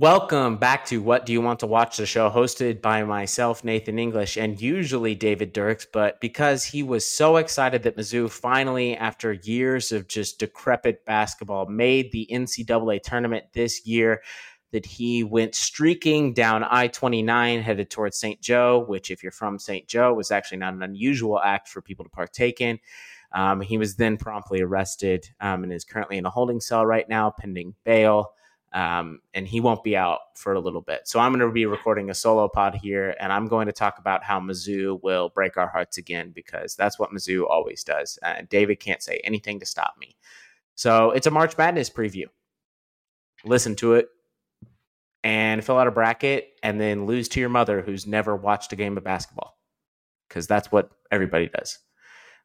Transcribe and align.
Welcome 0.00 0.58
back 0.58 0.84
to 0.86 1.02
What 1.02 1.26
Do 1.26 1.32
You 1.32 1.40
Want 1.40 1.58
to 1.58 1.66
Watch 1.66 1.96
the 1.96 2.06
show, 2.06 2.30
hosted 2.30 2.80
by 2.80 3.02
myself, 3.02 3.64
Nathan 3.64 3.98
English, 3.98 4.36
and 4.36 4.60
usually 4.60 5.16
David 5.16 5.52
Dirks. 5.52 5.88
But 5.92 6.20
because 6.20 6.62
he 6.62 6.84
was 6.84 7.04
so 7.04 7.34
excited 7.34 7.82
that 7.82 7.96
Mizzou 7.96 8.30
finally, 8.30 8.96
after 8.96 9.32
years 9.32 9.90
of 9.90 10.06
just 10.06 10.38
decrepit 10.38 11.04
basketball, 11.04 11.66
made 11.66 12.12
the 12.12 12.28
NCAA 12.30 13.02
tournament 13.02 13.46
this 13.54 13.84
year, 13.88 14.22
that 14.70 14.86
he 14.86 15.24
went 15.24 15.56
streaking 15.56 16.32
down 16.32 16.62
I 16.62 16.86
29 16.86 17.60
headed 17.60 17.90
towards 17.90 18.18
St. 18.18 18.40
Joe, 18.40 18.84
which, 18.86 19.10
if 19.10 19.24
you're 19.24 19.32
from 19.32 19.58
St. 19.58 19.88
Joe, 19.88 20.14
was 20.14 20.30
actually 20.30 20.58
not 20.58 20.74
an 20.74 20.84
unusual 20.84 21.40
act 21.40 21.66
for 21.66 21.82
people 21.82 22.04
to 22.04 22.10
partake 22.10 22.60
in. 22.60 22.78
Um, 23.32 23.60
he 23.60 23.78
was 23.78 23.96
then 23.96 24.16
promptly 24.16 24.60
arrested 24.60 25.28
um, 25.40 25.64
and 25.64 25.72
is 25.72 25.84
currently 25.84 26.18
in 26.18 26.24
a 26.24 26.30
holding 26.30 26.60
cell 26.60 26.86
right 26.86 27.08
now, 27.08 27.34
pending 27.36 27.74
bail 27.82 28.30
um, 28.72 29.20
and 29.34 29.46
he 29.46 29.60
won't 29.60 29.82
be 29.82 29.96
out 29.96 30.20
for 30.34 30.52
a 30.52 30.60
little 30.60 30.80
bit. 30.80 31.08
So 31.08 31.20
I'm 31.20 31.32
going 31.32 31.46
to 31.46 31.52
be 31.52 31.66
recording 31.66 32.10
a 32.10 32.14
solo 32.14 32.48
pod 32.48 32.74
here, 32.74 33.14
and 33.18 33.32
I'm 33.32 33.48
going 33.48 33.66
to 33.66 33.72
talk 33.72 33.98
about 33.98 34.22
how 34.22 34.40
Mizzou 34.40 35.02
will 35.02 35.30
break 35.30 35.56
our 35.56 35.68
hearts 35.68 35.96
again 35.98 36.32
because 36.34 36.76
that's 36.76 36.98
what 36.98 37.10
Mizzou 37.10 37.48
always 37.48 37.82
does. 37.82 38.18
And 38.22 38.48
David 38.48 38.80
can't 38.80 39.02
say 39.02 39.20
anything 39.24 39.60
to 39.60 39.66
stop 39.66 39.94
me. 39.98 40.16
So 40.74 41.10
it's 41.10 41.26
a 41.26 41.30
March 41.30 41.56
Madness 41.56 41.90
preview. 41.90 42.26
Listen 43.44 43.74
to 43.76 43.94
it 43.94 44.08
and 45.24 45.64
fill 45.64 45.78
out 45.78 45.88
a 45.88 45.90
bracket, 45.90 46.50
and 46.62 46.80
then 46.80 47.06
lose 47.06 47.28
to 47.28 47.40
your 47.40 47.48
mother 47.48 47.82
who's 47.82 48.06
never 48.06 48.36
watched 48.36 48.72
a 48.72 48.76
game 48.76 48.96
of 48.96 49.02
basketball 49.02 49.58
because 50.28 50.46
that's 50.46 50.70
what 50.70 50.90
everybody 51.10 51.48
does. 51.48 51.78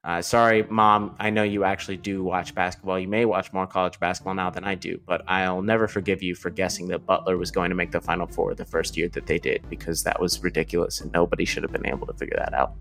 Uh, 0.04 0.22
sorry, 0.22 0.64
mom. 0.64 1.16
I 1.18 1.30
know 1.30 1.44
you 1.44 1.64
actually 1.64 1.96
do 1.96 2.24
watch 2.24 2.54
basketball. 2.54 3.00
You 3.00 3.08
may 3.08 3.24
watch 3.24 3.54
more 3.54 3.66
college 3.66 3.98
basketball 4.02 4.34
now 4.34 4.50
than 4.50 4.66
I 4.66 4.76
do, 4.76 5.00
but 5.06 5.24
I'll 5.30 5.62
never 5.62 5.88
forgive 5.88 6.22
you 6.22 6.36
for 6.36 6.50
guessing 6.50 6.90
that 6.90 7.06
Butler 7.06 7.38
was 7.38 7.52
going 7.52 7.70
to 7.70 7.76
make 7.76 7.92
the 7.92 8.02
Final 8.02 8.28
Four 8.28 8.54
the 8.54 8.66
first 8.66 8.98
year 8.98 9.08
that 9.10 9.28
they 9.28 9.40
did 9.40 9.64
because 9.70 10.04
that 10.04 10.20
was 10.20 10.44
ridiculous 10.44 11.00
and 11.00 11.10
nobody 11.14 11.46
should 11.46 11.64
have 11.64 11.72
been 11.72 11.88
able 11.88 12.06
to 12.08 12.14
figure 12.14 12.36
that 12.38 12.54
out. 12.54 12.74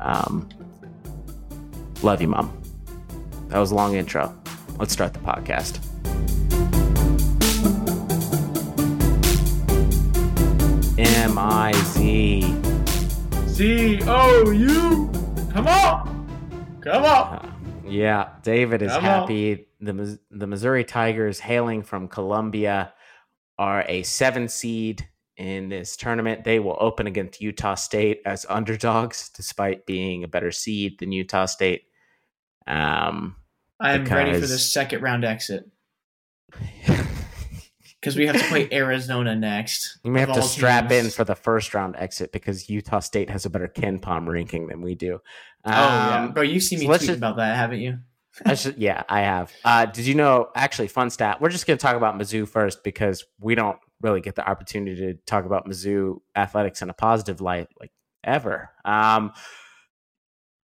Um, 0.00 0.50
love 2.02 2.20
you, 2.20 2.28
mom. 2.28 2.60
That 3.48 3.58
was 3.58 3.70
a 3.70 3.74
long 3.74 3.94
intro. 3.94 4.36
Let's 4.78 4.92
start 4.92 5.14
the 5.14 5.20
podcast. 5.20 5.80
M 10.98 11.38
I 11.38 11.72
Z 11.72 12.54
C 13.46 14.00
O 14.02 14.50
U. 14.50 15.10
Come 15.50 15.68
on. 15.68 16.13
Come 16.84 17.04
on. 17.04 17.34
Uh, 17.34 17.52
yeah, 17.86 18.28
David 18.42 18.82
is 18.82 18.92
Come 18.92 19.02
happy. 19.02 19.68
The 19.80 20.18
the 20.30 20.46
Missouri 20.46 20.84
Tigers, 20.84 21.40
hailing 21.40 21.82
from 21.82 22.08
Columbia, 22.08 22.92
are 23.58 23.84
a 23.88 24.02
seven 24.02 24.48
seed 24.48 25.08
in 25.36 25.68
this 25.68 25.96
tournament. 25.96 26.44
They 26.44 26.60
will 26.60 26.76
open 26.78 27.06
against 27.06 27.40
Utah 27.40 27.74
State 27.74 28.20
as 28.26 28.46
underdogs, 28.48 29.30
despite 29.30 29.86
being 29.86 30.24
a 30.24 30.28
better 30.28 30.52
seed 30.52 30.98
than 30.98 31.10
Utah 31.10 31.46
State. 31.46 31.84
Um, 32.66 33.36
I'm 33.80 34.04
ready 34.04 34.32
for 34.32 34.46
the 34.46 34.58
second 34.58 35.02
round 35.02 35.24
exit 35.24 35.70
because 38.04 38.16
we 38.16 38.26
have 38.26 38.36
to 38.36 38.44
play 38.48 38.68
Arizona 38.72 39.34
next. 39.34 39.98
you 40.04 40.10
may 40.10 40.20
have 40.20 40.28
to 40.30 40.36
all 40.40 40.42
strap 40.42 40.92
in 40.92 41.08
for 41.10 41.24
the 41.24 41.34
first 41.34 41.72
round 41.74 41.96
exit 41.96 42.32
because 42.32 42.68
Utah 42.68 43.00
State 43.00 43.30
has 43.30 43.46
a 43.46 43.50
better 43.50 43.68
KenPom 43.68 44.26
ranking 44.28 44.66
than 44.66 44.82
we 44.82 44.94
do. 44.94 45.20
Oh 45.64 45.70
yeah, 45.70 46.24
Um, 46.24 46.32
bro, 46.32 46.42
you've 46.42 46.62
seen 46.62 46.78
me 46.80 46.84
so 46.86 46.92
tweet 46.96 47.00
just- 47.08 47.16
about 47.18 47.36
that, 47.36 47.56
haven't 47.56 47.80
you? 47.80 47.98
I 48.44 48.54
should, 48.54 48.78
yeah, 48.78 49.04
I 49.08 49.20
have. 49.20 49.52
Uh, 49.64 49.86
did 49.86 50.06
you 50.06 50.16
know? 50.16 50.48
Actually, 50.56 50.88
fun 50.88 51.08
stat. 51.08 51.40
We're 51.40 51.50
just 51.50 51.68
going 51.68 51.78
to 51.78 51.82
talk 51.82 51.94
about 51.94 52.18
Mizzou 52.18 52.48
first 52.48 52.82
because 52.82 53.24
we 53.38 53.54
don't 53.54 53.78
really 54.00 54.20
get 54.20 54.34
the 54.34 54.44
opportunity 54.44 54.96
to 54.96 55.14
talk 55.24 55.44
about 55.44 55.68
Mizzou 55.68 56.18
athletics 56.34 56.82
in 56.82 56.90
a 56.90 56.92
positive 56.94 57.40
light, 57.40 57.68
like 57.78 57.92
ever. 58.24 58.70
Um, 58.84 59.32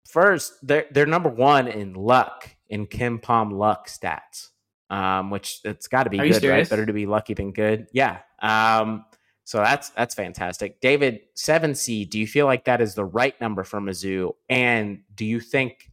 first, 0.09 0.55
they're 0.63 0.87
they're 0.93 1.07
number 1.07 1.29
one 1.29 1.69
in 1.69 1.95
luck 1.95 2.49
in 2.69 2.87
KenPom 2.87 3.53
luck 3.53 3.89
stats, 3.89 4.49
um, 4.91 5.31
which 5.31 5.61
it's 5.65 5.89
got 5.89 6.05
to 6.05 6.11
be 6.11 6.19
Are 6.19 6.29
good, 6.29 6.45
right? 6.45 6.69
Better 6.69 6.87
to 6.87 6.93
be 6.93 7.07
lucky 7.07 7.35
than 7.35 7.53
good. 7.53 7.89
Yeah. 7.93 8.19
Um, 8.41 9.05
so 9.45 9.59
that's 9.59 9.91
that's 9.91 10.15
fantastic. 10.15 10.81
David, 10.81 11.21
seven 11.35 11.75
C. 11.75 12.05
Do 12.05 12.19
you 12.19 12.27
feel 12.27 12.47
like 12.47 12.65
that 12.65 12.81
is 12.81 12.95
the 12.95 13.05
right 13.05 13.39
number 13.41 13.65
for 13.65 13.81
Mizzou? 13.81 14.35
And 14.49 15.01
do 15.15 15.25
you 15.25 15.41
think 15.41 15.91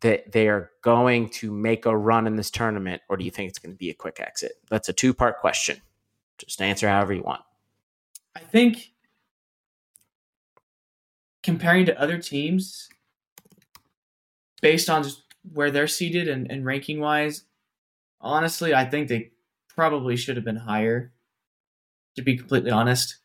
that 0.00 0.32
they 0.32 0.48
are 0.48 0.70
going 0.82 1.28
to 1.28 1.52
make 1.52 1.86
a 1.86 1.96
run 1.96 2.26
in 2.26 2.36
this 2.36 2.50
tournament, 2.50 3.02
or 3.08 3.16
do 3.16 3.24
you 3.24 3.30
think 3.30 3.50
it's 3.50 3.58
going 3.58 3.72
to 3.72 3.78
be 3.78 3.90
a 3.90 3.94
quick 3.94 4.18
exit? 4.18 4.52
That's 4.68 4.88
a 4.88 4.92
two 4.92 5.14
part 5.14 5.38
question. 5.38 5.80
Just 6.38 6.60
answer 6.60 6.88
however 6.88 7.12
you 7.12 7.22
want. 7.22 7.42
I 8.34 8.40
think 8.40 8.92
comparing 11.42 11.86
to 11.86 12.00
other 12.00 12.18
teams, 12.18 12.88
based 14.62 14.88
on 14.90 15.02
just 15.02 15.22
where 15.52 15.70
they're 15.70 15.86
seated 15.86 16.28
and, 16.28 16.50
and 16.50 16.64
ranking 16.64 17.00
wise, 17.00 17.44
honestly, 18.20 18.74
I 18.74 18.84
think 18.84 19.08
they 19.08 19.30
probably 19.68 20.16
should 20.16 20.36
have 20.36 20.44
been 20.44 20.56
higher. 20.56 21.12
To 22.16 22.22
be 22.22 22.36
completely 22.36 22.72
honest, 22.72 23.18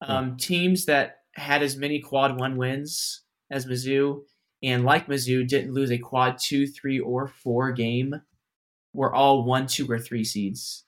um, 0.00 0.36
teams 0.36 0.84
that 0.84 1.22
had 1.34 1.62
as 1.62 1.76
many 1.76 2.00
quad 2.00 2.38
one 2.38 2.56
wins 2.56 3.22
as 3.50 3.66
Mizzou, 3.66 4.22
and 4.62 4.84
like 4.84 5.08
Mizzou, 5.08 5.46
didn't 5.46 5.74
lose 5.74 5.90
a 5.90 5.98
quad 5.98 6.38
two, 6.38 6.66
three, 6.66 7.00
or 7.00 7.26
four 7.26 7.72
game, 7.72 8.22
were 8.92 9.12
all 9.12 9.42
one, 9.44 9.66
two, 9.66 9.90
or 9.90 9.98
three 9.98 10.24
seeds. 10.24 10.84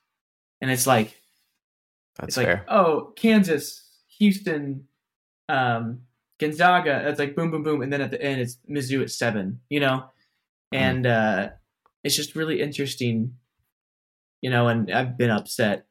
And 0.60 0.70
it's 0.70 0.86
like 0.86 1.20
That's 2.16 2.28
it's 2.28 2.36
like, 2.36 2.46
fair. 2.46 2.64
oh, 2.68 3.12
Kansas, 3.16 3.88
Houston, 4.18 4.86
um, 5.48 6.02
Gonzaga. 6.38 7.08
It's 7.08 7.18
like 7.18 7.34
boom, 7.34 7.50
boom, 7.50 7.64
boom, 7.64 7.82
and 7.82 7.92
then 7.92 8.00
at 8.00 8.12
the 8.12 8.22
end, 8.22 8.40
it's 8.40 8.58
Mizzou 8.70 9.02
at 9.02 9.10
seven. 9.10 9.60
You 9.68 9.80
know, 9.80 10.04
and 10.70 11.04
uh, 11.04 11.48
it's 12.04 12.16
just 12.16 12.36
really 12.36 12.60
interesting. 12.60 13.34
You 14.42 14.50
know, 14.50 14.68
and 14.68 14.90
I've 14.90 15.18
been 15.18 15.30
upset 15.30 15.86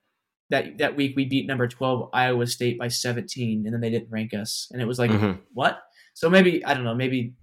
that 0.50 0.80
that 0.80 0.96
week 0.96 1.16
we 1.16 1.26
beat 1.26 1.46
number 1.48 1.68
twelve 1.68 2.10
Iowa 2.14 2.48
State 2.48 2.80
by 2.80 2.88
seventeen, 2.88 3.66
and 3.66 3.74
then 3.74 3.82
they 3.82 3.90
didn't 3.92 4.10
rank 4.12 4.34
us, 4.34 4.68
and 4.72 4.82
it 4.82 4.86
was 4.86 4.98
like 5.00 5.12
Mhm. 5.12 5.40
what? 5.54 5.82
So 6.16 6.30
maybe 6.30 6.64
I 6.66 6.74
don't 6.74 6.84
know. 6.84 6.96
Maybe 6.96 7.34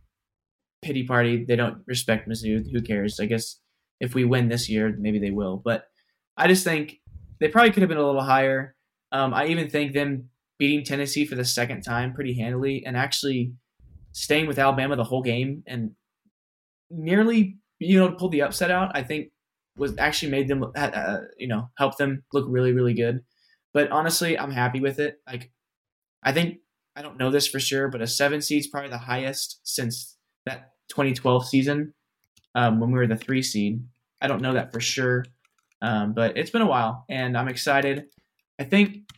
pity 0.83 1.05
party. 1.07 1.45
They 1.45 1.57
don't 1.57 1.83
respect 1.87 2.29
Mizzou. 2.29 2.71
Who 2.73 2.83
cares? 2.83 3.21
I 3.21 3.27
guess 3.27 3.61
if 4.01 4.15
we 4.15 4.25
win 4.25 4.49
this 4.49 4.69
year, 4.69 4.95
maybe 4.99 5.19
they 5.19 5.31
will. 5.31 5.57
But 5.65 5.87
I 6.37 6.49
just 6.49 6.65
think 6.65 7.01
they 7.41 7.49
probably 7.49 7.71
could 7.71 7.83
have 7.83 7.89
been 7.89 7.99
a 7.99 8.05
little 8.07 8.23
higher. 8.23 8.75
Um, 9.13 9.33
I 9.33 9.47
even 9.47 9.71
think 9.71 9.93
them 9.95 10.29
beating 10.59 10.85
Tennessee 10.85 11.25
for 11.25 11.35
the 11.37 11.45
second 11.45 11.83
time 11.83 12.13
pretty 12.13 12.35
handily 12.35 12.85
and 12.85 12.97
actually 12.97 13.53
staying 14.13 14.47
with 14.47 14.59
Alabama 14.59 14.97
the 14.97 15.05
whole 15.05 15.23
game 15.23 15.63
and 15.67 15.93
nearly 16.91 17.59
you 17.79 17.99
know 17.99 18.13
pull 18.13 18.29
the 18.29 18.43
upset 18.43 18.71
out. 18.71 18.91
I 18.95 19.03
think 19.03 19.31
was 19.77 19.95
actually 19.99 20.31
made 20.31 20.49
them 20.49 20.65
uh, 20.75 21.19
you 21.39 21.49
know 21.49 21.71
help 21.79 21.97
them 21.97 22.25
look 22.33 22.47
really 22.49 22.73
really 22.73 22.95
good. 22.95 23.23
But 23.73 23.91
honestly, 23.91 24.39
I'm 24.39 24.51
happy 24.51 24.81
with 24.81 24.99
it. 24.99 25.21
Like 25.27 25.51
I 26.23 26.33
think 26.33 26.59
I 26.97 27.03
don't 27.03 27.19
know 27.19 27.31
this 27.31 27.47
for 27.47 27.61
sure, 27.61 27.89
but 27.89 28.01
a 28.01 28.07
seven 28.07 28.41
seed 28.41 28.61
is 28.61 28.67
probably 28.67 28.91
the 28.91 28.99
highest 28.99 29.61
since 29.65 30.17
that 30.47 30.73
2012 30.89 31.47
season 31.47 31.93
um, 32.55 32.81
when 32.81 32.91
we 32.91 32.99
were 32.99 33.07
the 33.07 33.17
three 33.17 33.43
seed. 33.43 33.85
I 34.23 34.29
don't 34.29 34.41
know 34.41 34.55
that 34.55 34.73
for 34.73 34.81
sure, 34.81 35.27
um, 35.83 36.15
but 36.15 36.39
it's 36.39 36.51
been 36.51 36.63
a 36.63 36.67
while, 36.67 37.05
and 37.11 37.37
I'm 37.37 37.49
excited. 37.49 38.07
I 38.59 38.65
think 38.65 39.11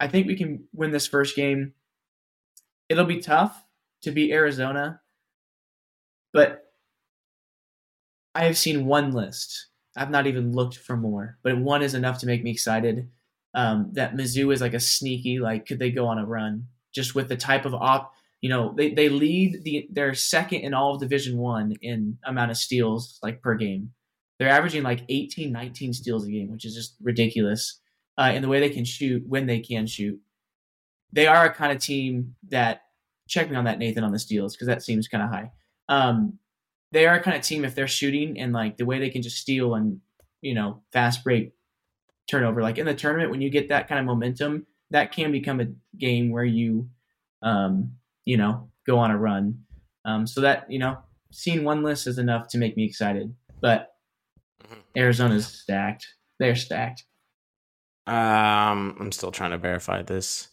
I 0.00 0.08
think 0.08 0.26
we 0.26 0.36
can 0.36 0.64
win 0.72 0.90
this 0.90 1.06
first 1.06 1.36
game. 1.36 1.74
It'll 2.88 3.04
be 3.04 3.20
tough 3.20 3.62
to 4.02 4.10
beat 4.10 4.32
Arizona, 4.32 5.00
but 6.32 6.64
I 8.34 8.44
have 8.44 8.56
seen 8.56 8.86
one 8.86 9.12
list. 9.12 9.66
I've 9.98 10.10
not 10.10 10.26
even 10.26 10.52
looked 10.52 10.76
for 10.76 10.96
more, 10.96 11.38
but 11.42 11.58
one 11.58 11.82
is 11.82 11.94
enough 11.94 12.20
to 12.20 12.26
make 12.26 12.42
me 12.42 12.50
excited. 12.50 13.10
Um, 13.54 13.90
that 13.94 14.14
Mizzou 14.14 14.52
is 14.52 14.60
like 14.60 14.74
a 14.74 14.80
sneaky, 14.80 15.38
like 15.38 15.66
could 15.66 15.78
they 15.78 15.90
go 15.90 16.06
on 16.06 16.18
a 16.18 16.26
run 16.26 16.66
just 16.94 17.14
with 17.14 17.28
the 17.28 17.36
type 17.36 17.64
of 17.64 17.74
op? 17.74 18.12
You 18.40 18.50
know, 18.50 18.74
they, 18.76 18.92
they 18.92 19.08
lead 19.08 19.64
the 19.64 19.88
they're 19.90 20.14
second 20.14 20.60
in 20.60 20.74
all 20.74 20.94
of 20.94 21.00
Division 21.00 21.38
One 21.38 21.72
in 21.82 22.18
amount 22.24 22.50
of 22.50 22.56
steals 22.56 23.18
like 23.22 23.42
per 23.42 23.54
game. 23.56 23.90
They're 24.38 24.48
averaging 24.48 24.84
like 24.84 25.02
18, 25.08 25.50
19 25.50 25.92
steals 25.92 26.26
a 26.26 26.30
game, 26.30 26.52
which 26.52 26.64
is 26.64 26.74
just 26.74 26.94
ridiculous. 27.02 27.80
Uh, 28.16 28.32
in 28.34 28.42
the 28.42 28.48
way 28.48 28.60
they 28.60 28.70
can 28.70 28.84
shoot 28.84 29.22
when 29.26 29.46
they 29.46 29.60
can 29.60 29.86
shoot, 29.86 30.20
they 31.12 31.26
are 31.26 31.46
a 31.46 31.52
kind 31.52 31.72
of 31.72 31.82
team 31.82 32.34
that 32.48 32.82
check 33.28 33.50
me 33.50 33.56
on 33.56 33.64
that 33.64 33.78
Nathan 33.78 34.04
on 34.04 34.12
the 34.12 34.18
steals 34.18 34.54
because 34.54 34.68
that 34.68 34.82
seems 34.82 35.08
kind 35.08 35.22
of 35.22 35.30
high. 35.30 35.50
Um, 35.88 36.38
they 36.92 37.06
are 37.06 37.16
a 37.16 37.22
kind 37.22 37.36
of 37.36 37.42
team 37.42 37.64
if 37.64 37.74
they're 37.74 37.88
shooting 37.88 38.38
and 38.38 38.52
like 38.52 38.76
the 38.76 38.86
way 38.86 38.98
they 38.98 39.10
can 39.10 39.22
just 39.22 39.36
steal 39.38 39.74
and 39.74 40.00
you 40.40 40.54
know 40.54 40.82
fast 40.92 41.24
break 41.24 41.52
turnover. 42.28 42.62
Like 42.62 42.78
in 42.78 42.86
the 42.86 42.94
tournament, 42.94 43.30
when 43.30 43.40
you 43.40 43.50
get 43.50 43.68
that 43.70 43.88
kind 43.88 43.98
of 43.98 44.06
momentum, 44.06 44.66
that 44.90 45.12
can 45.12 45.32
become 45.32 45.60
a 45.60 45.66
game 45.96 46.30
where 46.30 46.44
you, 46.44 46.88
um, 47.42 47.92
you 48.24 48.36
know, 48.36 48.70
go 48.86 48.98
on 48.98 49.10
a 49.10 49.18
run. 49.18 49.64
Um, 50.04 50.26
so 50.26 50.40
that 50.42 50.70
you 50.70 50.78
know, 50.78 50.98
seeing 51.32 51.64
one 51.64 51.82
list 51.82 52.06
is 52.06 52.18
enough 52.18 52.48
to 52.48 52.58
make 52.58 52.76
me 52.76 52.84
excited. 52.84 53.34
But 53.60 53.92
Mhm. 54.62 54.82
Arizona's 54.96 55.46
stacked. 55.46 56.06
They're 56.38 56.56
stacked. 56.56 57.04
Um, 58.06 58.96
I'm 58.98 59.12
still 59.12 59.30
trying 59.30 59.50
to 59.50 59.58
verify 59.58 60.02
this. 60.02 60.48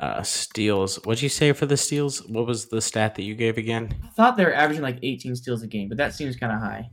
Uh, 0.00 0.22
steals. 0.22 0.96
What'd 1.04 1.20
you 1.22 1.28
say 1.28 1.52
for 1.52 1.66
the 1.66 1.76
steals? 1.76 2.26
What 2.26 2.46
was 2.46 2.66
the 2.66 2.80
stat 2.80 3.16
that 3.16 3.22
you 3.22 3.34
gave 3.34 3.58
again? 3.58 3.94
I 4.02 4.08
thought 4.08 4.36
they 4.38 4.44
were 4.46 4.54
averaging 4.54 4.82
like 4.82 4.98
18 5.02 5.36
steals 5.36 5.62
a 5.62 5.66
game, 5.66 5.90
but 5.90 5.98
that 5.98 6.14
seems 6.14 6.36
kind 6.36 6.52
of 6.54 6.58
high. 6.58 6.88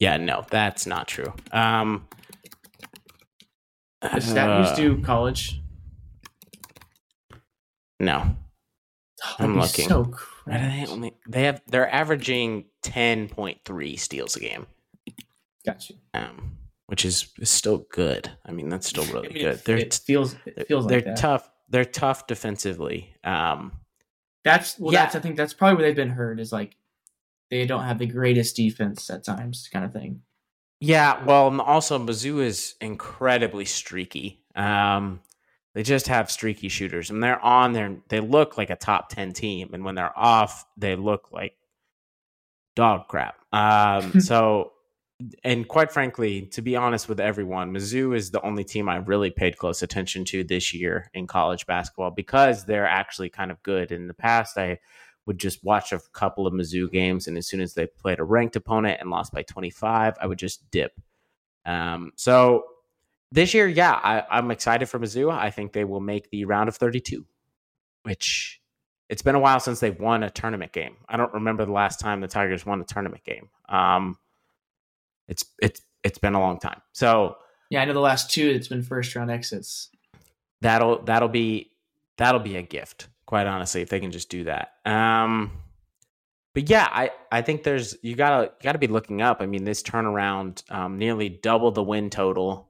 Yeah, 0.00 0.16
no, 0.16 0.44
that's 0.50 0.84
not 0.84 1.06
true. 1.06 1.32
Um, 1.52 2.08
The 4.00 4.20
stat 4.20 4.58
used 4.58 4.74
to 4.76 5.00
college. 5.02 5.60
no. 8.00 8.36
Oh, 9.24 9.34
I'm 9.38 9.56
looking. 9.60 9.88
So 9.88 10.12
they 10.48 10.84
only 10.88 11.14
they 11.28 11.44
have 11.44 11.62
they're 11.68 11.88
averaging 11.94 12.64
10.3 12.84 13.96
steals 14.00 14.34
a 14.34 14.40
game. 14.40 14.66
Got 15.64 15.88
you. 15.88 15.96
Um, 16.12 16.58
which 16.86 17.04
is, 17.04 17.28
is 17.38 17.48
still 17.48 17.86
good. 17.92 18.32
I 18.44 18.50
mean, 18.50 18.68
that's 18.68 18.88
still 18.88 19.04
really 19.14 19.28
I 19.28 19.32
mean, 19.32 19.42
good. 19.44 19.54
it, 19.54 19.64
They're 19.64 19.76
it 19.76 19.94
feels 20.04 20.34
it 20.44 20.66
feels 20.66 20.88
they're 20.88 20.98
like 20.98 21.04
that. 21.04 21.16
tough. 21.18 21.48
They're 21.72 21.84
tough 21.84 22.28
defensively. 22.28 23.14
Um, 23.24 23.72
That's 24.44 24.78
well. 24.78 24.92
Yeah. 24.92 25.04
That's 25.04 25.16
I 25.16 25.20
think 25.20 25.36
that's 25.36 25.54
probably 25.54 25.76
where 25.76 25.86
they've 25.86 25.96
been 25.96 26.10
hurt 26.10 26.38
is 26.38 26.52
like 26.52 26.76
they 27.50 27.66
don't 27.66 27.84
have 27.84 27.98
the 27.98 28.06
greatest 28.06 28.56
defense 28.56 29.10
at 29.10 29.24
times, 29.24 29.68
kind 29.72 29.84
of 29.84 29.92
thing. 29.92 30.22
Yeah, 30.80 31.24
well, 31.24 31.48
and 31.48 31.60
also 31.60 31.98
Mizzou 31.98 32.42
is 32.42 32.74
incredibly 32.80 33.64
streaky. 33.64 34.42
Um, 34.56 35.20
they 35.74 35.82
just 35.82 36.08
have 36.08 36.30
streaky 36.30 36.68
shooters, 36.68 37.10
and 37.10 37.22
they're 37.22 37.42
on 37.44 37.72
there. 37.72 37.96
They 38.08 38.20
look 38.20 38.58
like 38.58 38.70
a 38.70 38.76
top 38.76 39.08
ten 39.08 39.32
team, 39.32 39.74
and 39.74 39.84
when 39.84 39.94
they're 39.94 40.18
off, 40.18 40.66
they 40.76 40.96
look 40.96 41.30
like 41.30 41.54
dog 42.74 43.06
crap. 43.08 43.36
Um, 43.52 44.20
so, 44.20 44.72
and 45.44 45.68
quite 45.68 45.92
frankly, 45.92 46.42
to 46.52 46.62
be 46.62 46.76
honest 46.76 47.08
with 47.08 47.20
everyone, 47.20 47.72
Mizzou 47.72 48.16
is 48.16 48.30
the 48.30 48.40
only 48.42 48.64
team 48.64 48.88
I 48.88 48.96
really 48.96 49.30
paid 49.30 49.58
close 49.58 49.82
attention 49.82 50.24
to 50.26 50.44
this 50.44 50.72
year 50.72 51.10
in 51.14 51.26
college 51.26 51.66
basketball 51.66 52.10
because 52.10 52.64
they're 52.64 52.86
actually 52.86 53.28
kind 53.28 53.50
of 53.50 53.62
good. 53.62 53.92
In 53.92 54.06
the 54.06 54.14
past, 54.14 54.56
I 54.56 54.78
would 55.26 55.38
just 55.38 55.62
watch 55.62 55.92
a 55.92 56.00
couple 56.12 56.46
of 56.46 56.54
Mizzou 56.54 56.90
games, 56.90 57.26
and 57.26 57.36
as 57.36 57.46
soon 57.46 57.60
as 57.60 57.74
they 57.74 57.86
played 57.86 58.18
a 58.18 58.24
ranked 58.24 58.56
opponent 58.56 59.00
and 59.00 59.10
lost 59.10 59.32
by 59.32 59.42
25, 59.42 60.14
I 60.20 60.26
would 60.26 60.38
just 60.38 60.70
dip. 60.70 60.92
Um, 61.64 62.12
so 62.16 62.64
this 63.30 63.54
year, 63.54 63.68
yeah, 63.68 63.92
I, 63.92 64.24
I'm 64.30 64.50
excited 64.50 64.86
for 64.86 64.98
Mizzou. 64.98 65.32
I 65.32 65.50
think 65.50 65.72
they 65.72 65.84
will 65.84 66.00
make 66.00 66.30
the 66.30 66.44
round 66.44 66.68
of 66.68 66.76
32, 66.76 67.24
which 68.02 68.60
it's 69.08 69.22
been 69.22 69.34
a 69.34 69.40
while 69.40 69.60
since 69.60 69.80
they've 69.80 69.98
won 69.98 70.22
a 70.22 70.30
tournament 70.30 70.72
game. 70.72 70.96
I 71.08 71.16
don't 71.16 71.32
remember 71.34 71.64
the 71.64 71.72
last 71.72 72.00
time 72.00 72.20
the 72.20 72.28
Tigers 72.28 72.66
won 72.66 72.80
a 72.80 72.84
tournament 72.84 73.24
game. 73.24 73.48
Um, 73.68 74.16
it's 75.32 75.44
it's 75.60 75.80
it's 76.04 76.18
been 76.18 76.34
a 76.34 76.40
long 76.40 76.58
time. 76.58 76.80
So 76.92 77.36
Yeah, 77.70 77.80
I 77.82 77.84
know 77.86 77.94
the 77.94 78.00
last 78.00 78.30
two. 78.30 78.46
It's 78.48 78.68
been 78.68 78.82
first 78.82 79.14
round 79.16 79.30
exits. 79.30 79.88
that'll 80.60 81.02
that'll 81.04 81.28
be 81.28 81.72
that'll 82.18 82.40
be 82.40 82.56
a 82.56 82.62
gift 82.62 83.08
quite 83.26 83.46
honestly 83.46 83.80
if 83.82 83.88
they 83.88 83.98
can 83.98 84.10
just 84.12 84.28
do 84.28 84.44
that 84.44 84.74
um 84.84 85.50
but 86.54 86.68
yeah 86.68 86.86
i 86.92 87.10
i 87.32 87.40
think 87.40 87.62
there's 87.62 87.96
you 88.02 88.14
gotta 88.14 88.44
you 88.44 88.62
gotta 88.62 88.78
be 88.78 88.86
looking 88.86 89.22
up 89.22 89.40
i 89.40 89.46
mean 89.46 89.64
this 89.64 89.82
turnaround 89.82 90.62
um 90.70 90.98
nearly 90.98 91.28
double 91.30 91.70
the 91.70 91.82
win 91.82 92.10
total 92.10 92.68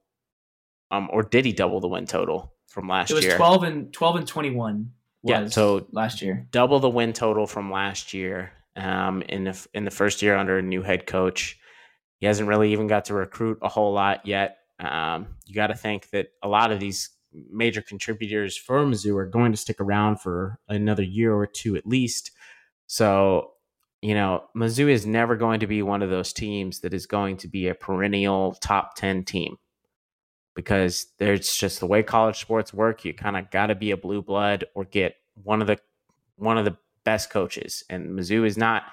um 0.92 1.08
or 1.12 1.22
did 1.24 1.44
he 1.44 1.52
double 1.52 1.80
the 1.80 1.88
win 1.88 2.06
total 2.06 2.52
from 2.68 2.88
last 2.88 3.10
year? 3.10 3.16
It 3.16 3.18
was 3.18 3.24
year 3.26 3.36
12 3.36 3.62
and 3.64 3.92
12 3.92 4.16
and 4.16 4.26
21. 4.26 4.92
Yeah, 5.24 5.48
so- 5.48 5.86
last 5.92 6.22
year. 6.22 6.46
double 6.50 6.78
the 6.80 6.88
win 6.88 7.12
total 7.12 7.46
from 7.46 7.70
last 7.70 8.14
year 8.14 8.52
um, 8.76 9.20
in 9.28 9.44
the 9.44 9.66
in 9.74 9.84
the 9.84 9.90
first 9.90 10.22
year 10.22 10.34
under 10.36 10.56
a 10.58 10.62
new 10.62 10.82
head 10.82 11.06
coach. 11.06 11.58
He 12.22 12.26
hasn't 12.26 12.48
really 12.48 12.70
even 12.70 12.86
got 12.86 13.06
to 13.06 13.14
recruit 13.14 13.58
a 13.62 13.68
whole 13.68 13.92
lot 13.92 14.24
yet. 14.24 14.58
Um, 14.78 15.26
you 15.44 15.56
got 15.56 15.66
to 15.66 15.74
think 15.74 16.08
that 16.10 16.28
a 16.40 16.46
lot 16.46 16.70
of 16.70 16.78
these 16.78 17.10
major 17.50 17.82
contributors 17.82 18.56
for 18.56 18.84
Mizzou 18.84 19.16
are 19.16 19.26
going 19.26 19.50
to 19.50 19.58
stick 19.58 19.80
around 19.80 20.20
for 20.20 20.60
another 20.68 21.02
year 21.02 21.34
or 21.34 21.48
two 21.48 21.74
at 21.74 21.84
least. 21.84 22.30
So, 22.86 23.54
you 24.02 24.14
know, 24.14 24.44
Mizzou 24.56 24.88
is 24.88 25.04
never 25.04 25.34
going 25.34 25.58
to 25.58 25.66
be 25.66 25.82
one 25.82 26.00
of 26.00 26.10
those 26.10 26.32
teams 26.32 26.78
that 26.82 26.94
is 26.94 27.06
going 27.06 27.38
to 27.38 27.48
be 27.48 27.66
a 27.66 27.74
perennial 27.74 28.52
top 28.52 28.94
10 28.94 29.24
team 29.24 29.56
because 30.54 31.06
there's 31.18 31.52
just 31.52 31.80
the 31.80 31.88
way 31.88 32.04
college 32.04 32.38
sports 32.38 32.72
work. 32.72 33.04
You 33.04 33.14
kind 33.14 33.36
of 33.36 33.50
got 33.50 33.66
to 33.66 33.74
be 33.74 33.90
a 33.90 33.96
blue 33.96 34.22
blood 34.22 34.66
or 34.76 34.84
get 34.84 35.16
one 35.42 35.60
of 35.60 35.66
the 35.66 35.80
one 36.36 36.56
of 36.56 36.64
the 36.64 36.76
best 37.02 37.30
coaches, 37.30 37.82
and 37.90 38.16
Mizzou 38.16 38.46
is 38.46 38.56
not 38.56 38.84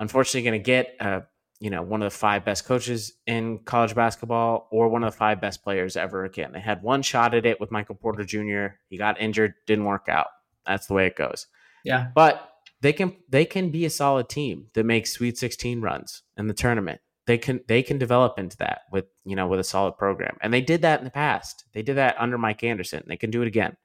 unfortunately 0.00 0.50
going 0.50 0.60
to 0.60 0.64
get 0.64 0.96
uh, 0.98 1.20
you 1.60 1.70
know 1.70 1.82
one 1.82 2.02
of 2.02 2.12
the 2.12 2.16
five 2.18 2.44
best 2.44 2.64
coaches 2.66 3.12
in 3.26 3.58
college 3.60 3.94
basketball 3.94 4.68
or 4.70 4.88
one 4.88 5.02
of 5.04 5.12
the 5.12 5.16
five 5.16 5.40
best 5.40 5.62
players 5.62 5.96
ever 5.96 6.24
again. 6.24 6.52
They 6.52 6.60
had 6.60 6.82
one 6.82 7.02
shot 7.02 7.34
at 7.34 7.46
it 7.46 7.60
with 7.60 7.70
Michael 7.70 7.94
Porter 7.94 8.24
Jr. 8.24 8.76
He 8.88 8.98
got 8.98 9.20
injured, 9.20 9.54
didn't 9.66 9.84
work 9.86 10.06
out. 10.08 10.26
That's 10.66 10.86
the 10.86 10.94
way 10.94 11.06
it 11.06 11.16
goes. 11.16 11.46
Yeah. 11.84 12.08
But 12.14 12.50
they 12.82 12.92
can 12.92 13.16
they 13.28 13.44
can 13.44 13.70
be 13.70 13.84
a 13.86 13.90
solid 13.90 14.28
team 14.28 14.66
that 14.74 14.84
makes 14.84 15.12
Sweet 15.12 15.38
16 15.38 15.80
runs 15.80 16.22
in 16.36 16.46
the 16.46 16.54
tournament. 16.54 17.00
They 17.26 17.38
can 17.38 17.60
they 17.66 17.82
can 17.82 17.98
develop 17.98 18.38
into 18.38 18.56
that 18.58 18.82
with 18.92 19.06
you 19.24 19.34
know 19.34 19.48
with 19.48 19.58
a 19.58 19.64
solid 19.64 19.96
program, 19.96 20.36
and 20.42 20.52
they 20.54 20.60
did 20.60 20.82
that 20.82 21.00
in 21.00 21.04
the 21.04 21.10
past. 21.10 21.64
They 21.72 21.82
did 21.82 21.96
that 21.96 22.16
under 22.18 22.38
Mike 22.38 22.62
Anderson. 22.62 23.02
They 23.06 23.16
can 23.16 23.30
do 23.30 23.42
it 23.42 23.48
again. 23.48 23.76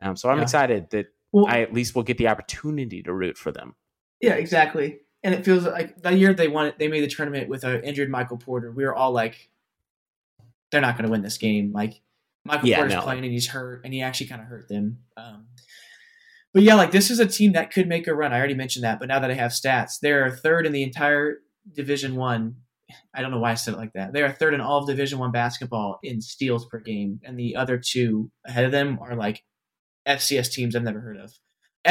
Um, 0.00 0.16
so 0.16 0.28
I'm 0.30 0.38
Yeah. 0.38 0.42
excited 0.44 0.90
that 0.90 1.06
Well, 1.32 1.46
I 1.46 1.60
at 1.60 1.72
least 1.72 1.94
will 1.94 2.02
get 2.02 2.18
the 2.18 2.28
opportunity 2.28 3.02
to 3.02 3.12
root 3.12 3.36
for 3.36 3.52
them. 3.52 3.76
yeah, 4.20 4.32
exactly. 4.34 5.00
And 5.22 5.34
it 5.34 5.44
feels 5.44 5.64
like 5.64 6.00
that 6.02 6.16
year 6.16 6.32
they 6.32 6.48
won 6.48 6.66
it, 6.66 6.78
they 6.78 6.88
made 6.88 7.02
the 7.02 7.08
tournament 7.08 7.48
with 7.48 7.64
an 7.64 7.84
injured 7.84 8.08
Michael 8.10 8.38
Porter. 8.38 8.70
We 8.72 8.84
were 8.84 8.94
all 8.94 9.12
like, 9.12 9.50
they're 10.70 10.80
not 10.80 10.96
going 10.96 11.04
to 11.06 11.10
win 11.10 11.22
this 11.22 11.36
game. 11.36 11.72
Like, 11.72 12.00
Michael 12.44 12.68
Yeah, 12.68 12.76
Porter's 12.76 12.94
no. 12.94 13.02
playing 13.02 13.24
and 13.24 13.32
he's 13.32 13.48
hurt, 13.48 13.82
and 13.84 13.92
he 13.92 14.02
actually 14.02 14.28
kind 14.28 14.40
of 14.40 14.46
hurt 14.46 14.68
them. 14.68 14.98
Um, 15.16 15.46
but 16.52 16.62
yeah, 16.62 16.74
like 16.74 16.90
this 16.90 17.10
is 17.10 17.20
a 17.20 17.26
team 17.26 17.52
that 17.52 17.70
could 17.72 17.86
make 17.86 18.06
a 18.06 18.14
run. 18.14 18.32
I 18.32 18.38
already 18.38 18.54
mentioned 18.54 18.84
that, 18.84 18.98
but 18.98 19.08
now 19.08 19.18
that 19.20 19.30
I 19.30 19.34
have 19.34 19.52
stats, 19.52 20.00
they're 20.00 20.30
third 20.30 20.66
in 20.66 20.72
the 20.72 20.82
entire 20.82 21.38
Division 21.70 22.16
One. 22.16 22.56
I. 23.14 23.22
don't 23.22 23.30
know 23.30 23.38
why 23.38 23.52
I 23.52 23.54
said 23.54 23.74
it 23.74 23.76
like 23.76 23.92
that. 23.92 24.12
They 24.12 24.22
are 24.22 24.32
third 24.32 24.54
in 24.54 24.60
all 24.60 24.78
of 24.78 24.86
Division 24.88 25.18
One 25.18 25.30
basketball 25.30 26.00
in 26.02 26.20
steals 26.20 26.66
per 26.66 26.80
game, 26.80 27.20
and 27.24 27.38
the 27.38 27.54
other 27.56 27.78
two 27.78 28.30
ahead 28.46 28.64
of 28.64 28.72
them 28.72 28.98
are 29.00 29.14
like 29.14 29.44
FCS 30.08 30.50
teams 30.52 30.74
I've 30.74 30.82
never 30.82 31.00
heard 31.00 31.18
of. 31.18 31.32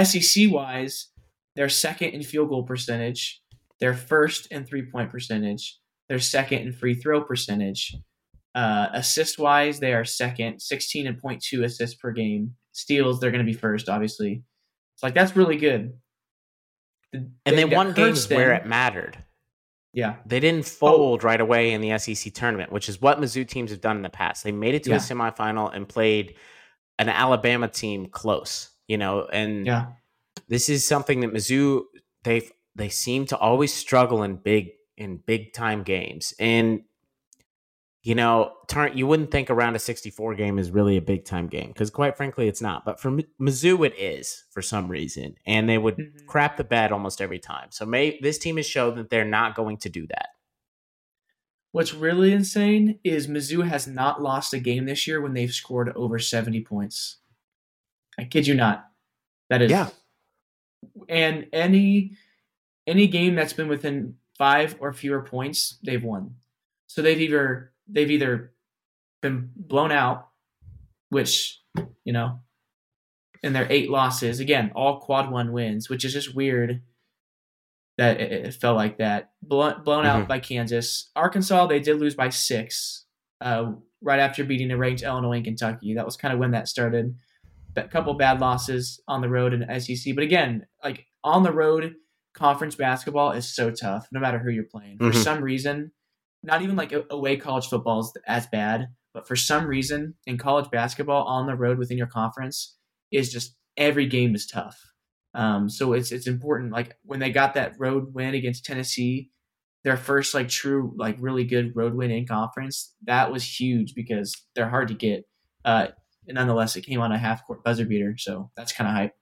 SEC 0.06 0.52
wise, 0.52 1.08
they're 1.56 1.70
second 1.70 2.10
in 2.10 2.24
field 2.24 2.50
goal 2.50 2.64
percentage. 2.64 3.42
They're 3.80 3.94
first 3.94 4.48
in 4.52 4.66
three 4.66 4.84
point 4.90 5.10
percentage. 5.10 5.78
They're 6.08 6.20
second 6.20 6.60
in 6.60 6.74
free 6.74 6.96
throw 6.96 7.24
percentage. 7.24 7.96
Uh, 8.56 8.88
assist 8.94 9.38
wise, 9.38 9.80
they 9.80 9.94
are 9.94 10.04
second, 10.04 10.60
16 10.62 11.06
and 11.08 11.22
0.2 11.22 11.64
assists 11.64 11.96
per 11.96 12.12
game. 12.12 12.56
Steals, 12.72 13.20
they're 13.20 13.32
going 13.32 13.46
to 13.46 13.50
be 13.52 13.58
first, 13.58 13.88
obviously. 13.90 14.42
It's 14.96 15.04
like 15.04 15.14
that's 15.14 15.36
really 15.36 15.58
good. 15.58 15.94
The 17.14 17.30
And 17.46 17.58
they 17.58 17.66
won 17.66 17.94
games 17.94 18.28
where 18.30 18.54
it 18.54 18.66
mattered. 18.66 19.18
yeah, 19.94 20.16
They 20.26 20.40
didn't 20.40 20.66
fold 20.66 21.24
right 21.24 21.40
away 21.40 21.72
in 21.74 21.82
the 21.82 21.98
SEC 22.00 22.34
tournament, 22.34 22.72
which 22.72 22.90
is 22.90 23.00
what 23.02 23.20
Mizzou 23.20 23.48
teams 23.48 23.72
have 23.72 23.82
done 23.82 23.98
in 23.98 24.04
the 24.04 24.10
past. 24.10 24.44
They 24.44 24.52
made 24.52 24.76
it 24.76 24.84
to 24.84 24.90
Yeah. 24.92 24.98
a 24.98 25.00
semifinal 25.00 25.74
and 25.74 25.88
played 25.88 26.36
an 26.98 27.08
Alabama 27.10 27.68
team 27.68 28.08
close, 28.08 28.70
you 28.88 28.98
know, 28.98 29.26
and 29.32 29.66
yeah, 29.66 29.88
this 30.50 30.68
is 30.68 30.86
something 30.86 31.22
that 31.22 31.32
Mizzou 31.34 31.84
they 32.24 32.50
they 32.76 32.90
seem 32.90 33.26
to 33.28 33.38
always 33.38 33.74
struggle 33.74 34.24
in 34.24 34.36
big 34.36 34.72
in 34.98 35.18
big 35.26 35.54
time 35.54 35.84
games. 35.84 36.34
And 36.40 36.82
you 38.02 38.16
know, 38.16 38.54
turn 38.70 38.98
you 38.98 39.06
wouldn't 39.08 39.30
think 39.30 39.50
around 39.50 39.76
a 39.76 39.80
64 39.80 40.36
game 40.36 40.58
is 40.58 40.72
really 40.72 40.96
a 40.96 41.02
big 41.02 41.26
time 41.26 41.48
game 41.48 41.68
because 41.68 41.90
quite 41.90 42.16
frankly 42.18 42.48
it's 42.48 42.62
not. 42.62 42.86
But 42.86 43.00
for 43.00 43.12
Mi- 43.12 43.28
Mizzou 43.40 43.86
it 43.86 43.94
is 43.98 44.46
for 44.52 44.62
some 44.62 44.88
reason, 44.88 45.36
and 45.46 45.68
they 45.70 45.78
would 45.78 45.98
Mhm. 45.98 46.26
crap 46.26 46.56
the 46.58 46.64
bed 46.64 46.92
almost 46.94 47.22
every 47.22 47.40
time. 47.40 47.68
So 47.72 47.86
may 47.86 48.18
this 48.22 48.38
team 48.38 48.56
has 48.58 48.66
shown 48.66 48.96
that 48.96 49.10
they're 49.10 49.26
not 49.26 49.54
going 49.56 49.78
to 49.80 49.90
do 49.90 50.08
that. 50.08 50.30
What's 51.72 51.94
really 51.94 52.32
insane 52.32 53.00
is 53.04 53.28
Mizzou 53.28 53.68
has 53.68 53.86
not 53.86 54.22
lost 54.22 54.54
a 54.54 54.60
game 54.60 54.86
this 54.86 55.06
year 55.06 55.22
when 55.22 55.34
they've 55.34 55.52
scored 55.52 55.90
over 55.96 56.18
70 56.18 56.62
points. 56.62 57.18
I 58.18 58.24
kid 58.24 58.48
you 58.48 58.56
not. 58.56 58.86
That 59.50 59.62
is 59.62 59.70
Yeah. 59.72 59.90
And 61.10 61.48
any 61.52 62.12
any 62.88 63.08
game 63.08 63.36
that's 63.36 63.54
been 63.54 63.68
within 63.68 64.16
5 64.38 64.78
or 64.80 64.94
fewer 64.94 65.22
points, 65.22 65.78
they've 65.84 66.04
won. 66.04 66.36
So 66.88 67.02
they've 67.02 67.20
either 67.20 67.72
they've 67.88 68.10
either 68.10 68.54
been 69.22 69.52
blown 69.56 69.92
out, 69.92 70.30
which, 71.10 71.60
you 72.06 72.14
know, 72.14 72.40
and 73.44 73.54
their 73.56 73.68
8 73.70 73.90
losses, 73.90 74.40
again, 74.40 74.72
all 74.76 75.00
quad 75.02 75.30
1 75.32 75.52
wins, 75.52 75.90
which 75.90 76.06
is 76.06 76.14
just 76.14 76.34
weird 76.36 76.82
that 77.98 78.22
it, 78.22 78.32
it 78.46 78.54
felt 78.54 78.78
like 78.78 78.98
that. 79.00 79.32
Blown, 79.42 79.84
blown 79.84 80.06
Mhm. 80.06 80.08
out 80.08 80.28
by 80.28 80.40
Kansas. 80.40 81.10
Arkansas, 81.16 81.68
they 81.68 81.80
did 81.82 82.00
lose 82.00 82.16
by 82.16 82.30
six 82.30 83.06
uh, 83.42 83.74
right 84.02 84.20
after 84.20 84.44
beating 84.44 84.72
a 84.72 84.78
ranked 84.78 85.02
Illinois 85.02 85.38
and 85.38 85.46
Kentucky. 85.46 85.94
That 85.96 86.06
was 86.06 86.16
kind 86.18 86.34
of 86.34 86.40
when 86.40 86.52
that 86.52 86.68
started. 86.68 87.16
A 87.86 87.90
couple 87.90 88.14
bad 88.16 88.40
losses 88.42 89.02
on 89.08 89.22
the 89.22 89.30
road 89.30 89.54
in 89.54 89.80
SEC. 89.80 90.14
But 90.16 90.24
again, 90.24 90.66
like 90.84 91.06
on 91.24 91.44
the 91.44 91.52
road, 91.52 91.94
conference 92.34 92.76
basketball 92.76 93.32
is 93.32 93.54
so 93.54 93.72
tough, 93.72 94.08
no 94.12 94.20
matter 94.20 94.40
who 94.40 94.50
you're 94.52 94.64
playing. 94.72 94.98
For 95.00 95.12
Mhm. 95.12 95.24
some 95.24 95.42
reason, 95.44 95.92
not 96.44 96.62
even 96.62 96.76
like 96.76 96.94
away 97.10 97.38
college 97.38 97.68
football 97.68 98.00
is 98.02 98.14
as 98.28 98.48
bad, 98.48 98.88
But 99.12 99.28
for 99.28 99.36
some 99.36 99.66
reason, 99.66 100.14
in 100.28 100.38
college 100.38 100.70
basketball, 100.70 101.24
on 101.26 101.48
the 101.48 101.56
road 101.56 101.80
within 101.80 101.98
your 101.98 102.06
conference 102.08 102.78
is 103.12 103.32
just 103.34 103.58
every 103.76 104.06
game 104.06 104.36
is 104.36 104.46
tough. 104.46 104.80
Um, 105.34 105.68
so 105.68 105.94
it's 105.94 106.12
it's 106.12 106.28
important. 106.28 106.72
Like 106.72 106.96
when 107.04 107.20
they 107.20 107.32
got 107.32 107.56
that 107.56 107.74
road 107.80 108.14
win 108.14 108.36
against 108.36 108.66
Tennessee, 108.66 109.32
their 109.84 109.98
first 109.98 110.36
like 110.36 110.48
true 110.48 110.94
like 110.96 111.18
really 111.20 111.44
good 111.44 111.76
road 111.76 111.96
win 111.96 112.12
in 112.12 112.28
conference, 112.28 112.94
that 113.06 113.32
was 113.32 113.44
huge 113.60 113.96
because 113.96 114.36
they're 114.54 114.70
hard 114.70 114.90
to 114.90 114.94
get. 114.94 115.24
Uh, 115.66 115.88
nonetheless, 116.36 116.76
it 116.76 116.82
came 116.82 117.02
on 117.02 117.12
a 117.12 117.18
half 117.18 117.46
court 117.46 117.64
buzzer 117.64 117.86
beater, 117.86 118.16
so 118.18 118.52
that's 118.56 118.74
kind 118.74 118.88
of 118.88 118.96
hype. 118.96 119.16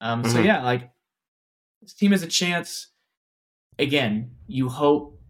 Um, 0.00 0.22
mm-hmm. 0.22 0.32
So 0.32 0.40
yeah, 0.40 0.62
like 0.62 0.90
this 1.82 1.94
team 1.94 2.12
has 2.12 2.22
a 2.22 2.28
chance. 2.28 2.88
Again, 3.78 4.32
you 4.46 4.68
hope 4.68 5.20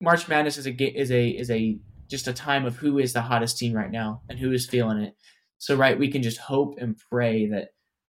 March 0.00 0.28
Madness 0.28 0.58
is 0.58 0.66
a 0.66 0.70
is 0.72 1.10
a 1.10 1.28
is 1.28 1.50
a 1.50 1.78
just 2.08 2.28
a 2.28 2.32
time 2.32 2.64
of 2.64 2.76
who 2.76 2.98
is 2.98 3.12
the 3.12 3.22
hottest 3.22 3.58
team 3.58 3.74
right 3.74 3.90
now 3.90 4.22
and 4.28 4.38
who 4.38 4.52
is 4.52 4.66
feeling 4.66 4.98
it. 4.98 5.14
So 5.58 5.76
right, 5.76 5.98
we 5.98 6.08
can 6.08 6.22
just 6.22 6.38
hope 6.38 6.78
and 6.78 6.96
pray 7.10 7.46
that 7.46 7.70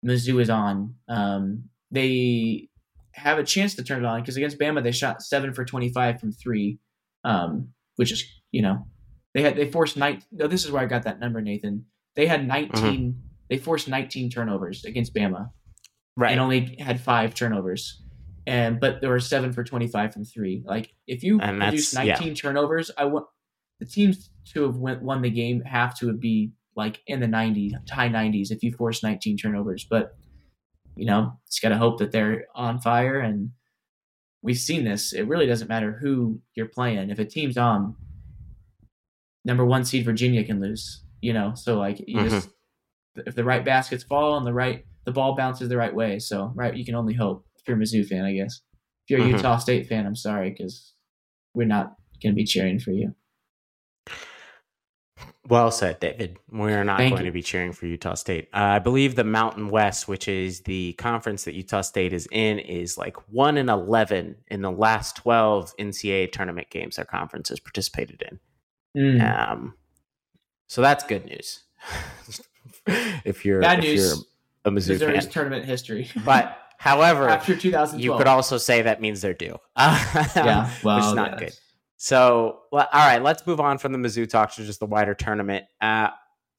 Mizzou 0.04 0.40
is 0.40 0.50
on. 0.50 0.94
Um, 1.08 1.64
they 1.90 2.68
have 3.12 3.38
a 3.38 3.44
chance 3.44 3.75
to 3.75 3.85
turn 3.85 4.04
it 4.04 4.06
on 4.06 4.20
because 4.20 4.37
against 4.37 4.58
Bama 4.58 4.82
they 4.82 4.92
shot 4.92 5.23
seven 5.23 5.52
for 5.52 5.64
twenty 5.64 5.90
five 5.90 6.20
from 6.20 6.32
three, 6.32 6.78
um, 7.25 7.68
which 7.97 8.12
is 8.12 8.25
you 8.50 8.62
know 8.62 8.87
they 9.35 9.42
had 9.42 9.56
they 9.56 9.70
forced 9.70 9.97
night. 9.97 10.25
No, 10.32 10.47
this 10.47 10.64
is 10.64 10.70
where 10.70 10.82
I 10.82 10.87
got 10.87 11.04
that 11.04 11.20
number, 11.20 11.40
Nathan. 11.40 11.87
They 12.17 12.27
had 12.27 12.47
19 12.47 12.73
mm-hmm. 12.73 13.19
They 13.49 13.57
forced 13.57 13.88
nineteen 13.88 14.29
turnovers 14.31 14.85
against 14.85 15.15
Bama, 15.15 15.50
right, 16.17 16.33
and 16.33 16.41
only 16.41 16.77
had 16.79 17.00
five 17.00 17.35
turnovers. 17.35 18.03
And 18.47 18.79
but 18.79 19.00
there 19.00 19.11
were 19.11 19.21
seven 19.21 19.53
for 19.53 19.65
twenty 19.65 19.87
five 19.87 20.12
from 20.12 20.25
three. 20.25 20.62
Like 20.67 20.93
if 21.07 21.23
you 21.23 21.41
and 21.41 21.61
produce 21.61 21.95
nineteen 21.95 22.29
yeah. 22.29 22.35
turnovers, 22.35 22.91
I 22.99 23.07
want 23.07 23.27
the 23.81 23.87
teams 23.87 24.31
to 24.53 24.65
have 24.65 24.77
went, 24.77 25.03
won 25.03 25.23
the 25.23 25.31
game 25.31 25.62
have 25.62 25.97
to 25.99 26.12
be 26.12 26.53
like 26.77 27.00
in 27.07 27.21
the 27.21 27.27
90s, 27.27 27.73
high 27.91 28.09
90s 28.09 28.50
if 28.50 28.62
you 28.62 28.73
force 28.73 29.03
19 29.03 29.37
turnovers. 29.37 29.85
But, 29.88 30.17
you 30.97 31.07
know, 31.07 31.38
it's 31.47 31.61
got 31.61 31.71
to 31.71 31.77
hope 31.77 31.99
that 31.99 32.12
they're 32.12 32.47
on 32.55 32.81
fire. 32.81 33.21
And 33.21 33.50
we've 34.43 34.59
seen 34.59 34.85
this. 34.85 35.12
It 35.12 35.27
really 35.27 35.47
doesn't 35.47 35.69
matter 35.69 35.99
who 36.00 36.41
you're 36.55 36.67
playing. 36.67 37.11
If 37.11 37.19
a 37.19 37.25
team's 37.25 37.59
on, 37.59 37.97
number 39.45 39.65
one 39.65 39.85
seed 39.85 40.05
Virginia 40.05 40.45
can 40.45 40.61
lose, 40.61 41.03
you 41.20 41.32
know? 41.32 41.52
So, 41.54 41.78
like, 41.78 42.00
you 42.06 42.18
mm-hmm. 42.18 42.28
just, 42.28 42.48
if 43.16 43.34
the 43.34 43.44
right 43.44 43.64
baskets 43.64 44.04
fall 44.04 44.37
and 44.37 44.46
the 44.46 44.52
right, 44.52 44.84
the 45.04 45.12
ball 45.12 45.37
bounces 45.37 45.68
the 45.68 45.76
right 45.76 45.94
way. 45.94 46.18
So, 46.18 46.52
right, 46.54 46.76
you 46.76 46.84
can 46.84 46.94
only 46.94 47.14
hope 47.14 47.44
if 47.56 47.66
you're 47.66 47.76
a 47.76 47.80
Mizzou 47.80 48.06
fan, 48.06 48.25
I 48.25 48.34
guess. 48.34 48.60
If 49.06 49.10
you're 49.10 49.20
a 49.20 49.22
mm-hmm. 49.22 49.37
Utah 49.37 49.58
State 49.58 49.87
fan, 49.87 50.06
I'm 50.06 50.16
sorry 50.16 50.50
because 50.50 50.94
we're 51.54 51.66
not 51.66 51.94
going 52.22 52.34
to 52.34 52.37
be 52.37 52.44
cheering 52.44 52.78
for 52.78 52.90
you. 52.90 53.14
Well 55.48 55.70
said, 55.70 55.98
David. 55.98 56.37
We 56.50 56.75
are 56.75 56.84
not 56.84 56.98
Thank 56.98 57.14
going 57.14 57.25
you. 57.25 57.30
to 57.30 57.34
be 57.34 57.42
cheering 57.42 57.72
for 57.72 57.87
Utah 57.87 58.14
State. 58.14 58.48
Uh, 58.52 58.58
I 58.58 58.78
believe 58.80 59.14
the 59.14 59.25
Mountain 59.25 59.70
West, 59.70 60.06
which 60.06 60.28
is 60.28 60.60
the 60.60 60.92
conference 60.94 61.44
that 61.44 61.54
Utah 61.54 61.80
State 61.80 62.12
is 62.12 62.28
in, 62.30 62.58
is 62.58 62.98
like 62.98 63.16
one 63.30 63.56
in 63.56 63.70
eleven 63.70 64.37
in 64.48 64.60
the 64.60 64.70
last 64.70 65.16
twelve 65.16 65.75
NCAA 65.78 66.32
tournament 66.32 66.68
games 66.68 66.96
their 66.96 67.06
conference 67.06 67.48
has 67.48 67.60
participated 67.60 68.22
in. 68.30 68.40
Mm. 69.18 69.50
Um, 69.50 69.75
so 70.68 70.82
that's 70.82 71.02
good 71.02 71.25
news. 71.25 71.64
if 72.87 73.44
you're 73.44 73.60
bad 73.60 73.80
if 73.80 73.84
news, 73.84 74.00
you're 74.00 74.18
a 74.64 74.70
Mizzou 74.70 74.98
fan. 74.98 75.30
tournament 75.30 75.64
history, 75.64 76.08
but 76.25 76.58
however, 76.78 77.28
after 77.28 77.56
2012, 77.56 78.00
you 78.00 78.16
could 78.16 78.28
also 78.28 78.58
say 78.58 78.82
that 78.82 79.00
means 79.00 79.20
they're 79.20 79.34
due. 79.34 79.58
yeah, 79.76 80.70
well, 80.84 80.96
which 80.96 81.06
is 81.06 81.14
not 81.14 81.32
yes. 81.32 81.40
good. 81.40 81.52
So, 81.96 82.60
all 82.70 82.87
right, 82.92 83.20
let's 83.20 83.44
move 83.44 83.58
on 83.58 83.78
from 83.78 83.90
the 83.90 83.98
Mizzou 83.98 84.28
talk 84.28 84.52
to 84.54 84.64
just 84.64 84.78
the 84.78 84.87
wider 84.87 85.14
tournament. 85.14 85.64
Uh, 85.80 86.10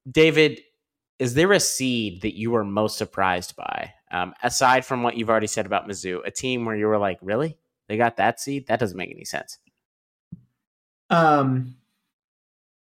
David, 0.09 0.59
is 1.17 1.33
there 1.33 1.53
a 1.53 1.61
seed 1.61 2.23
that 2.23 2.35
you 2.37 2.51
were 2.51 2.65
most 2.65 2.97
surprised 2.97 3.55
by, 3.55 3.93
um, 4.11 4.33
aside 4.43 4.83
from 4.85 5.01
what 5.01 5.15
you've 5.15 5.29
already 5.29 5.47
said 5.47 5.65
about 5.65 5.87
Mizzou? 5.87 6.25
A 6.25 6.31
team 6.31 6.65
where 6.65 6.75
you 6.75 6.87
were 6.87 6.97
like, 6.97 7.19
really? 7.21 7.57
They 7.87 7.95
got 7.95 8.17
that 8.17 8.39
seed? 8.41 8.67
That 8.67 8.79
doesn't 8.79 8.97
make 8.97 9.11
any 9.11 9.23
sense. 9.23 9.59
Um, 11.09 11.75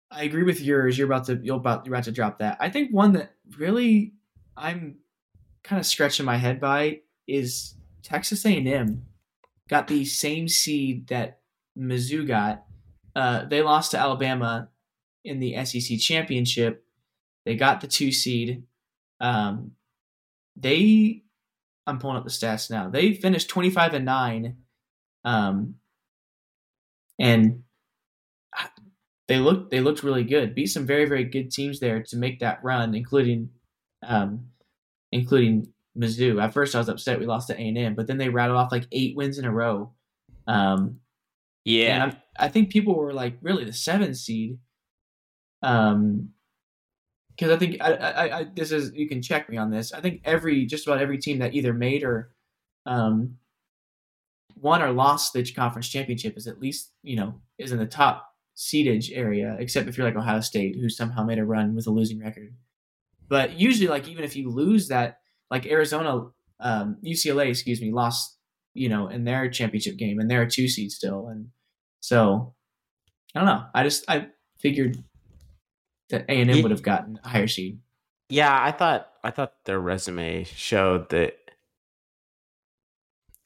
I 0.10 0.24
agree 0.24 0.44
with 0.44 0.62
yours. 0.62 0.98
You're 0.98 1.08
about 1.08 1.26
to 1.26 1.40
you're 1.44 1.58
about 1.58 1.86
you're 1.86 1.94
about 1.94 2.06
to 2.06 2.12
drop 2.12 2.40
that. 2.40 2.58
I 2.60 2.70
think 2.70 2.92
one 2.92 3.14
that 3.14 3.34
really 3.58 4.14
I'm 4.56 4.98
kind 5.64 5.80
of 5.80 5.86
scratching 5.86 6.26
my 6.26 6.38
head 6.38 6.60
by 6.60 7.02
is 7.28 7.76
Texas 8.04 8.46
A&M 8.46 9.06
got 9.68 9.88
the 9.88 10.06
same 10.06 10.48
seed 10.48 11.08
that 11.08 11.40
Mizzou 11.78 12.26
got. 12.26 12.64
Uh, 13.16 13.46
they 13.46 13.62
lost 13.62 13.92
to 13.92 14.00
Alabama 14.00 14.70
in 15.26 15.40
the 15.40 15.64
SEC 15.66 16.00
championship. 16.00 16.86
They 17.46 17.56
got 17.56 17.82
the 17.82 17.88
two 17.88 18.12
seed. 18.12 18.64
Um, 19.20 19.72
they, 20.56 21.24
I'm 21.86 22.00
pulling 22.00 22.18
up 22.18 22.24
the 22.24 22.30
stats 22.30 22.70
now. 22.70 22.90
They 22.90 23.14
finished 23.14 23.50
25 23.50 23.94
and 23.96 24.06
nine, 24.06 24.58
um, 25.24 25.76
and 27.20 27.64
they 29.28 29.40
looked 29.40 29.72
they 29.72 29.82
looked 29.82 30.04
really 30.04 30.24
good. 30.24 30.56
Beat 30.56 30.68
some 30.68 30.86
very 30.86 31.06
very 31.06 31.24
good 31.24 31.52
teams 31.52 31.80
there 31.80 32.02
to 32.04 32.18
make 32.18 32.40
that 32.40 32.64
run, 32.64 32.96
including, 32.96 33.50
um, 34.06 34.48
including 35.12 35.68
Mizzou. 35.98 36.42
At 36.42 36.54
first, 36.54 36.76
I 36.76 36.80
was 36.80 36.90
upset 36.90 37.20
we 37.20 37.26
lost 37.26 37.48
to 37.48 37.60
A 37.60 37.68
and 37.68 37.78
M, 37.78 37.96
but 37.96 38.08
then 38.08 38.18
they 38.18 38.30
rattled 38.30 38.58
off 38.58 38.72
like 38.72 38.88
eight 38.92 39.16
wins 39.16 39.38
in 39.38 39.46
a 39.46 39.52
row. 39.52 39.94
Um, 40.48 41.00
yeah, 41.66 42.04
and 42.04 42.18
I 42.40 42.48
think 42.48 42.70
people 42.70 42.96
were 42.96 43.14
like, 43.14 43.38
really 43.42 43.66
the 43.66 43.74
seven 43.74 44.16
seed. 44.16 44.60
Um, 45.62 46.30
because 47.38 47.52
I 47.52 47.58
think 47.58 47.78
I, 47.82 47.94
I, 47.94 48.40
I, 48.40 48.48
this 48.56 48.72
is 48.72 48.94
you 48.94 49.08
can 49.08 49.22
check 49.22 49.50
me 49.50 49.58
on 49.58 49.70
this. 49.70 49.94
I 49.94 50.02
think 50.02 50.22
every 50.26 50.66
just 50.66 50.88
about 50.88 51.02
every 51.02 51.18
team 51.18 51.40
that 51.40 51.54
either 51.54 51.74
made 51.74 52.04
or 52.04 52.32
um 52.86 53.36
won 54.56 54.82
or 54.82 54.92
lost 54.92 55.34
the 55.34 55.44
conference 55.44 55.88
championship 55.88 56.36
is 56.36 56.48
at 56.48 56.60
least 56.60 56.94
you 57.04 57.16
know 57.16 57.36
is 57.60 57.72
in 57.72 57.78
the 57.78 57.86
top 57.86 58.27
seedage 58.58 59.12
area, 59.12 59.56
except 59.60 59.88
if 59.88 59.98
you're 59.98 60.08
like 60.08 60.16
Ohio 60.16 60.42
State, 60.42 60.76
who 60.82 60.90
somehow 60.90 61.24
made 61.24 61.38
a 61.38 61.46
run 61.46 61.76
with 61.76 61.86
a 61.86 61.92
losing 61.92 62.20
record. 62.20 62.56
But 63.30 63.60
usually, 63.60 63.88
like 63.88 64.08
even 64.08 64.24
if 64.24 64.36
you 64.36 64.50
lose 64.50 64.88
that, 64.88 65.20
like 65.52 65.68
Arizona, 65.68 66.30
um, 66.60 66.98
UCLA, 67.06 67.50
excuse 67.50 67.80
me, 67.80 67.92
lost 67.92 68.38
you 68.74 68.90
know 68.90 69.08
in 69.08 69.24
their 69.24 69.48
championship 69.50 69.98
game, 69.98 70.20
and 70.20 70.30
they're 70.30 70.42
a 70.42 70.50
two 70.50 70.68
seed 70.68 70.92
still, 70.92 71.28
and 71.28 71.50
so 72.00 72.56
I 73.36 73.40
don't 73.40 73.46
know. 73.46 73.64
I 73.76 73.84
just 73.84 74.10
I 74.10 74.28
figured 74.60 74.98
that 76.10 76.26
A 76.28 76.42
and 76.42 76.50
M 76.50 76.64
would 76.64 76.72
have 76.72 76.84
gotten 76.84 77.20
a 77.24 77.30
higher 77.30 77.48
seed. 77.48 77.80
Yeah, 78.30 78.58
I 78.60 78.72
thought 78.72 79.08
I 79.24 79.30
thought 79.30 79.54
their 79.66 79.80
resume 79.80 80.44
showed 80.44 81.10
that. 81.10 81.36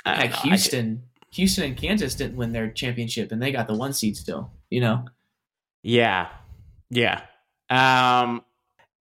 Know, 0.06 0.13
Houston, 0.13 1.03
Houston 1.33 1.63
and 1.63 1.77
Kansas 1.77 2.15
didn't 2.15 2.35
win 2.35 2.51
their 2.51 2.69
championship, 2.69 3.31
and 3.31 3.41
they 3.41 3.51
got 3.51 3.67
the 3.67 3.75
one 3.75 3.93
seed 3.93 4.17
still. 4.17 4.51
You 4.69 4.81
know. 4.81 5.05
Yeah, 5.83 6.29
yeah, 6.89 7.21
um, 7.69 8.43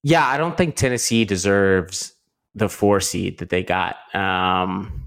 yeah. 0.03 0.27
I 0.27 0.37
don't 0.37 0.57
think 0.57 0.77
Tennessee 0.77 1.25
deserves 1.25 2.15
the 2.55 2.69
four 2.69 3.01
seed 3.01 3.39
that 3.39 3.51
they 3.51 3.63
got. 3.63 3.97
Um, 4.15 5.05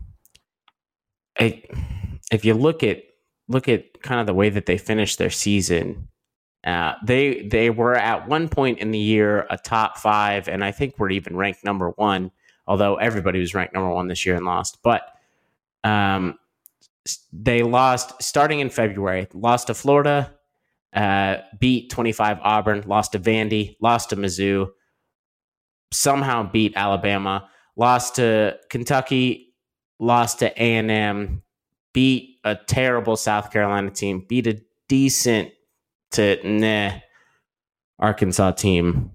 I, 1.40 1.64
if 2.32 2.46
you 2.46 2.54
look 2.54 2.84
at 2.84 3.04
look 3.48 3.68
at 3.68 4.02
kind 4.02 4.22
of 4.22 4.28
the 4.28 4.34
way 4.34 4.50
that 4.50 4.66
they 4.66 4.78
finished 4.78 5.18
their 5.18 5.30
season, 5.30 6.08
uh, 6.64 6.94
they 7.06 7.44
they 7.44 7.70
were 7.70 7.96
at 7.96 8.28
one 8.28 8.50
point 8.50 8.80
in 8.80 8.92
the 8.92 9.00
year 9.00 9.46
a 9.50 9.58
top 9.58 9.98
five, 9.98 10.48
and 10.48 10.64
I 10.64 10.72
think 10.72 10.96
we're 10.98 11.12
even 11.12 11.36
ranked 11.36 11.64
number 11.64 11.90
one. 11.92 12.32
Although 12.66 12.96
everybody 12.96 13.40
was 13.40 13.54
ranked 13.54 13.74
number 13.74 13.90
one 13.90 14.08
this 14.08 14.26
year 14.26 14.36
and 14.36 14.46
lost, 14.46 14.78
but 14.84 15.02
um, 15.84 16.38
they 17.32 17.64
lost 17.64 18.22
starting 18.22 18.60
in 18.60 18.70
February. 18.70 19.28
Lost 19.34 19.68
to 19.68 19.74
Florida, 19.74 20.34
uh, 20.94 21.38
beat 21.60 21.90
twenty 21.90 22.12
five 22.12 22.40
Auburn, 22.42 22.84
lost 22.88 23.14
to 23.14 23.20
Vandy, 23.20 23.76
lost 23.82 24.10
to 24.10 24.16
Mizzou, 24.16 24.70
somehow 25.92 26.50
beat 26.52 26.74
Alabama, 26.76 27.50
lost 27.76 28.16
to 28.16 28.58
Kentucky, 28.70 29.56
lost 30.00 30.40
to 30.40 30.48
A 30.62 30.76
and 30.76 30.92
M, 30.92 31.44
beat 31.94 32.40
a 32.44 32.56
terrible 32.56 33.16
South 33.16 33.52
Carolina 33.52 33.92
team, 33.92 34.26
beat 34.28 34.48
a 34.48 34.62
decent 34.88 35.52
to 36.12 36.40
nah 36.44 36.92
Arkansas 38.00 38.52
team, 38.52 39.12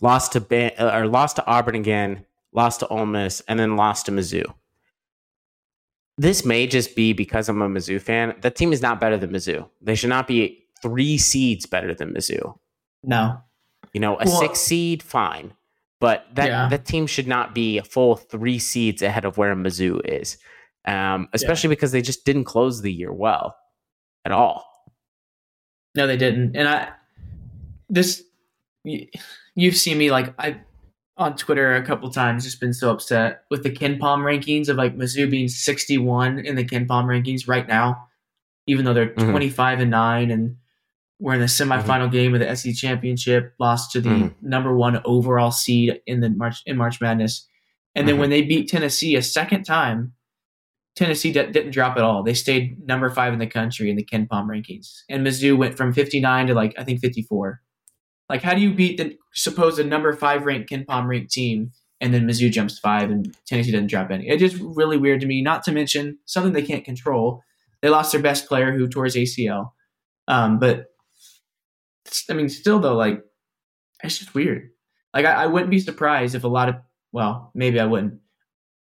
lost 0.00 0.32
to 0.32 0.40
ba- 0.40 0.96
or 0.96 1.06
lost 1.06 1.36
to 1.36 1.46
Auburn 1.46 1.74
again, 1.74 2.24
lost 2.52 2.80
to 2.80 2.88
Ole 2.88 3.06
Miss, 3.06 3.42
and 3.48 3.58
then 3.58 3.76
lost 3.76 4.06
to 4.06 4.12
Mizzou. 4.12 4.44
This 6.18 6.44
may 6.44 6.66
just 6.66 6.96
be 6.96 7.12
because 7.12 7.48
I'm 7.48 7.62
a 7.62 7.68
Mizzou 7.68 8.00
fan. 8.00 8.34
That 8.40 8.56
team 8.56 8.72
is 8.72 8.82
not 8.82 9.00
better 9.00 9.16
than 9.16 9.30
Mizzou. 9.30 9.68
They 9.80 9.94
should 9.94 10.10
not 10.10 10.26
be 10.26 10.64
three 10.82 11.16
seeds 11.16 11.64
better 11.64 11.94
than 11.94 12.12
Mizzou. 12.12 12.58
No. 13.04 13.40
You 13.92 14.00
know, 14.00 14.16
a 14.16 14.24
well, 14.24 14.40
six 14.40 14.58
seed, 14.58 15.02
fine. 15.02 15.54
But 16.00 16.26
that, 16.34 16.48
yeah. 16.48 16.68
that 16.68 16.84
team 16.84 17.06
should 17.06 17.26
not 17.26 17.54
be 17.54 17.78
a 17.78 17.84
full 17.84 18.16
three 18.16 18.58
seeds 18.58 19.00
ahead 19.00 19.24
of 19.24 19.38
where 19.38 19.54
Mizzou 19.54 20.00
is 20.04 20.38
um, 20.88 21.28
especially 21.34 21.68
yeah. 21.68 21.72
because 21.72 21.92
they 21.92 22.02
just 22.02 22.24
didn't 22.24 22.44
close 22.44 22.80
the 22.80 22.92
year 22.92 23.12
well 23.12 23.56
at 24.24 24.32
all. 24.32 24.64
No, 25.94 26.06
they 26.06 26.16
didn't. 26.16 26.56
And 26.56 26.66
I, 26.66 26.92
this 27.88 28.22
you've 28.84 29.76
seen 29.76 29.98
me 29.98 30.10
like 30.10 30.34
I 30.38 30.60
on 31.18 31.36
Twitter 31.36 31.74
a 31.74 31.82
couple 31.84 32.08
times 32.10 32.44
just 32.44 32.60
been 32.60 32.72
so 32.72 32.90
upset 32.90 33.42
with 33.50 33.62
the 33.64 33.70
KenPom 33.70 34.20
rankings 34.22 34.68
of 34.68 34.76
like 34.76 34.96
Mizzou 34.96 35.28
being 35.30 35.48
61 35.48 36.38
in 36.38 36.54
the 36.54 36.64
KenPom 36.64 37.04
rankings 37.06 37.48
right 37.48 37.66
now, 37.66 38.06
even 38.66 38.84
though 38.84 38.94
they're 38.94 39.08
Mhm. 39.14 39.30
25 39.30 39.80
and 39.80 39.90
9 39.90 40.30
and 40.30 40.56
we're 41.18 41.34
in 41.34 41.40
the 41.40 41.46
semifinal 41.46 42.10
game 42.10 42.32
of 42.34 42.40
the 42.40 42.48
SC 42.48 42.72
championship, 42.72 43.52
lost 43.58 43.90
to 43.92 44.00
the 44.00 44.08
Mhm. 44.08 44.34
number 44.40 44.76
one 44.76 45.00
overall 45.04 45.50
seed 45.50 46.00
in 46.06 46.20
the 46.20 46.30
March 46.30 46.62
in 46.64 46.76
March 46.76 47.00
Madness. 47.00 47.48
And 47.96 48.06
then 48.06 48.14
Mhm. 48.14 48.20
when 48.20 48.30
they 48.30 48.42
beat 48.42 48.68
Tennessee 48.68 49.16
a 49.16 49.22
second 49.22 49.64
time, 49.64 50.12
Tennessee 50.94 51.32
di- 51.32 51.50
didn't 51.50 51.72
drop 51.72 51.96
at 51.96 52.04
all. 52.04 52.22
They 52.22 52.34
stayed 52.34 52.86
number 52.86 53.10
five 53.10 53.32
in 53.32 53.40
the 53.40 53.46
country 53.48 53.90
in 53.90 53.96
the 53.96 54.04
KenPom 54.04 54.46
rankings. 54.46 55.02
And 55.08 55.26
Mizzou 55.26 55.56
went 55.56 55.76
from 55.76 55.92
59 55.92 56.46
to 56.46 56.54
like, 56.54 56.74
I 56.78 56.84
think 56.84 57.00
54. 57.00 57.60
Like, 58.28 58.42
how 58.42 58.54
do 58.54 58.60
you 58.60 58.74
beat 58.74 58.98
the 58.98 59.16
supposed 59.32 59.84
number 59.84 60.12
five 60.12 60.44
ranked 60.44 60.70
KenPom 60.70 61.06
ranked 61.06 61.32
team 61.32 61.72
and 62.00 62.12
then 62.12 62.26
Mizzou 62.26 62.50
jumps 62.50 62.78
five 62.78 63.10
and 63.10 63.34
Tennessee 63.46 63.72
doesn't 63.72 63.86
drop 63.88 64.10
any? 64.10 64.28
It's 64.28 64.40
just 64.40 64.62
really 64.62 64.98
weird 64.98 65.20
to 65.20 65.26
me. 65.26 65.42
Not 65.42 65.62
to 65.64 65.72
mention 65.72 66.18
something 66.26 66.52
they 66.52 66.62
can't 66.62 66.84
control. 66.84 67.42
They 67.80 67.88
lost 67.88 68.12
their 68.12 68.22
best 68.22 68.46
player 68.48 68.72
who 68.72 68.88
tore 68.88 69.04
his 69.04 69.16
ACL. 69.16 69.72
Um, 70.26 70.58
but 70.58 70.86
I 72.30 72.34
mean, 72.34 72.48
still 72.48 72.78
though, 72.78 72.96
like 72.96 73.22
it's 74.02 74.18
just 74.18 74.34
weird. 74.34 74.70
Like 75.14 75.24
I, 75.24 75.44
I 75.44 75.46
wouldn't 75.46 75.70
be 75.70 75.80
surprised 75.80 76.34
if 76.34 76.44
a 76.44 76.48
lot 76.48 76.68
of 76.68 76.76
well, 77.12 77.50
maybe 77.54 77.80
I 77.80 77.86
wouldn't. 77.86 78.20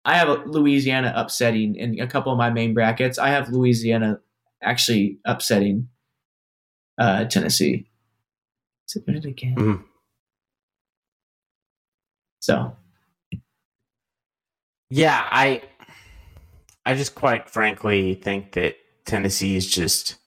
I 0.05 0.17
have 0.17 0.45
Louisiana 0.45 1.13
upsetting 1.15 1.75
in 1.75 1.99
a 1.99 2.07
couple 2.07 2.31
of 2.31 2.37
my 2.37 2.49
main 2.49 2.73
brackets. 2.73 3.17
I 3.17 3.29
have 3.29 3.49
Louisiana 3.49 4.19
actually 4.61 5.19
upsetting 5.25 5.89
uh, 6.97 7.25
Tennessee. 7.25 7.89
Submit 8.85 9.17
it 9.17 9.25
again. 9.25 9.55
Mhm. 9.55 9.83
So 12.39 12.75
Yeah, 14.89 15.25
I 15.31 15.63
I 16.85 16.95
just 16.95 17.15
quite 17.15 17.49
frankly 17.49 18.15
think 18.15 18.51
that 18.53 18.75
Tennessee 19.05 19.55
is 19.55 19.67
just 19.67 20.17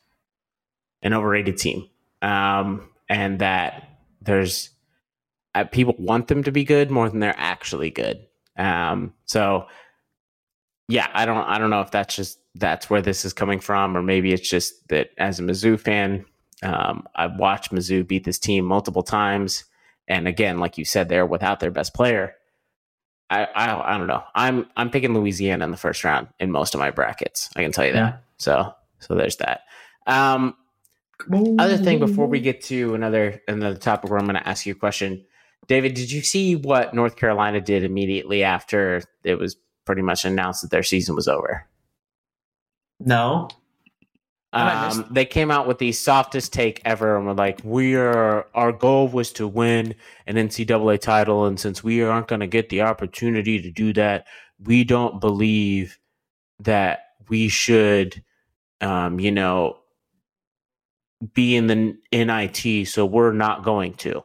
an 1.03 1.13
overrated 1.13 1.59
team. 1.59 1.89
Um, 2.23 2.89
and 3.09 3.39
that 3.39 3.89
there's 4.23 4.71
uh, 5.55 5.65
people 5.65 5.95
want 5.99 6.29
them 6.29 6.43
to 6.43 6.51
be 6.51 6.65
good 6.65 6.91
more 6.91 7.09
than 7.09 7.21
they're 7.21 7.35
actually 7.39 7.91
good. 7.91 8.27
Um, 8.57 9.15
so 9.27 9.67
yeah, 10.89 11.09
I 11.13 11.27
don't 11.27 11.37
I 11.47 11.59
don't 11.59 11.71
know 11.71 11.83
if 11.83 11.91
that's 11.91 12.17
just 12.17 12.39
that's 12.55 12.89
where 12.91 13.03
this 13.03 13.25
is 13.25 13.33
coming 13.33 13.61
from, 13.61 13.97
or 13.97 14.03
maybe 14.03 14.33
it's 14.33 14.49
just 14.49 14.89
that 14.89 15.11
as 15.19 15.39
a 15.39 15.43
Mizzou 15.43 15.79
fan, 15.79 16.25
um, 16.63 17.07
I've 17.15 17.37
watched 17.37 17.73
Mizzou 17.73 18.07
beat 18.07 18.25
this 18.25 18.39
team 18.39 18.65
multiple 18.65 19.03
times, 19.03 19.65
and 20.09 20.27
again, 20.27 20.59
like 20.59 20.79
you 20.79 20.85
said, 20.85 21.09
they're 21.09 21.27
without 21.27 21.61
their 21.61 21.71
best 21.71 21.95
player. 21.95 22.35
I, 23.29 23.45
I 23.45 23.95
I 23.95 23.99
don't 23.99 24.07
know. 24.07 24.23
I'm 24.35 24.67
I'm 24.77 24.91
picking 24.91 25.15
Louisiana 25.15 25.65
in 25.65 25.71
the 25.71 25.77
first 25.77 26.05
round 26.05 26.29
in 26.39 26.51
most 26.51 26.75
of 26.75 26.79
my 26.79 26.91
brackets. 26.91 27.51
I 27.57 27.63
can 27.63 27.73
tell 27.73 27.87
you 27.87 27.93
that. 27.93 27.99
yeah. 27.99 28.17
So 28.39 28.75
so 29.01 29.15
there's 29.15 29.37
that. 29.37 29.63
Um, 30.07 30.57
other 31.59 31.77
thing 31.79 31.99
before 31.99 32.27
we 32.27 32.41
get 32.41 32.61
to 32.63 32.95
another 32.95 33.43
another 33.49 33.77
topic 33.77 34.11
where 34.11 34.19
I'm 34.19 34.27
going 34.27 34.37
to 34.37 34.49
ask 34.49 34.67
you 34.67 34.73
a 34.73 34.77
question, 34.77 35.25
David, 35.67 35.95
did 35.95 36.13
you 36.13 36.23
see 36.23 36.55
what 36.57 36.95
North 36.95 37.17
Carolina 37.17 37.61
did 37.61 37.85
immediately 37.85 38.45
after 38.45 39.03
it 39.25 39.37
was 39.37 39.57
pretty 39.85 40.03
much 40.03 40.25
announced 40.25 40.63
that 40.63 40.71
their 40.71 40.83
season 40.83 41.15
was 41.15 41.29
over? 41.29 41.67
no, 43.01 43.49
Um, 44.57 45.07
they 45.11 45.27
came 45.27 45.51
out 45.51 45.67
with 45.67 45.79
the 45.79 45.93
softest 45.93 46.53
take 46.53 46.81
ever 46.85 47.17
and 47.17 47.27
were 47.27 47.35
like, 47.35 47.61
"We 47.63 47.95
are 47.95 48.47
our 48.55 48.73
goal 48.73 49.09
was 49.09 49.33
to 49.33 49.47
win 49.47 49.95
an 50.27 50.37
NCAA 50.37 50.99
title, 50.99 51.45
and 51.45 51.61
since 51.61 51.85
we 51.85 52.03
aren't 52.03 52.29
going 52.29 52.41
to 52.41 52.47
get 52.47 52.71
the 52.71 52.83
opportunity 52.83 53.61
to 53.61 53.71
do 53.71 53.93
that, 53.95 54.27
we 54.59 54.85
don't 54.85 55.21
believe 55.21 55.99
that 56.61 57.01
we 57.29 57.49
should, 57.49 58.23
um, 58.81 59.21
you 59.21 59.31
know, 59.31 59.79
be 61.35 61.55
in 61.57 61.67
the 61.67 61.97
NIT. 62.13 62.87
So 62.87 63.05
we're 63.05 63.33
not 63.33 63.63
going 63.63 63.95
to." 63.95 64.25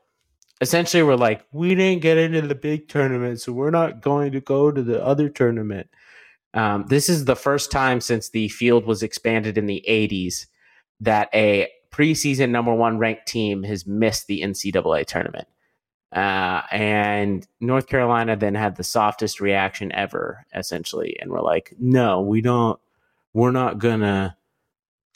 Essentially, 0.62 1.04
we're 1.04 1.16
like, 1.16 1.46
"We 1.52 1.76
didn't 1.76 2.02
get 2.04 2.18
into 2.18 2.42
the 2.42 2.56
big 2.56 2.88
tournament, 2.88 3.42
so 3.42 3.52
we're 3.52 3.72
not 3.72 4.02
going 4.02 4.32
to 4.32 4.40
go 4.40 4.72
to 4.72 4.82
the 4.82 5.04
other 5.04 5.28
tournament." 5.28 5.90
Um, 6.54 6.86
this 6.88 7.10
is 7.10 7.26
the 7.26 7.36
first 7.36 7.72
time 7.72 8.02
since 8.02 8.30
the 8.30 8.50
field 8.50 8.86
was 8.86 9.04
expanded 9.04 9.58
in 9.58 9.68
the 9.68 9.84
80s 9.88 10.48
that 11.00 11.30
a 11.34 11.70
preseason 11.92 12.50
number 12.50 12.74
one 12.74 12.98
ranked 12.98 13.28
team 13.28 13.64
has 13.64 13.86
missed 13.86 14.28
the 14.28 14.42
NCAA 14.42 15.06
tournament. 15.06 15.48
Uh, 16.12 16.62
and 16.72 17.48
North 17.62 17.88
Carolina 17.88 18.36
then 18.36 18.56
had 18.56 18.76
the 18.76 18.84
softest 18.84 19.40
reaction 19.40 19.92
ever, 19.94 20.46
essentially. 20.54 21.18
And 21.22 21.32
we're 21.32 21.42
like, 21.42 21.74
no, 21.80 22.22
we 22.22 22.42
don't, 22.42 22.80
we're 23.34 23.52
not 23.52 23.80
gonna, 23.80 24.36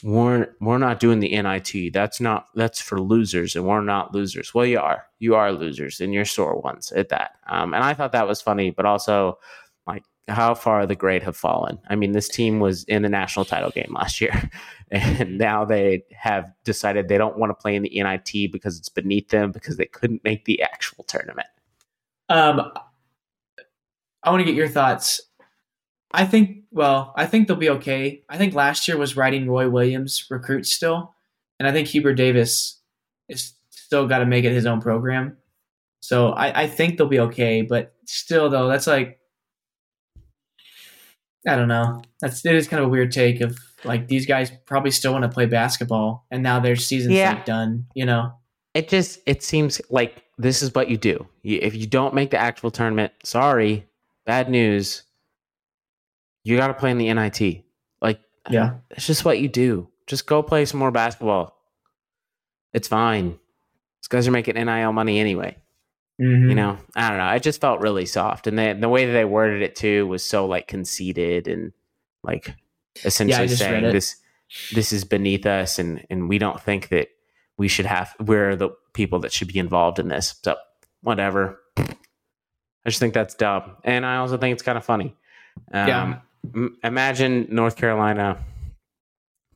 we're, 0.04 0.48
we're 0.62 0.78
not 0.78 1.00
doing 1.02 1.20
the 1.20 1.42
NIT. 1.42 1.94
That's 1.94 2.22
not, 2.22 2.48
that's 2.56 2.80
for 2.80 3.02
losers, 3.02 3.56
and 3.56 3.66
we're 3.66 3.82
not 3.82 4.14
losers. 4.14 4.54
Well, 4.54 4.66
you 4.66 4.80
are. 4.80 5.06
You 5.20 5.36
are 5.36 5.52
losers, 5.52 6.00
and 6.00 6.14
you're 6.14 6.26
sore 6.26 6.60
ones 6.62 6.94
at 6.94 7.10
that. 7.10 7.32
Um, 7.48 7.74
and 7.74 7.84
I 7.84 7.94
thought 7.94 8.14
that 8.14 8.28
was 8.28 8.42
funny, 8.42 8.72
but 8.72 8.86
also, 8.86 9.40
like, 9.86 10.04
how 10.28 10.56
far 10.56 10.86
the 10.86 10.96
grade 10.96 11.24
have 11.24 11.38
fallen. 11.38 11.78
I 11.90 11.96
mean, 11.96 12.12
this 12.12 12.28
team 12.28 12.60
was 12.60 12.84
in 12.86 13.04
the 13.04 13.10
national 13.10 13.46
title 13.46 13.70
game 13.70 13.94
last 13.94 14.20
year, 14.20 14.50
and 14.92 15.38
now 15.38 15.66
they 15.66 16.04
have 16.12 16.52
decided 16.64 17.08
they 17.08 17.18
don't 17.18 17.38
want 17.38 17.52
to 17.52 17.56
play 17.56 17.76
in 17.76 17.84
the 17.84 18.02
NIT 18.02 18.52
because 18.52 18.78
it's 18.78 18.90
beneath 18.90 19.30
them 19.30 19.52
because 19.52 19.78
they 19.78 19.86
couldn't 19.86 20.24
make 20.24 20.46
the 20.46 20.62
actual 20.62 21.04
tournament. 21.04 21.48
Um, 22.30 22.72
I 24.24 24.32
want 24.32 24.42
to 24.42 24.46
get 24.46 24.56
your 24.56 24.68
thoughts. 24.68 25.22
I 26.12 26.26
think, 26.26 26.64
well, 26.72 27.14
I 27.16 27.26
think 27.26 27.48
they'll 27.48 27.58
be 27.58 27.70
okay. 27.70 28.24
I 28.30 28.38
think 28.38 28.54
last 28.54 28.88
year 28.88 28.98
was 28.98 29.18
riding 29.18 29.50
Roy 29.50 29.70
Williams 29.70 30.26
recruits 30.30 30.72
still, 30.72 31.14
and 31.60 31.68
I 31.68 31.72
think 31.72 31.88
Hubert 31.90 32.14
Davis 32.14 32.80
is 33.30 33.54
still 33.70 34.08
got 34.08 34.20
to 34.20 34.26
make 34.26 34.46
it 34.46 34.54
his 34.54 34.66
own 34.66 34.82
program. 34.82 35.38
So 36.00 36.30
I, 36.30 36.64
I 36.64 36.68
think 36.68 36.98
they'll 36.98 37.08
be 37.08 37.20
okay, 37.20 37.62
but 37.62 37.94
still, 38.06 38.50
though, 38.50 38.68
that's 38.68 38.88
like, 38.88 39.20
I 41.48 41.56
don't 41.56 41.68
know. 41.68 42.02
That's 42.22 42.46
it 42.46 42.56
is 42.56 42.68
kind 42.68 42.82
of 42.82 42.88
a 42.88 42.90
weird 42.90 43.12
take 43.12 43.42
of 43.42 43.58
like 43.84 44.08
these 44.08 44.26
guys 44.26 44.52
probably 44.66 44.92
still 44.92 45.12
want 45.14 45.24
to 45.24 45.30
play 45.30 45.46
basketball, 45.46 46.26
and 46.32 46.42
now 46.42 46.60
their 46.60 46.76
season's 46.76 47.14
Yeah. 47.16 47.34
like 47.34 47.46
done. 47.46 47.86
You 47.94 48.06
know? 48.06 48.34
It 48.74 48.90
just 48.90 49.20
it 49.26 49.44
seems 49.44 49.80
like 49.90 50.24
this 50.38 50.62
is 50.62 50.74
what 50.74 50.90
you 50.90 50.98
do. 50.98 51.28
You, 51.44 51.60
if 51.62 51.76
you 51.76 51.86
don't 51.88 52.14
make 52.14 52.32
the 52.32 52.38
actual 52.38 52.72
tournament, 52.72 53.14
sorry, 53.24 53.86
bad 54.26 54.50
news. 54.50 55.04
You 56.44 56.58
got 56.58 56.68
to 56.68 56.74
play 56.74 56.92
in 56.92 56.98
the 56.98 57.12
NIT. 57.14 57.64
Like 58.02 58.20
Yeah. 58.50 58.76
it's 58.92 59.08
just 59.08 59.24
what 59.26 59.40
you 59.40 59.48
do. 59.48 59.88
Just 60.08 60.28
go 60.28 60.44
play 60.44 60.66
some 60.66 60.80
more 60.80 60.92
basketball. 60.92 61.58
It's 62.74 62.88
fine. 62.88 63.30
These 64.02 64.08
guys 64.10 64.28
are 64.28 64.32
making 64.32 64.56
NIL 64.56 64.92
money 64.94 65.20
anyway. 65.20 65.58
Mhm. 66.20 66.50
You 66.50 66.56
know, 66.56 66.78
I 66.96 67.10
don't 67.10 67.18
know. 67.18 67.30
It 67.32 67.44
just 67.44 67.60
felt 67.60 67.82
really 67.82 68.06
soft, 68.06 68.48
and 68.48 68.58
they, 68.58 68.72
the 68.74 68.88
way 68.90 69.06
that 69.06 69.12
they 69.12 69.26
worded 69.26 69.62
it 69.62 69.76
too 69.76 70.08
was 70.08 70.24
so 70.24 70.46
like 70.46 70.68
conceited 70.68 71.48
and 71.48 71.74
like 72.24 72.56
essentially 73.04 73.48
read 73.48 73.58
saying 73.58 73.84
this 73.92 74.16
this 74.74 74.94
is 74.94 75.04
beneath 75.04 75.46
us, 75.46 75.78
and 75.78 76.06
and 76.10 76.30
we 76.30 76.38
don't 76.38 76.62
think 76.62 76.88
that 76.90 77.10
we 77.58 77.68
should 77.68 77.86
have. 77.86 78.14
We're 78.20 78.56
the 78.56 78.70
people 78.94 79.20
that 79.20 79.34
should 79.34 79.50
be 79.50 79.60
involved 79.60 80.00
in 80.00 80.08
this. 80.08 80.36
So 80.44 80.56
whatever. 81.02 81.60
I 81.78 82.90
just 82.90 83.00
think 83.00 83.14
that's 83.14 83.36
dumb, 83.36 83.76
and 83.84 84.06
I 84.06 84.18
also 84.18 84.38
think 84.38 84.54
it's 84.54 84.64
kind 84.64 84.78
of 84.78 84.86
funny. 84.86 85.16
Um, 85.74 85.88
Yeah. 85.88 86.20
m- 86.54 86.78
imagine 86.84 87.48
North 87.50 87.76
Carolina 87.76 88.38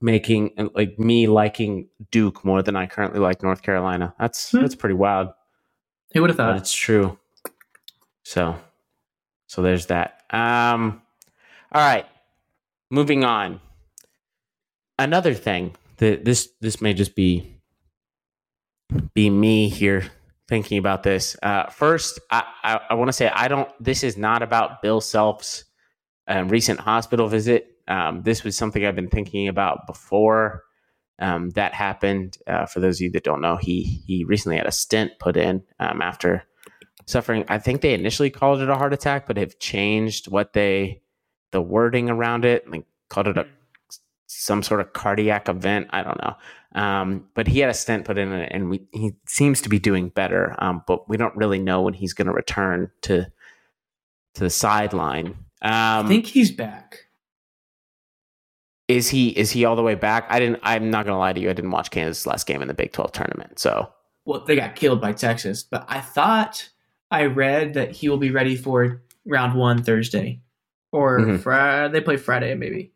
making 0.02 0.52
like 0.76 0.98
me 0.98 1.28
liking 1.28 1.88
Duke 2.12 2.43
more 2.45 2.62
than 2.63 2.76
I 2.76 2.86
currently 2.88 3.19
like 3.19 3.43
North 3.43 3.62
Carolina. 3.62 4.13
That's 4.19 4.52
Hmm. 4.52 4.62
that's 4.62 4.76
pretty 4.76 4.95
wild 4.95 5.30
Who 6.13 6.22
would 6.22 6.30
have 6.30 6.38
thought? 6.38 6.58
it's 6.58 6.74
true. 6.74 7.17
So, 8.24 8.56
so 9.48 9.62
there's 9.62 9.88
that. 9.88 10.24
Um, 10.30 11.02
all 11.72 11.82
right, 11.82 12.06
moving 12.89 13.24
on. 13.24 13.60
Another 14.98 15.34
thing 15.34 15.76
that 15.98 16.26
this 16.26 16.50
this 16.62 16.82
may 16.82 16.93
just 16.93 17.15
be 17.15 17.60
be 19.13 19.30
me 19.30 19.69
here 19.69 20.06
thinking 20.48 20.78
about 20.78 21.04
this. 21.04 21.38
Uh, 21.41 21.67
first, 21.67 22.19
I 22.32 22.43
I, 22.63 22.80
I 22.89 22.93
want 22.95 23.10
to 23.10 23.13
say 23.13 23.30
I 23.30 23.48
don't. 23.48 23.69
This 23.80 24.04
is 24.04 24.17
not 24.17 24.41
about 24.41 24.82
Bill 24.82 25.02
Self's 25.02 25.65
um, 26.28 26.50
recent 26.50 26.80
hospital 26.80 27.28
visit. 27.28 27.78
Um, 27.88 28.22
this 28.24 28.43
was 28.43 28.58
something 28.58 28.86
I've 28.86 28.95
been 28.95 29.10
thinking 29.10 29.48
about 29.48 29.88
before 29.88 30.63
um, 31.19 31.49
that 31.51 31.73
happened. 31.73 32.38
Uh, 32.47 32.65
for 32.65 32.79
those 32.79 32.97
of 32.97 33.01
you 33.01 33.12
that 33.12 33.23
don't 33.23 33.41
know, 33.41 33.58
he 33.58 33.84
he 34.05 34.23
recently 34.23 34.58
had 34.58 34.67
a 34.67 34.71
stent 34.71 35.13
put 35.19 35.38
in 35.38 35.63
um, 35.79 36.01
after 36.01 36.43
suffering. 37.05 37.45
I 37.47 37.58
think 37.58 37.82
they 37.82 37.93
initially 37.93 38.29
called 38.29 38.62
it 38.62 38.69
a 38.69 38.75
heart 38.75 38.93
attack, 38.93 39.27
but 39.27 39.38
have 39.38 39.60
changed 39.60 40.29
what 40.29 40.53
they 40.53 41.01
the 41.51 41.62
wording 41.62 42.10
around 42.10 42.45
it. 42.45 42.69
Like 42.69 42.86
called 43.10 43.27
it 43.27 43.38
a 43.38 43.47
some 44.27 44.62
sort 44.62 44.79
of 44.79 44.93
cardiac 44.93 45.49
event. 45.49 45.88
I 45.89 46.03
don't 46.03 46.21
know. 46.21 46.36
Um, 46.75 47.27
but 47.34 47.47
he 47.47 47.60
had 47.60 47.69
a 47.69 47.73
stent 47.73 48.05
put 48.05 48.19
in 48.19 48.32
and 48.32 48.69
we, 48.69 48.86
he 48.91 49.13
seems 49.27 49.60
to 49.62 49.69
be 49.69 49.79
doing 49.79 50.10
better. 50.10 50.55
Um, 50.60 50.84
but 50.86 51.10
we 51.10 51.17
don't 51.17 51.36
really 51.36 51.58
know 51.58 51.82
when 51.82 51.95
he's 51.95 52.13
going 52.13 52.27
to 52.27 52.34
return 52.34 52.91
to 53.01 53.25
to 54.36 54.43
the 54.43 54.49
sideline. 54.49 55.27
Um, 55.62 56.05
I 56.05 56.08
think 56.08 56.27
he's 56.27 56.51
back. 56.51 57.09
Is 58.89 59.08
he 59.10 59.30
is 59.30 59.52
he 59.52 59.63
all 59.63 59.78
the 59.78 59.84
way 59.84 59.95
back? 59.95 60.25
I 60.30 60.39
didn't. 60.39 60.60
I'm 60.63 60.89
not 60.89 61.06
going 61.06 61.13
to 61.15 61.19
lie 61.19 61.32
to 61.32 61.39
you. 61.39 61.49
I 61.49 61.54
didn't 61.54 61.71
watch 61.71 61.91
Kansas 61.91 62.25
last 62.25 62.45
game 62.45 62.62
in 62.62 62.67
the 62.67 62.73
Big 62.73 62.91
Twelve 62.91 63.13
tournament. 63.13 63.60
So 63.60 63.89
Well, 64.25 64.43
they 64.45 64.56
got 64.58 64.75
killed 64.75 64.99
by 64.99 65.13
Texas, 65.13 65.63
but 65.63 65.86
I 65.88 66.02
thought 66.02 66.67
I 67.12 67.25
read 67.25 67.75
that 67.75 67.91
he 67.91 68.10
will 68.10 68.17
be 68.17 68.32
ready 68.32 68.56
for 68.58 69.02
round 69.25 69.58
one 69.58 69.84
Thursday, 69.84 70.41
or 70.91 71.19
Mhm. 71.19 71.39
Friday. 71.39 71.93
They 71.93 72.02
play 72.02 72.17
Friday, 72.17 72.54
maybe. 72.56 72.91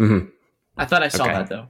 Mhm. 0.00 0.30
I 0.76 0.84
thought 0.86 1.02
I 1.02 1.08
saw 1.08 1.24
Okay. 1.24 1.32
that 1.34 1.48
though. 1.48 1.68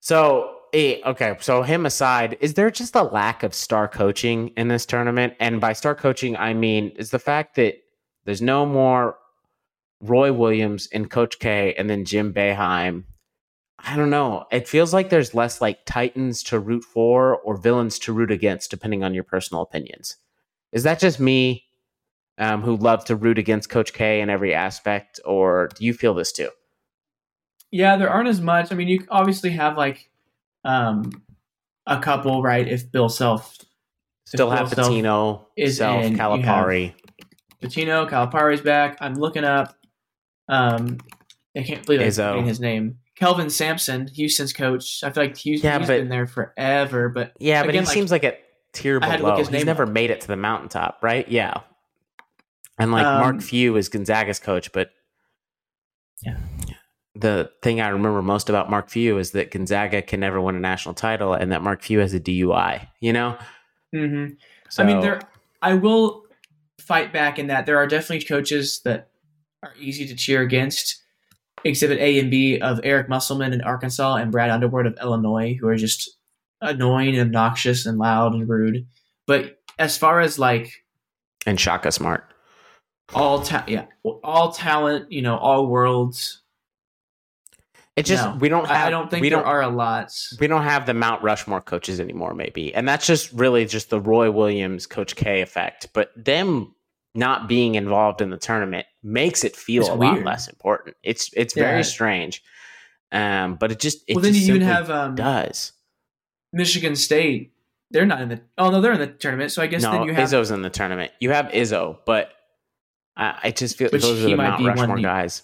So, 0.00 0.56
eh, 0.72 0.98
okay. 1.04 1.36
So, 1.40 1.62
him 1.62 1.86
aside, 1.86 2.36
is 2.40 2.54
there 2.54 2.70
just 2.70 2.94
a 2.94 3.02
lack 3.02 3.42
of 3.42 3.54
star 3.54 3.88
coaching 3.88 4.48
in 4.56 4.68
this 4.68 4.86
tournament? 4.86 5.34
And 5.40 5.60
by 5.60 5.72
star 5.72 5.94
coaching, 5.94 6.36
I 6.36 6.54
mean 6.54 6.90
is 6.96 7.10
the 7.10 7.18
fact 7.18 7.56
that 7.56 7.76
there's 8.24 8.42
no 8.42 8.66
more 8.66 9.16
Roy 10.00 10.32
Williams 10.32 10.88
and 10.92 11.10
Coach 11.10 11.38
K, 11.38 11.74
and 11.76 11.88
then 11.88 12.04
Jim 12.04 12.32
Boeheim. 12.32 13.04
I 13.78 13.96
don't 13.96 14.10
know. 14.10 14.46
It 14.50 14.68
feels 14.68 14.92
like 14.92 15.10
there's 15.10 15.34
less 15.34 15.60
like 15.60 15.84
titans 15.84 16.42
to 16.44 16.58
root 16.58 16.84
for 16.84 17.36
or 17.38 17.56
villains 17.56 17.98
to 18.00 18.12
root 18.12 18.30
against, 18.30 18.70
depending 18.70 19.04
on 19.04 19.14
your 19.14 19.24
personal 19.24 19.62
opinions. 19.62 20.16
Is 20.72 20.82
that 20.82 20.98
just 20.98 21.20
me, 21.20 21.64
um, 22.38 22.62
who 22.62 22.76
love 22.76 23.04
to 23.06 23.16
root 23.16 23.38
against 23.38 23.70
Coach 23.70 23.92
K 23.92 24.20
in 24.20 24.30
every 24.30 24.54
aspect, 24.54 25.20
or 25.24 25.68
do 25.74 25.84
you 25.84 25.92
feel 25.94 26.14
this 26.14 26.32
too? 26.32 26.50
Yeah, 27.70 27.96
there 27.96 28.10
aren't 28.10 28.28
as 28.28 28.40
much. 28.40 28.72
I 28.72 28.74
mean, 28.74 28.88
you 28.88 29.04
obviously 29.10 29.50
have 29.50 29.76
like 29.76 30.10
um 30.64 31.10
a 31.86 32.00
couple, 32.00 32.42
right? 32.42 32.66
If 32.66 32.90
Bill 32.90 33.08
Self, 33.08 33.58
Still 34.24 34.48
Bill 34.48 34.56
have 34.56 34.68
Self 34.72 34.88
Pitino, 34.88 35.44
is 35.56 35.76
Self, 35.78 36.04
in, 36.04 36.16
Calipari. 36.16 36.94
Pitino, 37.62 38.08
Calipari's 38.08 38.60
back. 38.60 38.98
I'm 39.00 39.14
looking 39.14 39.44
up. 39.44 39.76
Um, 40.48 40.98
I 41.56 41.62
can't 41.62 41.84
believe 41.84 42.00
I'm 42.00 42.08
Izzo. 42.08 42.28
forgetting 42.30 42.46
his 42.46 42.60
name. 42.60 42.98
Kelvin 43.16 43.48
Sampson, 43.50 44.08
Houston's 44.08 44.52
coach. 44.52 45.02
I 45.02 45.10
feel 45.10 45.24
like 45.24 45.36
Houston, 45.38 45.68
Yeah, 45.70 45.78
he's 45.78 45.88
but- 45.88 45.96
been 45.98 46.08
there 46.08 46.26
forever, 46.26 47.08
but 47.08 47.32
Yeah, 47.38 47.62
but 47.62 47.70
Again, 47.70 47.82
he 47.82 47.86
like, 47.86 47.94
seems 47.94 48.10
like 48.10 48.24
a 48.24 48.34
tier 48.72 49.00
below. 49.00 49.36
He's 49.38 49.50
never 49.64 49.84
up. 49.84 49.88
made 49.88 50.10
it 50.10 50.20
to 50.22 50.26
the 50.26 50.36
mountaintop, 50.36 50.98
right? 51.02 51.26
Yeah. 51.28 51.60
And 52.78 52.92
like 52.92 53.04
Mark 53.04 53.34
Um, 53.36 53.40
Few 53.40 53.74
is 53.76 53.88
Gonzaga's 53.88 54.38
coach, 54.38 54.70
but 54.72 54.90
Yeah. 56.22 56.36
The 57.14 57.50
thing 57.62 57.80
I 57.80 57.88
remember 57.88 58.20
most 58.20 58.50
about 58.50 58.68
Mark 58.68 58.90
Few 58.90 59.16
is 59.16 59.30
that 59.30 59.50
Gonzaga 59.50 60.02
can 60.02 60.20
never 60.20 60.38
win 60.38 60.54
a 60.54 60.60
national 60.60 60.94
title, 60.94 61.32
and 61.32 61.50
that 61.52 61.62
Mark 61.62 61.82
Few 61.82 61.98
has 62.00 62.12
a 62.12 62.20
DUI. 62.20 62.88
You 63.00 63.14
know, 63.14 63.38
hmm 63.94 64.26
so, 64.68 64.82
I 64.82 64.86
mean, 64.86 65.00
there. 65.00 65.20
I 65.62 65.72
will 65.74 66.24
fight 66.78 67.14
back 67.14 67.38
in 67.38 67.46
that 67.46 67.64
there 67.64 67.78
are 67.78 67.86
definitely 67.86 68.26
coaches 68.26 68.80
that 68.84 69.08
are 69.62 69.74
easy 69.78 70.06
to 70.06 70.14
cheer 70.14 70.42
against. 70.42 71.02
Exhibit 71.64 71.98
A 71.98 72.18
and 72.20 72.30
B 72.30 72.60
of 72.60 72.80
Eric 72.84 73.08
Musselman 73.08 73.52
in 73.52 73.60
Arkansas 73.62 74.16
and 74.16 74.30
Brad 74.30 74.50
Underwood 74.50 74.86
of 74.86 74.96
Illinois, 75.02 75.56
who 75.58 75.66
are 75.68 75.76
just 75.76 76.10
annoying 76.60 77.16
and 77.16 77.28
obnoxious 77.28 77.86
and 77.86 77.98
loud 77.98 78.34
and 78.34 78.48
rude. 78.48 78.86
But 79.26 79.58
as 79.78 79.96
far 79.98 80.20
as 80.20 80.38
like 80.38 80.84
and 81.46 81.58
Shaka 81.58 81.90
Smart. 81.92 82.30
all 83.14 83.42
ta- 83.42 83.64
yeah, 83.66 83.86
all 84.22 84.52
talent, 84.52 85.10
you 85.10 85.22
know, 85.22 85.36
all 85.38 85.66
worlds. 85.66 86.42
It 87.96 88.04
just 88.04 88.24
No. 88.24 88.36
we 88.36 88.50
don't 88.50 88.66
have. 88.68 88.86
I 88.86 88.90
don't 88.90 89.10
think 89.10 89.22
we 89.22 89.30
there 89.30 89.38
don't 89.38 89.46
are 89.48 89.62
a 89.62 89.68
lot. 89.68 90.12
we 90.38 90.46
don't 90.46 90.64
have 90.64 90.84
the 90.84 90.92
Mount 90.92 91.22
Rushmore 91.22 91.62
coaches 91.62 91.98
anymore, 91.98 92.34
maybe. 92.34 92.74
And 92.74 92.86
that's 92.86 93.06
just 93.06 93.32
really 93.32 93.64
just 93.64 93.88
the 93.88 93.98
Roy 94.00 94.30
Williams, 94.30 94.86
Coach 94.86 95.16
K 95.16 95.40
effect. 95.40 95.88
But 95.94 96.10
them 96.14 96.74
not 97.16 97.48
being 97.48 97.74
involved 97.74 98.20
in 98.20 98.30
the 98.30 98.36
tournament 98.36 98.86
makes 99.02 99.44
it 99.44 99.56
feel 99.56 99.82
It's 99.82 99.90
a 99.90 99.94
lot 99.94 100.22
less 100.22 100.48
important. 100.48 100.96
It's 101.02 101.30
it's 101.34 101.56
Yeah. 101.56 101.64
very 101.64 101.84
strange. 101.84 102.42
Um, 103.12 103.54
but 103.56 103.72
it 103.72 103.78
just 103.78 104.04
it 104.08 104.14
well, 104.14 104.22
then 104.22 104.32
just 104.34 104.46
you 104.46 104.54
even 104.54 104.62
simply 104.62 104.74
have 104.74 104.90
um, 104.90 105.14
does. 105.14 105.72
Michigan 106.52 106.96
State. 106.96 107.52
They're 107.90 108.06
not 108.06 108.20
in 108.20 108.28
the. 108.30 108.40
Oh 108.58 108.70
no, 108.70 108.80
they're 108.80 108.92
in 108.92 108.98
the 108.98 109.06
tournament. 109.06 109.52
So 109.52 109.62
I 109.62 109.68
guess 109.68 109.82
No, 109.82 109.92
then 109.92 110.02
you 110.04 110.12
have. 110.12 110.28
Izzo's 110.28 110.50
in 110.50 110.62
the 110.62 110.70
tournament. 110.70 111.12
You 111.20 111.30
have 111.30 111.46
Izzo, 111.46 111.98
but 112.04 112.32
I, 113.16 113.38
I 113.44 113.50
just 113.52 113.76
feel 113.76 113.90
those 113.90 114.04
are 114.04 114.28
the 114.28 114.36
Mount 114.36 114.64
Rushmore 114.64 114.98
guys. 114.98 115.42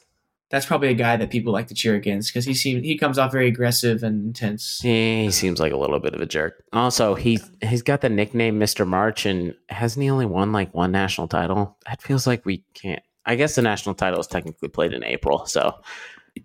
That's 0.52 0.66
probably 0.66 0.88
a 0.88 0.94
guy 0.94 1.16
that 1.16 1.30
people 1.30 1.50
like 1.50 1.68
to 1.68 1.74
cheer 1.74 1.94
against 1.94 2.28
because 2.28 2.44
he 2.44 2.52
seems 2.52 2.84
he 2.84 2.98
comes 2.98 3.18
off 3.18 3.32
very 3.32 3.48
aggressive 3.48 4.02
and 4.02 4.26
intense. 4.26 4.80
He 4.82 5.30
seems 5.30 5.58
like 5.58 5.72
a 5.72 5.78
little 5.78 5.98
bit 5.98 6.14
of 6.14 6.20
a 6.20 6.26
jerk. 6.26 6.62
Also, 6.74 7.14
he 7.14 7.40
he's 7.62 7.80
got 7.80 8.02
the 8.02 8.10
nickname 8.10 8.60
Mr. 8.60 8.86
March, 8.86 9.24
and 9.24 9.54
hasn't 9.70 10.02
he 10.02 10.10
only 10.10 10.26
won 10.26 10.52
like 10.52 10.74
one 10.74 10.92
national 10.92 11.26
title? 11.26 11.78
That 11.86 12.02
feels 12.02 12.26
like 12.26 12.44
we 12.44 12.64
can't. 12.74 13.02
I 13.24 13.36
guess 13.36 13.54
the 13.54 13.62
national 13.62 13.94
title 13.94 14.20
is 14.20 14.26
technically 14.26 14.68
played 14.68 14.92
in 14.92 15.02
April, 15.02 15.46
so 15.46 15.80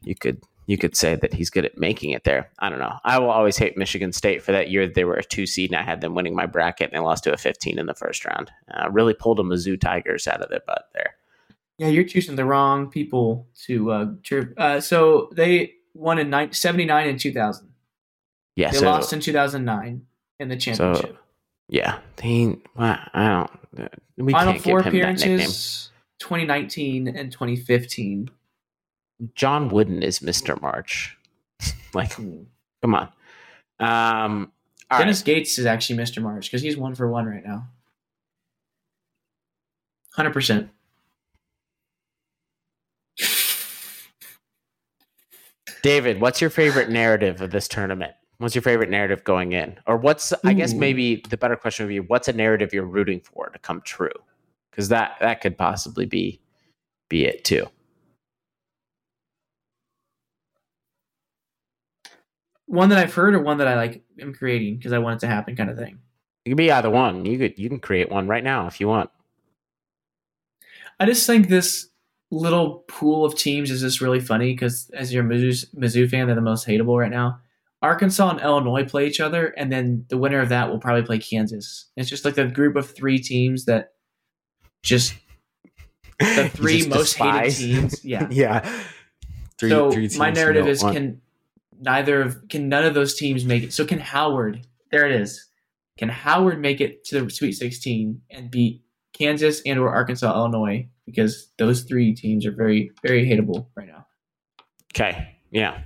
you 0.03 0.15
could 0.15 0.41
you 0.67 0.77
could 0.77 0.95
say 0.95 1.15
that 1.15 1.33
he's 1.33 1.49
good 1.49 1.65
at 1.65 1.77
making 1.77 2.11
it 2.11 2.23
there. 2.23 2.49
I 2.59 2.69
don't 2.69 2.79
know. 2.79 2.97
I 3.03 3.19
will 3.19 3.29
always 3.29 3.57
hate 3.57 3.77
Michigan 3.77 4.13
State 4.13 4.41
for 4.41 4.53
that 4.53 4.69
year. 4.69 4.87
They 4.87 5.03
were 5.03 5.15
a 5.15 5.23
two 5.23 5.45
seed, 5.45 5.71
and 5.71 5.79
I 5.79 5.83
had 5.83 5.99
them 5.99 6.15
winning 6.15 6.33
my 6.33 6.45
bracket, 6.45 6.91
and 6.91 6.97
they 6.97 7.03
lost 7.03 7.25
to 7.25 7.33
a 7.33 7.37
15 7.37 7.77
in 7.77 7.87
the 7.87 7.93
first 7.93 8.23
round. 8.23 8.51
Uh, 8.73 8.89
really 8.89 9.13
pulled 9.13 9.41
a 9.41 9.43
Mizzou 9.43 9.77
Tigers 9.77 10.27
out 10.27 10.41
of 10.41 10.49
their 10.49 10.61
butt 10.65 10.85
there. 10.93 11.15
Yeah, 11.77 11.87
you're 11.89 12.03
choosing 12.05 12.35
the 12.35 12.45
wrong 12.45 12.89
people 12.89 13.47
to 13.65 13.91
uh, 13.91 14.05
cheer. 14.23 14.53
Uh, 14.57 14.79
so 14.79 15.29
they 15.33 15.73
won 15.93 16.17
in 16.19 16.29
nine, 16.29 16.51
79 16.51 17.07
and 17.07 17.19
2000. 17.19 17.69
Yeah, 18.55 18.71
They 18.71 18.77
so 18.77 18.85
lost 18.85 19.13
in 19.13 19.19
2009 19.19 20.05
in 20.39 20.47
the 20.49 20.55
championship. 20.57 21.17
yeah, 21.69 21.99
they. 22.15 22.55
Well, 22.75 22.97
I 23.13 23.27
don't. 23.27 23.91
We 24.17 24.31
Final 24.33 24.53
can't 24.53 24.63
four 24.63 24.81
give 24.81 24.93
him 24.93 24.99
that 25.01 25.11
nickname. 25.19 25.33
appearances 25.35 25.91
2019 26.19 27.07
and 27.09 27.31
2015. 27.31 28.31
John 29.35 29.69
Wooden 29.69 30.01
is 30.01 30.19
Mr. 30.19 30.59
March. 30.59 31.15
like, 31.93 32.15
come 32.15 32.95
on. 32.95 33.09
Um, 33.79 34.51
Dennis 34.89 35.19
right. 35.19 35.25
Gates 35.25 35.59
is 35.59 35.67
actually 35.67 35.99
Mr. 35.99 36.21
March 36.21 36.49
because 36.49 36.63
he's 36.63 36.77
one 36.77 36.95
for 36.95 37.07
one 37.07 37.25
right 37.27 37.45
now. 37.45 37.67
100%. 40.17 40.69
David, 45.81 46.19
what's 46.19 46.41
your 46.41 46.49
favorite 46.49 46.89
narrative 46.89 47.41
of 47.41 47.51
this 47.51 47.67
tournament? 47.67 48.13
What's 48.39 48.53
your 48.53 48.61
favorite 48.61 48.89
narrative 48.89 49.23
going 49.23 49.53
in? 49.53 49.79
Or 49.87 49.97
what's, 49.97 50.33
I 50.43 50.53
guess 50.53 50.73
maybe 50.73 51.23
the 51.29 51.37
better 51.37 51.55
question 51.55 51.85
would 51.85 51.89
be, 51.89 51.99
what's 51.99 52.27
a 52.27 52.33
narrative 52.33 52.73
you're 52.73 52.85
rooting 52.85 53.19
for 53.19 53.49
to 53.49 53.59
come 53.59 53.81
true? 53.81 54.09
Because 54.69 54.89
that, 54.89 55.17
that 55.21 55.41
could 55.41 55.57
possibly 55.57 56.05
be, 56.05 56.39
be 57.09 57.25
it 57.25 57.43
too. 57.43 57.65
One 62.67 62.89
that 62.89 62.99
I've 62.99 63.13
heard 63.13 63.33
or 63.33 63.39
one 63.39 63.57
that 63.57 63.67
I 63.67 63.75
like 63.75 64.03
am 64.19 64.33
creating 64.33 64.77
because 64.77 64.93
I 64.93 64.99
want 64.99 65.17
it 65.17 65.25
to 65.25 65.27
happen 65.27 65.55
kind 65.55 65.69
of 65.69 65.77
thing. 65.77 65.99
It 66.45 66.49
could 66.49 66.57
be 66.57 66.71
either 66.71 66.89
one. 66.89 67.25
You 67.25 67.37
could, 67.39 67.57
you 67.57 67.69
can 67.69 67.79
create 67.79 68.11
one 68.11 68.27
right 68.27 68.43
now 68.43 68.67
if 68.67 68.79
you 68.79 68.87
want. 68.87 69.09
I 70.99 71.05
just 71.05 71.25
think 71.25 71.47
this 71.47 71.89
little 72.31 72.83
pool 72.87 73.23
of 73.25 73.35
teams 73.35 73.71
is 73.71 73.81
just 73.81 74.01
really 74.01 74.19
funny 74.19 74.53
because 74.53 74.89
as 74.93 75.13
you're 75.13 75.23
Mizzou, 75.23 75.65
Mizzou 75.75 76.09
fan, 76.09 76.25
they're 76.27 76.35
the 76.35 76.41
most 76.41 76.67
hateable 76.67 76.99
right 76.99 77.11
now. 77.11 77.39
Arkansas 77.81 78.29
and 78.31 78.41
Illinois 78.41 78.83
play 78.85 79.07
each 79.07 79.19
other, 79.19 79.47
and 79.57 79.71
then 79.71 80.05
the 80.09 80.17
winner 80.17 80.39
of 80.39 80.49
that 80.49 80.69
will 80.69 80.79
probably 80.79 81.03
play 81.03 81.19
Kansas. 81.19 81.85
It's 81.95 82.09
just 82.09 82.25
like 82.25 82.37
a 82.37 82.47
group 82.47 82.75
of 82.75 82.89
three 82.89 83.19
teams 83.19 83.65
that 83.65 83.93
just 84.81 85.13
the 86.19 86.49
three 86.53 86.77
just 86.77 86.89
most 86.89 86.99
despise. 87.11 87.59
hated 87.59 87.75
teams. 87.75 87.99
Yeah. 88.05 88.27
yeah. 88.31 88.81
Three- 89.59 89.69
so 89.69 89.91
three 89.91 90.09
my 90.17 90.31
narrative 90.31 90.67
is 90.67 90.81
want. 90.83 90.95
can 90.95 91.21
neither 91.79 92.21
of 92.21 92.47
can 92.49 92.67
none 92.69 92.83
of 92.83 92.93
those 92.93 93.15
teams 93.15 93.45
make 93.45 93.63
it. 93.63 93.73
So 93.73 93.85
can 93.85 93.99
Howard? 93.99 94.65
There 94.91 95.05
it 95.05 95.19
is. 95.19 95.47
Can 95.97 96.09
Howard 96.09 96.59
make 96.59 96.81
it 96.81 97.03
to 97.05 97.21
the 97.21 97.29
Sweet 97.29 97.53
16 97.53 98.21
and 98.29 98.51
beat 98.51 98.83
Kansas 99.13 99.61
and 99.65 99.79
or 99.79 99.89
Arkansas, 99.89 100.31
Illinois? 100.35 100.87
Because 101.07 101.51
those 101.57 101.81
three 101.81 102.13
teams 102.13 102.45
are 102.45 102.51
very 102.51 102.91
very 103.01 103.25
hateable 103.25 103.67
right 103.75 103.87
now. 103.87 104.05
Okay. 104.93 105.35
Yeah. 105.49 105.81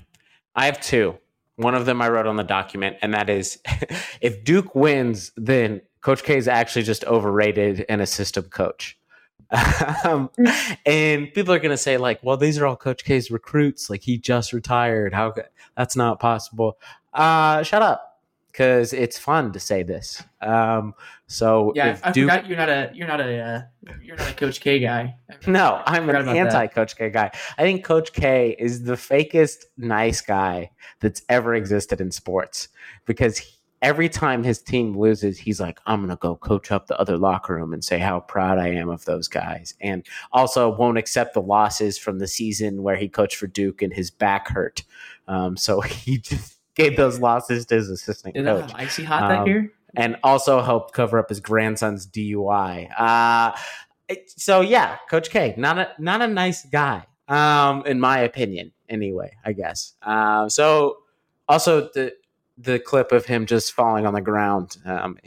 I 0.55 0.65
have 0.65 0.81
two. 0.81 1.17
One 1.55 1.75
of 1.75 1.85
them 1.85 2.01
I 2.01 2.09
wrote 2.09 2.27
on 2.27 2.35
the 2.35 2.43
document, 2.43 2.97
and 3.01 3.13
that 3.13 3.29
is 3.29 3.59
if 4.21 4.43
Duke 4.43 4.75
wins, 4.75 5.31
then 5.37 5.81
Coach 6.01 6.23
K 6.23 6.37
is 6.37 6.47
actually 6.47 6.83
just 6.83 7.05
overrated 7.05 7.85
and 7.87 8.01
a 8.01 8.07
system 8.07 8.45
coach. 8.45 8.97
um, 10.05 10.29
and 10.85 11.31
people 11.33 11.53
are 11.53 11.59
going 11.59 11.71
to 11.71 11.77
say, 11.77 11.97
like, 11.97 12.19
well, 12.23 12.37
these 12.37 12.57
are 12.57 12.65
all 12.65 12.77
Coach 12.77 13.03
K's 13.03 13.29
recruits. 13.29 13.89
Like, 13.89 14.01
he 14.01 14.17
just 14.17 14.53
retired. 14.53 15.13
How 15.13 15.33
that's 15.75 15.95
not 15.95 16.19
possible. 16.19 16.77
Uh, 17.13 17.61
shut 17.63 17.81
up. 17.81 18.10
Because 18.51 18.93
it's 18.93 19.17
fun 19.17 19.51
to 19.53 19.59
say 19.59 19.83
this. 19.83 20.21
Um, 20.41 20.93
so 21.27 21.71
Yeah, 21.75 21.91
if 21.91 22.05
I 22.05 22.11
Duke, 22.11 22.29
forgot 22.29 22.47
you're 22.47 22.57
not 22.57 22.69
a 22.69 22.91
you're 22.93 23.07
not 23.07 23.21
a 23.21 23.39
uh, 23.39 23.61
you're 24.01 24.17
not 24.17 24.31
a 24.31 24.33
Coach 24.33 24.59
K 24.59 24.79
guy. 24.79 25.15
no, 25.47 25.81
I'm 25.85 26.09
an 26.09 26.27
anti 26.27 26.67
Coach 26.67 26.97
K 26.97 27.09
guy. 27.09 27.31
I 27.57 27.61
think 27.61 27.85
Coach 27.85 28.13
K 28.13 28.55
is 28.59 28.83
the 28.83 28.93
fakest 28.93 29.65
nice 29.77 30.21
guy 30.21 30.71
that's 30.99 31.21
ever 31.29 31.55
existed 31.55 32.01
in 32.01 32.11
sports 32.11 32.67
because 33.05 33.37
he- 33.37 33.57
every 33.81 34.07
time 34.09 34.43
his 34.43 34.61
team 34.61 34.95
loses, 34.95 35.39
he's 35.39 35.59
like, 35.59 35.79
I'm 35.87 36.01
going 36.01 36.09
to 36.09 36.15
go 36.15 36.35
coach 36.35 36.71
up 36.71 36.85
the 36.85 36.99
other 36.99 37.17
locker 37.17 37.55
room 37.55 37.73
and 37.73 37.83
say 37.83 37.97
how 37.97 38.19
proud 38.19 38.59
I 38.59 38.67
am 38.67 38.89
of 38.89 39.05
those 39.05 39.27
guys. 39.27 39.73
And 39.81 40.05
also 40.31 40.69
won't 40.69 40.99
accept 40.99 41.33
the 41.33 41.41
losses 41.41 41.97
from 41.97 42.19
the 42.19 42.27
season 42.27 42.83
where 42.83 42.95
he 42.95 43.09
coached 43.09 43.37
for 43.37 43.47
Duke 43.47 43.81
and 43.81 43.91
his 43.91 44.11
back 44.11 44.49
hurt. 44.49 44.83
Um, 45.27 45.57
so 45.57 45.81
he 45.81 46.19
just 46.19 46.59
gave 46.89 46.97
those 46.97 47.19
losses 47.19 47.65
to 47.67 47.75
his 47.75 47.89
assistant 47.89 48.35
Did 48.35 48.45
coach 48.45 48.71
icy 48.75 49.03
hot 49.03 49.29
that 49.29 49.39
Um, 49.39 49.47
year? 49.47 49.71
and 49.95 50.17
also 50.23 50.61
helped 50.61 50.93
cover 50.93 51.19
up 51.19 51.29
his 51.29 51.39
grandson's 51.39 52.07
DUI. 52.07 52.89
Uh, 52.97 53.57
so 54.27 54.61
yeah, 54.61 54.97
Coach 55.09 55.29
K, 55.29 55.53
not 55.57 55.77
a 55.77 55.89
not 55.99 56.21
a 56.21 56.27
nice 56.27 56.65
guy, 56.65 57.05
um, 57.27 57.83
in 57.85 57.99
my 57.99 58.19
opinion. 58.19 58.71
Anyway, 58.89 59.35
I 59.45 59.53
guess. 59.53 59.93
Uh, 60.01 60.49
so 60.49 60.97
also 61.47 61.89
the 61.93 62.13
the 62.57 62.77
clip 62.79 63.11
of 63.11 63.25
him 63.25 63.45
just 63.45 63.73
falling 63.73 64.05
on 64.05 64.13
the 64.13 64.21
ground 64.21 64.77
um, 64.85 65.17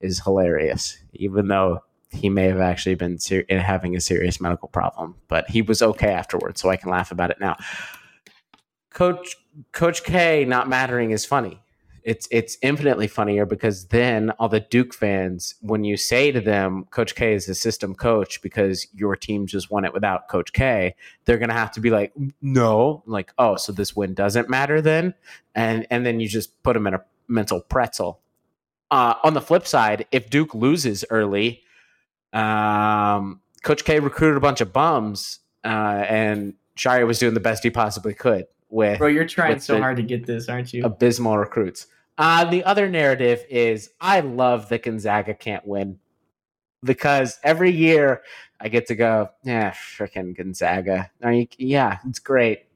is 0.00 0.20
hilarious, 0.20 0.96
even 1.12 1.48
though 1.48 1.82
he 2.12 2.28
may 2.28 2.46
have 2.46 2.60
actually 2.60 2.94
been 2.94 3.18
ser- 3.18 3.44
having 3.50 3.94
a 3.94 4.00
serious 4.00 4.40
medical 4.40 4.68
problem, 4.68 5.14
but 5.28 5.48
he 5.50 5.62
was 5.62 5.82
okay 5.82 6.10
afterwards, 6.10 6.60
so 6.60 6.68
I 6.70 6.76
can 6.76 6.90
laugh 6.90 7.12
about 7.12 7.30
it 7.30 7.38
now. 7.40 7.56
Coach 8.92 9.36
Coach 9.72 10.04
K 10.04 10.44
not 10.44 10.68
mattering 10.68 11.10
is 11.10 11.24
funny. 11.24 11.60
It's 12.02 12.26
it's 12.30 12.56
infinitely 12.62 13.08
funnier 13.08 13.44
because 13.44 13.88
then 13.88 14.30
all 14.32 14.48
the 14.48 14.60
Duke 14.60 14.94
fans, 14.94 15.54
when 15.60 15.84
you 15.84 15.96
say 15.96 16.32
to 16.32 16.40
them, 16.40 16.86
Coach 16.90 17.14
K 17.14 17.34
is 17.34 17.48
a 17.48 17.54
system 17.54 17.94
coach 17.94 18.40
because 18.40 18.86
your 18.94 19.16
team 19.16 19.46
just 19.46 19.70
won 19.70 19.84
it 19.84 19.92
without 19.92 20.28
Coach 20.28 20.52
K, 20.52 20.94
they're 21.24 21.38
gonna 21.38 21.52
have 21.52 21.72
to 21.72 21.80
be 21.80 21.90
like, 21.90 22.12
no, 22.40 23.02
like, 23.06 23.32
oh, 23.38 23.56
so 23.56 23.72
this 23.72 23.94
win 23.94 24.14
doesn't 24.14 24.48
matter 24.48 24.80
then, 24.80 25.14
and 25.54 25.86
and 25.90 26.06
then 26.06 26.20
you 26.20 26.28
just 26.28 26.62
put 26.62 26.72
them 26.74 26.86
in 26.86 26.94
a 26.94 27.04
mental 27.28 27.60
pretzel. 27.60 28.20
Uh, 28.90 29.14
on 29.22 29.34
the 29.34 29.40
flip 29.40 29.66
side, 29.66 30.06
if 30.10 30.30
Duke 30.30 30.54
loses 30.54 31.04
early, 31.10 31.62
um, 32.32 33.40
Coach 33.62 33.84
K 33.84 34.00
recruited 34.00 34.38
a 34.38 34.40
bunch 34.40 34.62
of 34.62 34.72
bums, 34.72 35.40
uh, 35.64 35.68
and 36.08 36.54
Scheyer 36.76 37.06
was 37.06 37.18
doing 37.18 37.34
the 37.34 37.40
best 37.40 37.62
he 37.62 37.70
possibly 37.70 38.14
could 38.14 38.46
with 38.70 38.98
Bro, 38.98 39.08
you're 39.08 39.26
trying 39.26 39.60
so 39.60 39.78
hard 39.78 39.96
to 39.96 40.02
get 40.02 40.26
this, 40.26 40.48
aren't 40.48 40.72
you? 40.72 40.84
abysmal 40.84 41.38
recruits. 41.38 41.86
Uh, 42.18 42.44
the 42.44 42.64
other 42.64 42.88
narrative 42.88 43.44
is 43.48 43.90
I 44.00 44.20
love 44.20 44.68
that 44.68 44.82
Gonzaga 44.82 45.34
can't 45.34 45.66
win 45.66 45.98
because 46.82 47.38
every 47.42 47.70
year 47.70 48.22
I 48.60 48.68
get 48.68 48.86
to 48.86 48.94
go, 48.94 49.30
yeah, 49.42 49.70
freaking 49.70 50.36
Gonzaga. 50.36 51.10
I 51.22 51.30
mean, 51.30 51.48
yeah, 51.58 51.98
it's 52.06 52.18
great. 52.18 52.66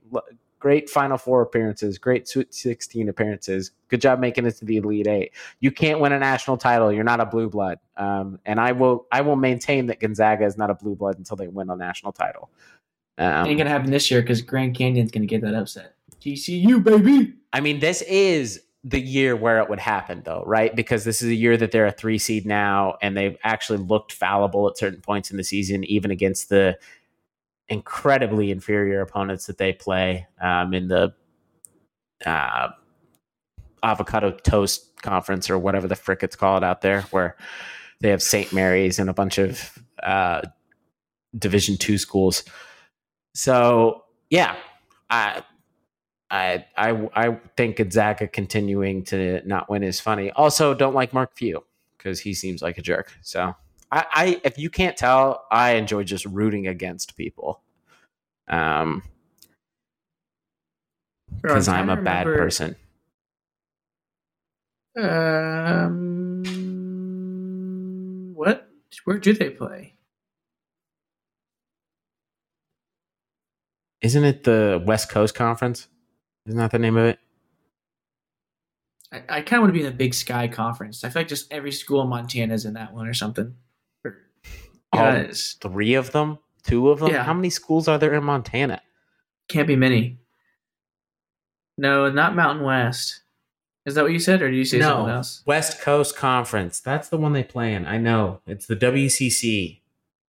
Great 0.61 0.89
Final 0.89 1.19
Four 1.19 1.43
appearances, 1.43 1.99
great 1.99 2.27
Sweet 2.27 2.55
16 2.55 3.11
appearances. 3.11 3.73
Good 3.89 4.01
job 4.01 4.19
making 4.19 4.47
it 4.47 4.53
to 4.53 4.65
the 4.65 4.79
Elite 4.79 5.07
Eight. 5.07 5.33
You 5.61 5.71
can't 5.71 6.01
win 6.01 6.13
a 6.13 6.19
national 6.19 6.57
title. 6.57 6.91
You're 6.91 7.05
not 7.05 7.21
a 7.21 7.27
blue 7.27 7.51
blood. 7.51 7.81
Um, 7.99 8.39
and 8.47 8.59
I 8.59 8.73
will, 8.73 9.07
I 9.13 9.21
will 9.21 9.37
maintain 9.37 9.87
that 9.87 10.01
Gonzaga 10.01 10.47
is 10.47 10.57
not 10.57 10.71
a 10.71 10.75
blue 10.75 10.95
blood 10.95 11.19
until 11.19 11.37
they 11.37 11.49
win 11.49 11.69
a 11.69 11.77
national 11.77 12.13
title. 12.13 12.49
Um, 13.19 13.47
Ain't 13.47 13.59
gonna 13.59 13.71
happen 13.71 13.91
this 13.91 14.11
year 14.11 14.21
because 14.21 14.43
Grand 14.43 14.75
Canyon's 14.75 15.11
gonna 15.11 15.27
get 15.27 15.43
that 15.43 15.55
upset. 15.55 15.95
GCU 16.21 16.83
baby. 16.83 17.35
I 17.53 17.61
mean, 17.61 17.81
this 17.81 18.03
is 18.03 18.63
the 18.83 19.01
year 19.01 19.35
where 19.35 19.61
it 19.61 19.71
would 19.71 19.79
happen, 19.79 20.23
though, 20.25 20.45
right? 20.47 20.75
Because 20.77 21.05
this 21.05 21.23
is 21.23 21.31
a 21.31 21.35
year 21.35 21.57
that 21.57 21.73
they're 21.73 21.87
a 21.87 21.93
three 21.93 22.19
seed 22.19 22.45
now, 22.47 22.97
and 23.01 23.17
they've 23.17 23.37
actually 23.43 23.79
looked 23.79 24.13
fallible 24.13 24.69
at 24.69 24.77
certain 24.77 25.01
points 25.01 25.31
in 25.31 25.39
the 25.39 25.45
season, 25.45 25.85
even 25.85 26.11
against 26.11 26.51
the 26.51 26.79
incredibly 27.69 28.51
inferior 28.51 29.01
opponents 29.01 29.47
that 29.47 29.57
they 29.57 29.73
play 29.73 30.27
um, 30.41 30.75
in 30.75 30.89
the 30.89 31.15
uh, 32.27 32.69
avocado 33.83 34.31
toast 34.31 35.01
conference 35.01 35.49
or 35.49 35.59
whatever 35.59 35.89
the 35.89 35.97
frick 35.97 36.23
it's 36.23 36.37
called 36.37 36.63
out 36.63 36.83
there, 36.83 37.03
where 37.11 37.37
they 38.01 38.11
have 38.11 38.23
St. 38.23 38.53
Mary's 38.53 38.99
and 38.99 39.09
a 39.09 39.15
bunch 39.15 39.39
of 39.39 39.79
uh, 40.03 40.43
Division 41.39 41.79
two 41.79 41.97
schools. 41.97 42.45
So 43.35 44.05
yeah, 44.31 44.57
I 45.11 45.43
I 46.31 46.65
I 46.77 47.09
I 47.15 47.41
think 47.57 47.77
Gonzaga 47.77 48.29
continuing 48.29 49.05
to 49.05 49.43
not 49.47 49.69
win 49.69 49.83
is 49.83 50.01
funny. 50.01 50.31
Also, 50.33 50.75
don't 50.75 50.95
like 50.95 51.13
Mark 51.13 51.35
Few 51.37 51.65
because 51.99 52.21
he 52.21 52.33
seems 52.35 52.63
like 52.63 52.79
a 52.79 52.83
jerk. 52.83 53.13
So 53.23 53.55
I, 53.91 54.07
I 54.13 54.41
if 54.45 54.59
you 54.59 54.71
can't 54.71 54.97
tell, 54.97 55.47
I 55.51 55.73
enjoy 55.73 56.05
just 56.05 56.25
rooting 56.27 56.67
against 56.69 57.17
people. 57.17 57.61
Um, 58.49 59.03
because 61.43 61.67
I'm 61.69 61.91
a 61.91 61.97
bad 61.97 62.27
remember- 62.27 62.45
person. 62.45 62.77
Um, 64.97 66.45
what? 68.35 68.69
Where 69.05 69.19
do 69.19 69.33
they 69.33 69.51
play? 69.51 69.94
Isn't 74.05 74.25
it 74.25 74.45
the 74.45 74.83
West 74.85 75.09
Coast 75.09 75.35
Conference? 75.35 75.89
Isn't 76.47 76.59
that 76.59 76.71
the 76.71 76.79
name 76.79 76.97
of 76.99 77.07
it? 77.07 77.19
I, 79.11 79.17
I 79.29 79.41
kind 79.41 79.55
of 79.55 79.61
want 79.63 79.69
to 79.71 79.73
be 79.73 79.81
in 79.81 79.87
the 79.87 79.97
Big 79.97 80.13
Sky 80.13 80.47
Conference. 80.47 81.03
I 81.05 81.09
feel 81.09 81.21
like 81.21 81.29
just 81.29 81.51
every 81.51 81.73
school 81.73 82.03
in 82.03 82.09
Montana 82.09 82.53
is 82.53 82.67
in 82.67 82.75
that 82.75 82.93
one 82.93 83.07
or 83.07 83.15
something. 83.15 83.55
Or- 84.05 84.17
All 84.93 85.01
Guys, 85.01 85.57
three 85.61 85.95
of 85.95 86.13
them, 86.13 86.39
two 86.65 86.91
of 86.91 87.01
them. 87.01 87.11
Yeah. 87.13 87.25
How 87.25 87.33
many 87.33 87.49
schools 87.51 87.89
are 87.89 87.99
there 87.99 88.15
in 88.15 88.25
Montana? 88.25 88.83
can't 89.49 89.69
be 89.69 89.77
many. 89.77 90.19
No, 91.77 92.11
not 92.11 92.35
Mountain 92.37 92.65
West. 92.65 93.23
Is 93.85 93.95
that 93.95 94.03
what 94.03 94.13
you 94.13 94.19
said, 94.19 94.41
or 94.41 94.51
did 94.51 94.57
you 94.57 94.65
say 94.65 94.81
something 94.81 95.13
else? 95.15 95.43
West 95.45 95.81
Coast 95.83 96.17
Conference. 96.17 96.81
That's 96.81 97.09
the 97.11 97.19
one 97.19 97.33
they 97.35 97.43
play 97.43 97.75
in. 97.75 97.85
I 97.87 97.99
know. 97.99 98.41
It's 98.47 98.67
the 98.67 98.77
WCC. 98.77 99.81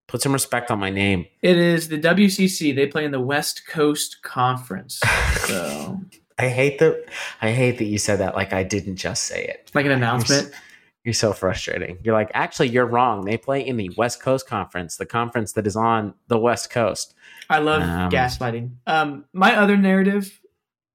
Put 0.07 0.23
some 0.23 0.33
respect 0.33 0.71
on 0.71 0.79
my 0.79 0.91
name. 0.91 1.27
It 1.43 1.57
is 1.57 1.89
the 1.89 1.99
WCC. 1.99 2.75
They 2.75 2.87
play 2.87 3.05
in 3.05 3.11
the 3.11 3.21
West 3.21 3.67
Coast 3.67 4.23
Conference. 4.23 5.01
So, 5.45 6.01
I 6.39 6.49
hate 6.49 6.79
that. 6.79 7.05
I 7.43 7.51
hate 7.51 7.77
that 7.79 7.85
you 7.85 7.99
said 7.99 8.19
that. 8.21 8.35
Like 8.35 8.55
I 8.55 8.63
didn't 8.63 8.97
just 8.97 9.25
say 9.25 9.45
it. 9.45 9.71
like 9.75 9.85
an 9.85 9.93
announcement. 9.93 10.53
You're 11.05 11.13
so 11.13 11.35
frustrating. 11.35 11.99
You're 12.03 12.15
like, 12.15 12.31
actually, 12.33 12.71
you're 12.71 12.87
wrong. 12.87 13.27
They 13.27 13.37
play 13.37 13.61
in 13.61 13.77
the 13.77 13.91
West 13.99 14.23
Coast 14.23 14.49
Conference, 14.49 14.97
the 14.97 15.05
conference 15.05 15.53
that 15.53 15.67
is 15.67 15.77
on 15.77 16.15
the 16.29 16.39
West 16.39 16.71
Coast. 16.71 17.15
I 17.51 17.59
love 17.59 17.83
Um, 17.83 18.11
gaslighting. 18.11 18.71
Um, 18.87 19.27
my 19.35 19.55
other 19.55 19.77
narrative 19.77 20.41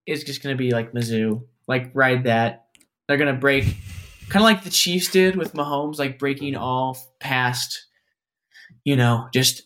is 0.07 0.23
just 0.23 0.41
going 0.41 0.55
to 0.55 0.57
be 0.57 0.71
like 0.71 0.93
Mizzou, 0.93 1.43
like 1.67 1.91
ride 1.93 2.23
that. 2.23 2.65
They're 3.07 3.17
going 3.17 3.31
to 3.33 3.39
break, 3.39 3.65
kind 4.29 4.37
of 4.37 4.41
like 4.41 4.63
the 4.63 4.71
Chiefs 4.71 5.09
did 5.11 5.35
with 5.35 5.53
Mahomes, 5.53 5.99
like 5.99 6.17
breaking 6.17 6.55
all 6.55 6.97
past, 7.19 7.85
you 8.83 8.95
know, 8.95 9.27
just 9.33 9.63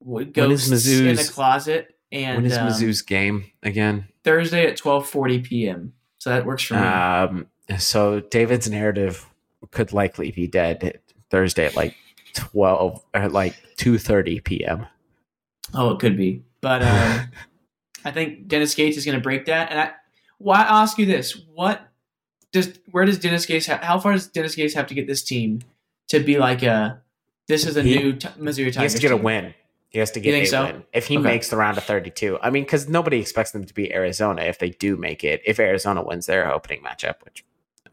w- 0.00 0.30
When 0.34 0.50
is 0.50 0.68
ghosts 0.68 0.88
in 0.88 1.16
the 1.16 1.30
closet. 1.32 1.90
And 2.12 2.36
when 2.36 2.46
is 2.46 2.56
um, 2.56 2.68
Mizzou's 2.68 3.02
game 3.02 3.50
again? 3.62 4.08
Thursday 4.22 4.66
at 4.66 4.76
twelve 4.76 5.08
forty 5.08 5.40
p.m. 5.40 5.94
So 6.18 6.30
that 6.30 6.46
works 6.46 6.62
for 6.62 6.74
me. 6.74 6.80
Um, 6.80 7.46
so 7.78 8.20
David's 8.20 8.70
narrative 8.70 9.26
could 9.70 9.92
likely 9.92 10.30
be 10.30 10.46
dead 10.46 11.00
Thursday 11.30 11.66
at 11.66 11.74
like 11.74 11.96
twelve 12.34 13.02
or 13.14 13.28
like 13.28 13.56
two 13.76 13.98
thirty 13.98 14.40
p.m. 14.40 14.86
Oh, 15.72 15.90
it 15.90 15.98
could 15.98 16.16
be, 16.16 16.44
but 16.60 16.82
um, 16.82 17.28
I 18.04 18.10
think 18.12 18.46
Dennis 18.46 18.74
Gates 18.74 18.96
is 18.96 19.04
going 19.04 19.16
to 19.18 19.22
break 19.22 19.46
that. 19.46 19.70
And 19.70 19.80
I, 19.80 19.90
why 20.38 20.58
I 20.62 20.82
ask 20.82 20.98
you 20.98 21.06
this: 21.06 21.36
What 21.52 21.80
does 22.52 22.78
where 22.90 23.04
does 23.04 23.18
Dennis 23.18 23.44
Gates? 23.46 23.66
Ha- 23.66 23.80
how 23.82 23.98
far 23.98 24.12
does 24.12 24.28
Dennis 24.28 24.54
Gates 24.54 24.74
have 24.74 24.86
to 24.86 24.94
get 24.94 25.06
this 25.08 25.24
team 25.24 25.62
to 26.08 26.20
be 26.20 26.38
like 26.38 26.62
a? 26.62 27.02
This 27.46 27.66
is 27.66 27.76
a 27.76 27.82
He- 27.82 27.96
new 27.98 28.12
t- 28.14 28.28
Missouri 28.38 28.70
Tigers. 28.70 28.76
He 28.76 28.82
has 28.82 28.94
to 28.94 29.00
get 29.00 29.12
a 29.12 29.16
win. 29.16 29.54
He 29.90 29.98
has 30.00 30.10
to 30.12 30.20
get 30.20 30.34
a 30.34 30.44
so? 30.46 30.64
win. 30.64 30.82
If 30.92 31.06
he 31.06 31.16
Okay. 31.18 31.22
makes 31.24 31.50
the 31.50 31.56
round 31.56 31.78
of 31.78 31.84
32, 31.84 32.38
I 32.42 32.50
mean, 32.50 32.64
because 32.64 32.88
nobody 32.88 33.20
expects 33.20 33.52
them 33.52 33.64
to 33.64 33.74
be 33.74 33.92
Arizona 33.94 34.42
if 34.42 34.58
they 34.58 34.70
do 34.70 34.96
make 34.96 35.22
it. 35.22 35.40
If 35.44 35.60
Arizona 35.60 36.02
wins 36.02 36.26
their 36.26 36.50
opening 36.52 36.82
matchup, 36.82 37.16
which 37.24 37.44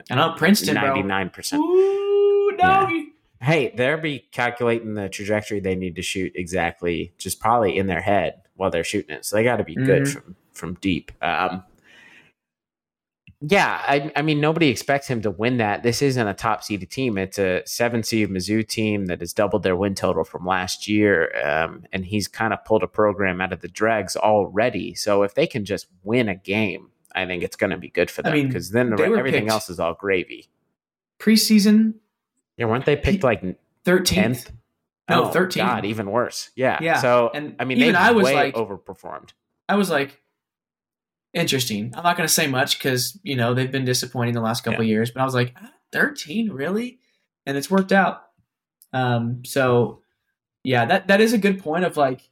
I 0.09 0.15
know 0.15 0.33
Princeton, 0.35 0.75
99%. 0.75 1.59
Ooh, 1.59 2.57
no. 2.59 3.05
Hey, 3.41 3.71
they'll 3.75 3.97
be 3.99 4.19
calculating 4.31 4.93
the 4.95 5.09
trajectory 5.09 5.59
they 5.59 5.75
need 5.75 5.95
to 5.95 6.01
shoot 6.01 6.31
exactly, 6.35 7.13
just 7.17 7.39
probably 7.39 7.77
in 7.77 7.87
their 7.87 8.01
head 8.01 8.41
while 8.55 8.69
they're 8.71 8.83
shooting 8.83 9.15
it. 9.15 9.25
So 9.25 9.35
they 9.35 9.43
got 9.43 9.57
to 9.57 9.63
be 9.63 9.75
good 9.75 10.03
Mhm. 10.03 10.13
from 10.13 10.35
from 10.53 10.73
deep. 10.75 11.11
Um, 11.23 11.63
yeah, 13.41 13.81
I, 13.87 14.11
I 14.15 14.21
mean, 14.21 14.39
nobody 14.39 14.67
expects 14.69 15.07
him 15.07 15.21
to 15.23 15.31
win 15.31 15.57
that. 15.57 15.81
This 15.83 16.01
isn't 16.03 16.27
a 16.27 16.33
top 16.33 16.63
seeded 16.63 16.91
team. 16.91 17.17
It's 17.17 17.39
a 17.39 17.63
seven 17.65 18.03
seed 18.03 18.29
Mizzou 18.29 18.67
team 18.67 19.07
that 19.07 19.19
has 19.19 19.33
doubled 19.33 19.63
their 19.63 19.75
win 19.75 19.95
total 19.95 20.23
from 20.23 20.45
last 20.45 20.87
year, 20.87 21.31
um, 21.43 21.83
and 21.91 22.05
he's 22.05 22.27
kind 22.27 22.53
of 22.53 22.63
pulled 22.65 22.83
a 22.83 22.87
program 22.87 23.41
out 23.41 23.51
of 23.51 23.61
the 23.61 23.67
dregs 23.67 24.15
already. 24.15 24.93
So 24.93 25.23
if 25.23 25.33
they 25.33 25.47
can 25.47 25.65
just 25.65 25.87
win 26.03 26.29
a 26.29 26.35
game, 26.35 26.89
I 27.15 27.25
think 27.25 27.41
it's 27.43 27.55
going 27.55 27.71
to 27.71 27.77
be 27.77 27.89
good 27.89 28.11
for 28.11 28.21
I 28.21 28.29
them 28.29 28.33
mean, 28.33 28.47
because 28.47 28.69
then 28.71 28.89
the, 28.91 29.01
everything 29.03 29.49
else 29.49 29.69
is 29.69 29.79
all 29.79 29.95
gravy. 29.95 30.47
Preseason 31.19 31.95
Yeah, 32.57 32.65
weren't 32.65 32.85
they 32.85 32.95
picked 32.95 33.23
like 33.23 33.41
13th. 33.85 34.05
tenth? 34.05 34.51
No, 35.09 35.25
13th. 35.29 35.55
God, 35.55 35.85
even 35.85 36.09
worse. 36.09 36.51
Yeah. 36.55 36.79
Yeah, 36.81 37.01
So 37.01 37.31
and 37.33 37.55
I 37.59 37.65
mean, 37.65 37.79
even 37.79 37.93
they 37.93 37.99
I 37.99 38.11
was 38.11 38.25
way 38.25 38.33
like- 38.35 38.55
overperformed. 38.55 39.31
I 39.67 39.75
was 39.75 39.89
like, 39.89 40.21
interesting. 41.33 41.93
I'm 41.95 42.03
not 42.03 42.17
going 42.17 42.27
to 42.27 42.33
say 42.33 42.47
much 42.47 42.77
because 42.77 43.17
you 43.23 43.35
know 43.35 43.53
they've 43.53 43.71
been 43.71 43.85
disappointing 43.85 44.33
the 44.33 44.41
last 44.41 44.63
couple 44.63 44.81
of 44.81 44.87
years, 44.87 45.11
but 45.11 45.21
I 45.21 45.25
was 45.25 45.35
like, 45.35 45.53
"Ah, 45.61 45.71
13, 45.91 46.51
really? 46.51 46.99
And 47.45 47.57
it's 47.57 47.69
worked 47.69 47.91
out. 47.91 48.23
Um, 48.93 49.43
so 49.45 50.01
yeah, 50.63 50.85
that 50.85 51.07
that 51.07 51.21
is 51.21 51.33
a 51.33 51.37
good 51.37 51.59
point 51.59 51.85
of 51.85 51.97
like 51.97 52.29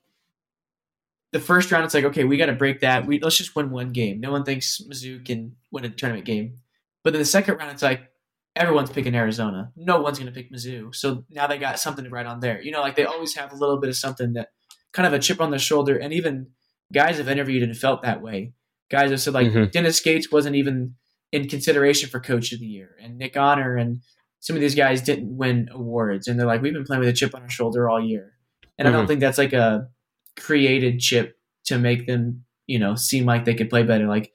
the 1.32 1.40
first 1.40 1.72
round. 1.72 1.86
It's 1.86 1.94
like, 1.94 2.06
okay, 2.06 2.24
we 2.24 2.38
got 2.38 2.48
to 2.48 2.54
break 2.54 2.82
that. 2.82 3.06
We 3.06 3.20
let's 3.20 3.38
just 3.38 3.56
win 3.56 3.72
one 3.72 3.92
game. 3.92 4.20
No 4.20 4.32
one 4.32 4.44
thinks 4.44 4.82
Mizzou 4.82 5.26
can 5.26 5.56
win 5.72 5.86
a 5.86 5.90
tournament 5.90 6.26
game, 6.26 6.56
but 7.04 7.14
then 7.14 7.22
the 7.22 7.26
second 7.26 7.58
round, 7.58 7.72
it's 7.72 7.84
like 7.84 8.10
everyone's 8.56 8.90
picking 8.90 9.16
Arizona. 9.16 9.72
No 9.76 10.02
one's 10.02 10.20
going 10.20 10.32
to 10.32 10.38
pick 10.38 10.52
Mizzou. 10.52 10.94
So 10.94 11.24
now 11.30 11.48
they 11.48 11.58
got 11.58 11.80
something 11.80 12.04
to 12.04 12.10
write 12.10 12.26
on 12.26 12.40
there. 12.40 12.62
You 12.62 12.72
know, 12.72 12.82
like 12.82 12.96
they 12.96 13.06
always 13.06 13.36
have 13.36 13.52
a 13.52 13.56
little 13.56 13.80
bit 13.80 13.90
of 13.90 13.96
something 13.96 14.34
that 14.34 14.50
kind 14.92 15.08
of 15.08 15.14
a 15.14 15.20
chip 15.20 15.42
on 15.42 15.50
their 15.50 15.60
shoulder, 15.60 15.98
and 15.98 16.14
even 16.14 16.48
guys 16.94 17.18
have 17.18 17.30
interviewed 17.30 17.64
and 17.64 17.76
felt 17.76 18.04
that 18.04 18.22
way. 18.22 18.54
Guys 18.89 19.12
have 19.12 19.21
said 19.21 19.34
like 19.34 19.47
Mhm. 19.47 19.71
Dennis 19.71 19.99
Gates 20.02 20.32
wasn't 20.32 20.56
even 20.56 20.95
in 21.32 21.47
consideration 21.47 22.10
for 22.10 22.19
Coach 22.19 22.52
of 22.54 22.60
the 22.60 22.65
Year, 22.65 22.95
and 23.02 23.17
Nick 23.17 23.38
Honor 23.38 23.75
and 23.78 23.99
some 24.39 24.56
of 24.56 24.62
these 24.62 24.73
guys 24.75 25.02
didn't 25.02 25.36
win 25.38 25.69
awards, 25.71 26.28
and 26.28 26.39
they're 26.39 26.47
like, 26.47 26.62
we've 26.62 26.73
been 26.73 26.86
playing 26.86 27.02
with 27.02 27.10
a 27.10 27.13
chip 27.13 27.36
on 27.36 27.41
our 27.43 27.49
shoulder 27.49 27.89
all 27.89 27.99
year, 28.04 28.34
and 28.78 28.88
I 28.88 28.91
don't 28.91 29.06
Mhm. 29.06 29.08
think 29.08 29.19
that's 29.19 29.38
like 29.38 29.54
a 29.54 29.89
created 30.38 30.99
chip 30.99 31.38
to 31.65 31.78
make 31.78 32.08
them, 32.08 32.45
you 32.65 32.80
know, 32.80 32.95
seem 32.95 33.25
like 33.25 33.45
they 33.45 33.54
could 33.54 33.69
play 33.69 33.84
better. 33.84 34.08
Like, 34.08 34.34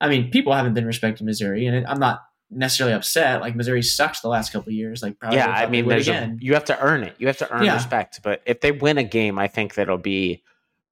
I 0.00 0.08
mean, 0.08 0.30
people 0.30 0.52
haven't 0.52 0.74
been 0.74 0.84
respecting 0.86 1.24
Missouri, 1.26 1.66
and 1.66 1.86
I'm 1.86 2.00
not 2.00 2.22
necessarily 2.50 2.92
upset. 2.94 3.40
Like 3.40 3.56
Missouri 3.56 3.82
sucks 3.82 4.20
the 4.20 4.28
last 4.28 4.52
couple 4.52 4.68
of 4.70 4.74
years. 4.74 5.02
Like, 5.02 5.18
probably 5.18 5.38
yeah, 5.38 5.48
I 5.50 5.66
mean, 5.68 5.88
there's 5.88 6.06
a, 6.08 6.12
again. 6.12 6.38
you 6.42 6.54
have 6.54 6.64
to 6.66 6.78
earn 6.80 7.02
it. 7.02 7.14
You 7.18 7.28
have 7.28 7.38
to 7.38 7.50
earn 7.52 7.64
Yeah. 7.64 7.74
respect. 7.74 8.20
But 8.22 8.42
if 8.46 8.60
they 8.60 8.72
win 8.72 8.98
a 8.98 9.04
game, 9.04 9.38
I 9.38 9.48
think 9.48 9.74
that'll 9.74 9.96
be, 9.98 10.42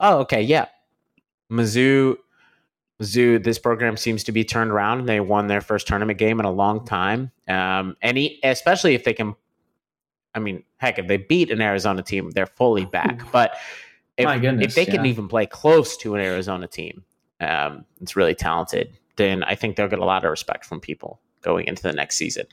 oh, 0.00 0.20
okay, 0.20 0.42
yeah, 0.42 0.66
Mizzou, 1.52 2.16
Mizzou. 3.00 3.42
This 3.42 3.58
program 3.58 3.96
seems 3.96 4.24
to 4.24 4.32
be 4.32 4.44
turned 4.44 4.70
around. 4.70 5.06
They 5.06 5.20
won 5.20 5.46
their 5.46 5.60
first 5.60 5.86
tournament 5.86 6.18
game 6.18 6.40
in 6.40 6.46
a 6.46 6.50
long 6.50 6.84
time. 6.84 7.30
Um, 7.48 7.96
he, 8.02 8.40
especially 8.42 8.94
if 8.94 9.04
they 9.04 9.14
can, 9.14 9.34
I 10.34 10.38
mean, 10.38 10.62
heck, 10.78 10.98
if 10.98 11.06
they 11.06 11.16
beat 11.16 11.50
an 11.50 11.60
Arizona 11.60 12.02
team, 12.02 12.30
they're 12.30 12.46
fully 12.46 12.84
back. 12.92 13.30
But 13.32 13.56
if, 14.16 14.40
goodness, 14.40 14.66
if 14.66 14.74
they 14.74 14.86
can 14.86 15.06
even 15.06 15.28
play 15.28 15.46
close 15.46 15.96
to 15.98 16.14
an 16.14 16.20
Arizona 16.20 16.68
team, 16.68 17.04
um, 17.40 17.84
it's 18.00 18.16
really 18.16 18.34
talented. 18.34 18.96
Then 19.16 19.42
I 19.44 19.54
think 19.54 19.76
they'll 19.76 19.88
get 19.88 19.98
a 19.98 20.04
lot 20.04 20.24
of 20.24 20.30
respect 20.30 20.64
from 20.64 20.80
people 20.80 21.20
going 21.42 21.66
into 21.66 21.82
the 21.82 21.92
next 21.92 22.16
season. 22.16 22.46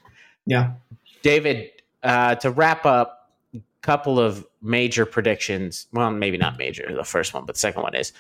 yeah. 0.46 0.74
David, 1.22 1.70
uh, 2.02 2.34
to 2.36 2.50
wrap 2.50 2.86
up, 2.86 3.30
a 3.54 3.60
couple 3.82 4.20
of 4.20 4.46
major 4.62 5.06
predictions. 5.06 5.86
Well, 5.94 6.10
maybe 6.10 6.38
not 6.38 6.58
major, 6.58 6.92
the 6.96 7.04
first 7.04 7.34
one, 7.34 7.46
but 7.46 7.56
the 7.56 7.60
second 7.60 7.84
one 7.84 7.96
is 7.96 8.12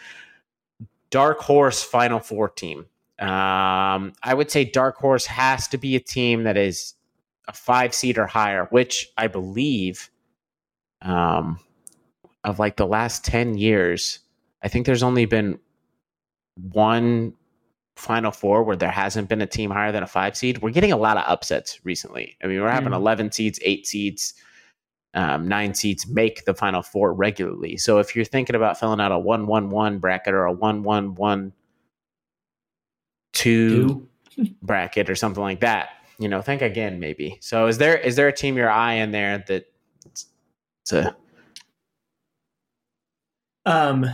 Dark 1.12 1.39
Horse 1.39 1.84
Final 1.84 2.19
Four 2.19 2.50
team. 2.50 2.88
Um, 3.19 4.13
I 4.24 4.34
would 4.34 4.50
say 4.50 4.65
Dark 4.65 4.95
Horse 4.97 5.28
has 5.28 5.67
to 5.67 5.78
be 5.78 5.95
a 5.95 6.00
team 6.00 6.43
that 6.45 6.58
is 6.58 6.95
a 7.47 7.54
five 7.54 7.93
seed 7.93 8.17
or 8.17 8.26
higher, 8.26 8.65
which 8.71 9.12
I 9.17 9.28
believe 9.28 10.10
um, 11.04 11.60
of 12.43 12.58
like 12.58 12.78
the 12.78 12.88
last 12.88 13.24
10 13.26 13.58
years, 13.60 14.19
I 14.63 14.67
think 14.69 14.86
there's 14.88 15.04
only 15.04 15.26
been 15.26 15.60
one 16.56 17.34
Final 17.95 18.32
Four 18.32 18.63
where 18.63 18.76
there 18.76 18.89
hasn't 18.89 19.30
been 19.30 19.41
a 19.41 19.47
team 19.47 19.69
higher 19.69 19.91
than 19.91 20.02
a 20.02 20.08
five 20.08 20.36
seed. 20.36 20.60
We're 20.62 20.71
getting 20.71 20.91
a 20.91 20.97
lot 20.97 21.17
of 21.17 21.24
upsets 21.28 21.80
recently. 21.84 22.38
I 22.43 22.47
mean, 22.47 22.62
we're 22.62 22.71
having 22.71 22.93
Mm. 22.93 22.95
11 22.97 23.32
seeds, 23.32 23.60
eight 23.63 23.86
seeds, 23.86 24.34
um, 25.13 25.47
nine 25.47 25.74
seeds 25.74 26.08
make 26.08 26.45
the 26.45 26.54
Final 26.54 26.82
Four 26.82 27.13
regularly. 27.13 27.78
So 27.78 28.00
if 28.00 28.15
you're 28.15 28.26
thinking 28.26 28.56
about 28.56 28.80
filling 28.80 29.00
out 29.00 29.12
a 29.12 29.19
1 29.19 29.47
1 29.47 29.69
1 29.69 30.00
bracket 30.00 30.34
or 30.34 30.45
a 30.45 30.54
1 30.54 30.84
1 30.84 31.15
1 31.15 31.54
2 33.34 34.08
bracket 34.62 35.10
or 35.10 35.15
something 35.15 35.43
like 35.43 35.60
that, 35.62 35.89
you 36.19 36.30
know, 36.30 36.41
think 36.41 36.62
again 36.62 37.00
maybe. 37.00 37.38
So 37.41 37.67
is 37.67 37.78
there 37.78 37.97
is 37.97 38.15
there 38.15 38.28
a 38.28 38.34
team 38.34 38.56
your 38.56 38.69
eye 38.69 38.93
in 38.93 39.12
there 39.12 39.43
that 39.47 39.65
it's, 40.06 40.28
it's 40.84 40.93
a 40.93 41.15
Um, 43.65 44.06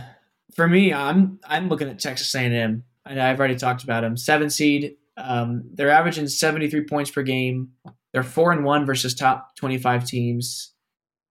for 0.54 0.66
me, 0.66 0.92
I'm 0.92 1.38
I'm 1.44 1.68
looking 1.68 1.88
at 1.88 1.98
Texas 1.98 2.34
A&M. 2.34 2.84
And 3.08 3.20
I've 3.20 3.38
already 3.38 3.56
talked 3.56 3.84
about 3.84 4.02
them. 4.02 4.16
Seven 4.16 4.50
seed. 4.50 4.96
Um, 5.16 5.64
they're 5.72 5.90
averaging 5.90 6.28
73 6.28 6.84
points 6.84 7.10
per 7.10 7.22
game. 7.22 7.70
They're 8.12 8.22
four 8.22 8.52
and 8.52 8.64
one 8.64 8.84
versus 8.84 9.14
top 9.14 9.56
25 9.56 10.04
teams. 10.04 10.74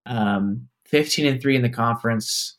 Um, 0.07 0.69
15 0.85 1.25
and 1.25 1.41
three 1.41 1.55
in 1.55 1.61
the 1.61 1.69
conference. 1.69 2.57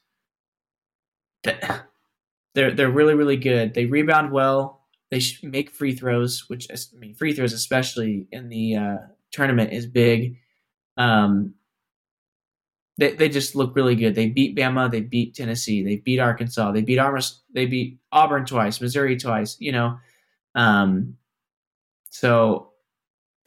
They're 2.55 2.73
they're 2.73 2.91
really 2.91 3.15
really 3.15 3.37
good. 3.37 3.75
They 3.75 3.87
rebound 3.87 4.33
well. 4.33 4.87
They 5.11 5.23
make 5.43 5.71
free 5.71 5.95
throws, 5.95 6.45
which 6.49 6.67
I 6.71 6.77
mean 6.99 7.15
free 7.15 7.33
throws 7.33 7.53
especially 7.53 8.27
in 8.33 8.49
the 8.49 8.77
uh, 8.77 8.97
tournament 9.31 9.73
is 9.73 9.87
big. 9.87 10.39
Um, 10.97 11.55
they, 12.99 13.13
they 13.15 13.29
just 13.29 13.55
look 13.55 13.77
really 13.77 13.95
good. 13.95 14.17
They 14.17 14.29
beat 14.29 14.57
Bama, 14.57 14.91
they 14.91 15.01
beat 15.01 15.37
Tennessee, 15.37 15.85
they 15.85 15.97
beat 15.97 16.19
Arkansas, 16.19 16.73
they 16.73 16.83
beat 16.83 16.99
Auburn, 16.99 17.23
they 17.55 17.67
beat 17.67 18.01
Auburn 18.11 18.45
twice, 18.45 18.81
Missouri 18.81 19.17
twice. 19.17 19.57
You 19.61 19.73
know, 19.73 19.99
um, 20.57 21.17
so 22.11 22.68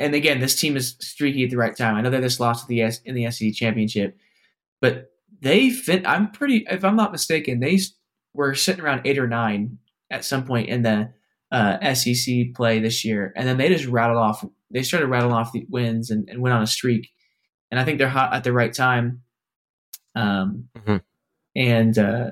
and 0.01 0.13
again, 0.15 0.39
this 0.39 0.59
team 0.59 0.75
is 0.75 0.95
streaky 0.99 1.43
at 1.43 1.49
the 1.49 1.57
right 1.57 1.75
time. 1.75 1.95
I 1.95 2.01
know 2.01 2.09
they 2.09 2.19
just 2.21 2.39
lost 2.39 2.67
the 2.67 2.81
S 2.81 2.99
in 3.05 3.15
the 3.15 3.29
SEC 3.31 3.53
championship, 3.53 4.17
but 4.81 5.11
they 5.41 5.69
fit. 5.69 6.05
I'm 6.07 6.31
pretty, 6.31 6.65
if 6.69 6.83
I'm 6.83 6.95
not 6.95 7.11
mistaken, 7.11 7.59
they 7.59 7.79
were 8.33 8.53
sitting 8.55 8.83
around 8.83 9.01
eight 9.05 9.17
or 9.19 9.27
nine 9.27 9.77
at 10.09 10.25
some 10.25 10.45
point 10.45 10.69
in 10.69 10.81
the 10.83 11.13
uh, 11.51 11.93
SEC 11.93 12.53
play 12.55 12.79
this 12.79 13.03
year, 13.05 13.33
and 13.35 13.47
then 13.47 13.57
they 13.57 13.69
just 13.69 13.85
rattled 13.85 14.17
off. 14.19 14.45
They 14.69 14.83
started 14.83 15.07
rattling 15.07 15.33
off 15.33 15.51
the 15.51 15.65
wins 15.69 16.09
and, 16.11 16.29
and 16.29 16.41
went 16.41 16.53
on 16.53 16.61
a 16.63 16.67
streak, 16.67 17.09
and 17.71 17.79
I 17.79 17.83
think 17.85 17.97
they're 17.97 18.09
hot 18.09 18.33
at 18.33 18.43
the 18.43 18.53
right 18.53 18.73
time. 18.73 19.21
Um, 20.15 20.69
Mhm. 20.77 21.01
and 21.55 21.97
uh, 21.97 22.31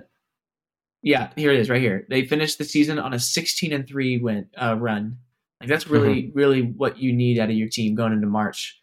yeah, 1.02 1.32
here 1.36 1.52
it 1.52 1.60
is, 1.60 1.70
right 1.70 1.82
here. 1.82 2.06
They 2.10 2.26
finished 2.26 2.58
the 2.58 2.66
season 2.66 3.00
on 3.00 3.14
a 3.14 3.20
16 3.20 3.72
and 3.74 3.88
three 3.88 4.18
win 4.18 4.48
uh, 4.62 4.76
run. 4.78 5.18
Like 5.60 5.70
that's 5.70 5.88
really, 5.88 6.32
really 6.34 6.62
what 6.62 6.98
you 6.98 7.12
need 7.14 7.40
out 7.40 7.50
of 7.50 7.56
your 7.56 7.70
team 7.70 7.96
going 7.96 8.14
into 8.14 8.28
March. 8.28 8.82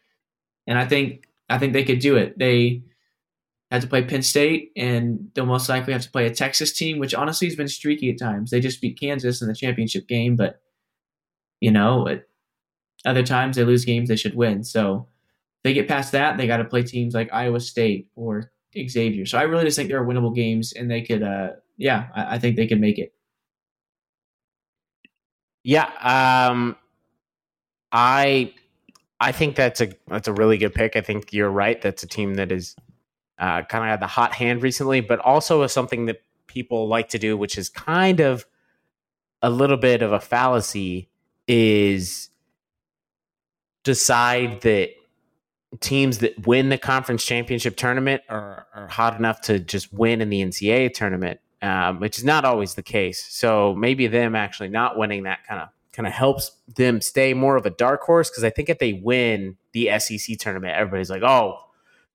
And 0.67 0.79
I 0.79 0.87
think, 0.87 1.29
I 1.49 1.59
think 1.59 1.73
they 1.73 1.85
could 1.85 2.01
do 2.01 2.17
it. 2.17 2.39
They 2.39 2.83
had 3.71 3.83
to 3.83 3.89
play 3.89 4.05
Penn 4.05 4.23
State, 4.23 4.73
and 4.77 5.31
they'll 5.35 5.47
most 5.47 5.69
likely 5.69 5.93
have 5.93 6.03
to 6.03 6.11
play 6.11 6.27
a 6.27 6.35
Texas 6.35 6.73
team, 6.73 6.99
which 6.99 7.15
honestly 7.15 7.49
has 7.49 7.57
been 7.57 7.69
streaky 7.69 8.11
at 8.11 8.19
times. 8.19 8.51
They 8.51 8.61
just 8.61 8.81
beat 8.81 9.01
Kansas 9.01 9.43
in 9.43 9.49
the 9.49 9.55
championship 9.55 10.07
game, 10.07 10.37
but 10.37 10.61
you 11.61 11.71
know, 11.71 12.07
at 12.07 12.29
other 13.05 13.23
times 13.23 13.57
they 13.57 13.65
lose 13.65 13.85
games 13.85 14.09
they 14.09 14.17
should 14.17 14.37
win. 14.37 14.62
So 14.62 15.09
if 15.59 15.62
they 15.65 15.73
get 15.73 15.89
past 15.89 16.12
that, 16.12 16.37
they 16.37 16.47
got 16.47 16.59
to 16.59 16.65
play 16.65 16.83
teams 16.83 17.15
like 17.15 17.33
Iowa 17.33 17.61
State 17.61 18.09
or 18.15 18.53
Xavier. 18.77 19.27
So 19.27 19.39
I 19.39 19.43
really 19.43 19.65
just 19.65 19.77
think 19.77 19.89
there 19.89 20.01
are 20.01 20.07
winnable 20.07 20.35
games, 20.35 20.73
and 20.73 20.91
they 20.91 21.03
could, 21.03 21.23
uh, 21.23 21.53
yeah, 21.77 22.09
I, 22.15 22.35
I 22.35 22.39
think 22.39 22.57
they 22.57 22.67
could 22.67 22.81
make 22.81 22.99
it. 22.99 23.15
Yeah, 25.66 25.90
um, 26.48 26.76
I 27.90 28.55
I 29.18 29.33
think 29.33 29.57
that's 29.57 29.81
a 29.81 29.88
that's 30.07 30.29
a 30.29 30.33
really 30.33 30.59
good 30.59 30.72
pick. 30.72 30.94
I 30.94 31.00
think 31.00 31.33
you're 31.33 31.50
right. 31.50 31.83
That's 31.83 32.05
a 32.05 32.07
team 32.07 32.35
that 32.35 32.52
is 32.52 32.76
uh, 33.37 33.62
kind 33.62 33.83
of 33.83 33.90
had 33.90 34.00
the 34.00 34.07
hot 34.07 34.33
hand 34.33 34.62
recently, 34.62 35.00
but 35.00 35.18
also 35.18 35.64
is 35.64 35.72
something 35.72 36.07
that 36.07 36.22
people 36.46 36.87
like 36.87 37.09
to 37.09 37.18
do, 37.18 37.37
which 37.37 37.59
is 37.59 37.68
kind 37.68 38.20
of 38.20 38.46
a 39.42 39.50
little 39.50 39.76
bit 39.76 40.02
of 40.02 40.12
a 40.12 40.20
fallacy, 40.20 41.09
is 41.48 42.31
decide 43.83 44.61
that 44.61 44.90
teams 45.81 46.18
that 46.18 46.46
win 46.46 46.68
the 46.68 46.79
conference 46.79 47.24
championship 47.24 47.76
tournament 47.76 48.22
are, 48.29 48.68
are 48.72 48.87
hot 48.87 49.18
enough 49.18 49.40
to 49.40 49.59
just 49.59 49.92
win 49.92 50.20
in 50.20 50.31
the 50.31 50.42
NCAA 50.42 50.94
tournament, 50.94 51.40
um, 51.66 51.98
which 51.98 52.16
is 52.16 52.24
not 52.24 52.44
always 52.44 52.74
the 52.74 52.83
case. 52.83 53.26
So 53.29 53.74
maybe 53.74 54.07
them 54.07 54.37
actually 54.37 54.69
not 54.69 54.96
winning 54.96 55.25
that 55.25 55.40
kind 55.48 55.60
of 55.60 55.69
kind 55.92 56.06
of 56.06 56.12
helps 56.12 56.52
them 56.77 57.00
stay 57.00 57.35
more 57.35 57.56
of 57.56 57.67
a 57.67 57.71
dark 57.71 58.02
horse 58.02 58.31
because 58.31 58.44
I 58.44 58.50
think 58.50 58.69
if 58.69 58.79
they 58.79 58.92
win 58.92 59.56
the 59.73 59.90
SEC 59.98 60.38
tournament, 60.38 60.75
everybody's 60.77 61.10
like, 61.10 61.23
oh, 61.23 61.58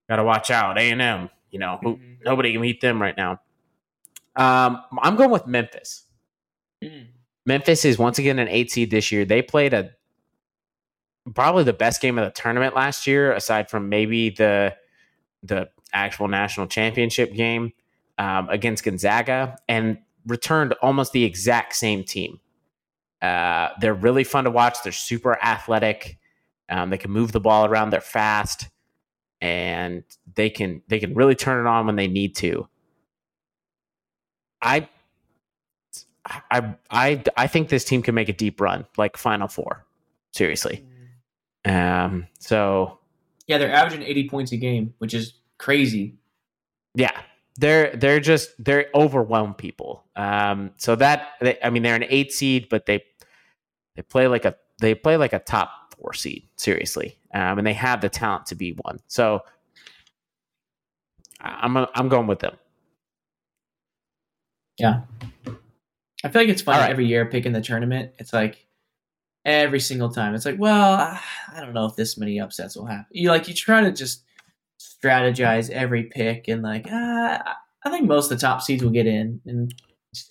gotta 0.07 0.23
watch 0.23 0.51
out, 0.51 0.77
A 0.77 0.81
and 0.81 1.01
M. 1.01 1.29
You 1.49 1.59
know, 1.59 1.79
who, 1.81 1.99
nobody 2.23 2.53
can 2.53 2.61
beat 2.61 2.79
them 2.79 3.01
right 3.01 3.17
now. 3.17 3.41
Um, 4.37 4.81
I'm 5.01 5.17
going 5.17 5.31
with 5.31 5.45
Memphis. 5.47 6.03
Memphis 7.45 7.83
is 7.83 7.97
once 7.97 8.19
again 8.19 8.39
an 8.39 8.47
eight 8.47 8.71
seed 8.71 8.89
this 8.89 9.11
year. 9.11 9.25
They 9.25 9.41
played 9.41 9.73
a 9.73 9.91
probably 11.35 11.65
the 11.65 11.73
best 11.73 12.01
game 12.01 12.17
of 12.17 12.23
the 12.23 12.31
tournament 12.31 12.73
last 12.73 13.05
year, 13.05 13.33
aside 13.33 13.69
from 13.69 13.89
maybe 13.89 14.29
the 14.29 14.77
the 15.43 15.69
actual 15.91 16.29
national 16.29 16.67
championship 16.67 17.33
game 17.33 17.73
um, 18.21 18.47
against 18.49 18.83
Gonzaga, 18.83 19.57
and 19.67 19.97
returned 20.27 20.73
almost 20.73 21.11
the 21.11 21.23
exact 21.23 21.75
same 21.75 22.03
team. 22.03 22.39
Uh, 23.19 23.69
they're 23.79 23.95
really 23.95 24.23
fun 24.23 24.43
to 24.43 24.51
watch. 24.51 24.77
They're 24.83 24.91
super 24.91 25.39
athletic. 25.43 26.19
Um, 26.69 26.91
they 26.91 26.99
can 26.99 27.09
move 27.09 27.31
the 27.31 27.39
ball 27.39 27.65
around. 27.65 27.89
They're 27.89 27.99
fast, 27.99 28.69
and 29.41 30.03
they 30.35 30.51
can 30.51 30.83
they 30.87 30.99
can 30.99 31.15
really 31.15 31.33
turn 31.33 31.65
it 31.65 31.67
on 31.67 31.87
when 31.87 31.95
they 31.95 32.07
need 32.07 32.35
to. 32.37 32.67
I 34.61 34.87
I 36.25 36.75
I 36.91 37.23
I 37.35 37.47
think 37.47 37.69
this 37.69 37.83
team 37.83 38.03
can 38.03 38.13
make 38.13 38.29
a 38.29 38.33
deep 38.33 38.61
run, 38.61 38.85
like 38.97 39.17
Final 39.17 39.47
Four. 39.47 39.83
Seriously. 40.31 40.85
Um. 41.65 42.27
So 42.39 42.99
Yeah, 43.47 43.57
they're 43.57 43.73
averaging 43.73 44.03
80 44.03 44.29
points 44.29 44.51
a 44.51 44.57
game, 44.57 44.93
which 44.99 45.15
is 45.15 45.33
crazy. 45.57 46.17
yeah, 46.93 47.19
they're 47.57 47.95
they're 47.95 48.19
just 48.19 48.51
they're 48.59 48.87
overwhelm 48.95 49.53
people. 49.53 50.03
Um. 50.15 50.71
So 50.77 50.95
that 50.95 51.29
they, 51.41 51.57
I 51.63 51.69
mean 51.69 51.83
they're 51.83 51.95
an 51.95 52.05
eight 52.09 52.31
seed, 52.31 52.67
but 52.69 52.85
they 52.85 53.03
they 53.95 54.01
play 54.01 54.27
like 54.27 54.45
a 54.45 54.55
they 54.79 54.95
play 54.95 55.17
like 55.17 55.33
a 55.33 55.39
top 55.39 55.93
four 55.97 56.13
seed. 56.13 56.47
Seriously. 56.55 57.17
Um. 57.33 57.57
And 57.57 57.67
they 57.67 57.73
have 57.73 58.01
the 58.01 58.09
talent 58.09 58.47
to 58.47 58.55
be 58.55 58.71
one. 58.71 58.99
So 59.07 59.41
I'm 61.39 61.77
I'm 61.77 62.09
going 62.09 62.27
with 62.27 62.39
them. 62.39 62.55
Yeah, 64.77 65.01
I 66.23 66.29
feel 66.29 66.41
like 66.41 66.49
it's 66.49 66.61
fun 66.61 66.79
right. 66.79 66.89
every 66.89 67.05
year 67.05 67.25
picking 67.25 67.51
the 67.51 67.61
tournament. 67.61 68.13
It's 68.17 68.33
like 68.33 68.65
every 69.45 69.79
single 69.79 70.09
time. 70.09 70.33
It's 70.35 70.45
like, 70.45 70.59
well, 70.59 70.93
I 71.53 71.59
don't 71.59 71.73
know 71.73 71.85
if 71.85 71.95
this 71.95 72.17
many 72.17 72.39
upsets 72.39 72.75
will 72.75 72.85
happen. 72.85 73.05
You 73.11 73.29
like 73.29 73.47
you 73.47 73.53
try 73.53 73.81
to 73.81 73.91
just 73.91 74.23
strategize 75.03 75.69
every 75.69 76.03
pick 76.03 76.47
and 76.47 76.61
like, 76.61 76.87
ah, 76.91 77.57
I 77.83 77.89
think 77.89 78.07
most 78.07 78.31
of 78.31 78.37
the 78.37 78.41
top 78.45 78.61
seeds 78.61 78.83
will 78.83 78.91
get 78.91 79.07
in, 79.07 79.41
and 79.45 79.73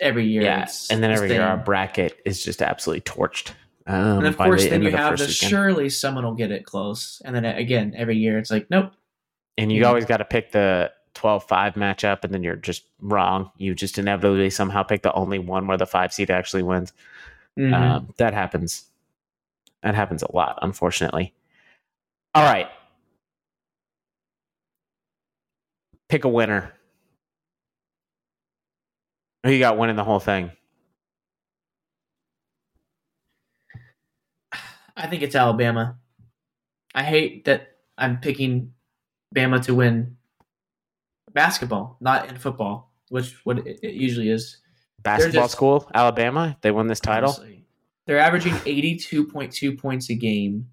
every 0.01 0.27
year. 0.27 0.43
Yeah, 0.43 0.69
and 0.91 1.03
then 1.03 1.11
the 1.11 1.17
every 1.17 1.31
year 1.31 1.43
our 1.43 1.57
bracket 1.57 2.21
is 2.25 2.43
just 2.45 2.63
absolutely 2.63 3.01
torched. 3.03 3.53
Um, 3.87 4.19
And 4.19 4.27
of 4.27 4.37
course, 4.37 4.65
the 4.65 4.71
then 4.71 4.83
you 4.83 4.91
the 4.91 4.97
have 4.99 5.17
the 5.19 5.25
weekend. 5.25 5.35
surely 5.35 5.89
someone 5.89 6.25
will 6.25 6.35
get 6.35 6.51
it 6.53 6.65
close, 6.65 7.21
and 7.25 7.35
then 7.35 7.45
again 7.45 7.95
every 7.97 8.17
year 8.17 8.39
it's 8.39 8.51
like, 8.51 8.69
nope. 8.71 8.93
and 9.59 9.73
you 9.73 9.81
Yeah. 9.83 9.89
always 9.89 10.05
got 10.05 10.19
to 10.19 10.25
pick 10.25 10.53
the 10.53 10.93
12-5 11.15 11.75
matchup, 11.75 12.23
and 12.25 12.33
then 12.33 12.43
you're 12.45 12.57
just 12.57 12.85
wrong. 13.01 13.51
You 13.59 13.75
just 13.75 13.99
inevitably 13.99 14.49
somehow 14.51 14.83
pick 14.85 15.03
the 15.03 15.13
only 15.15 15.39
one 15.41 15.67
where 15.67 15.77
the 15.77 15.87
five 15.87 16.13
seed 16.13 16.31
actually 16.31 16.63
wins. 16.63 16.93
Mhm. 17.59 17.75
Um, 17.75 18.15
that 18.19 18.33
happens. 18.33 18.85
That 19.83 19.95
happens 19.97 20.23
a 20.23 20.31
lot, 20.35 20.59
unfortunately. 20.63 21.35
All 22.35 22.45
right, 22.45 22.69
pick 26.11 26.25
a 26.25 26.29
winner. 26.29 26.75
Who 29.45 29.53
you 29.53 29.61
got 29.61 29.79
winning 29.79 29.97
the 29.97 30.05
whole 30.05 30.21
thing? 30.21 30.51
I 34.97 35.07
think 35.07 35.23
it's 35.23 35.35
Alabama. 35.35 35.97
I 36.95 37.05
hate 37.05 37.47
that 37.47 37.77
I'm 37.97 38.19
picking 38.19 38.75
Bama 39.35 39.65
to 39.65 39.75
win 39.75 40.17
basketball, 41.33 41.97
not 42.01 42.29
in 42.29 42.37
football, 42.37 42.93
which 43.09 43.35
what 43.45 43.67
it, 43.67 43.83
usually 43.83 44.29
is. 44.29 44.59
Basketball 45.03 45.45
just- 45.45 45.55
school, 45.55 45.91
Alabama. 45.95 46.59
They 46.61 46.71
won 46.71 46.89
this 46.89 47.01
title. 47.01 47.31
honestly. 47.31 47.65
They're 48.07 48.19
averaging 48.19 48.55
82.2 48.67 49.79
points 49.79 50.11
a 50.11 50.15
game, 50.15 50.67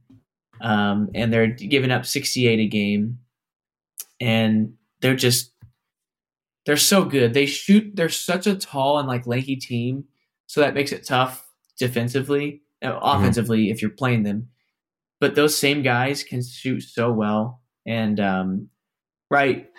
um, 0.59 1.11
and 1.13 1.31
they're 1.31 1.47
giving 1.47 1.91
up 1.91 2.05
68 2.05 2.59
a 2.59 2.67
game, 2.67 3.19
and 4.19 4.73
they're 5.07 5.15
just 5.15 5.53
they're 6.65 6.75
so 6.75 7.05
good. 7.05 7.33
They 7.33 7.45
shoot. 7.45 7.95
They're 7.95 8.09
such 8.09 8.45
a 8.45 8.57
tall 8.57 8.99
and 8.99 9.07
like 9.07 9.25
lanky 9.25 9.55
team, 9.55 10.03
so 10.47 10.59
that 10.59 10.73
makes 10.73 10.91
it 10.91 11.05
tough 11.05 11.47
defensively, 11.79 12.63
uh, 12.83 12.99
offensively 13.01 13.69
if 13.69 13.81
you're 13.81 13.89
playing 13.89 14.23
them. 14.23 14.49
But 15.21 15.35
those 15.35 15.57
same 15.57 15.81
guys 15.81 16.23
can 16.23 16.43
shoot 16.43 16.81
so 16.81 17.09
well, 17.09 17.61
and 17.85 18.19
um, 18.19 18.69
right 19.31 19.69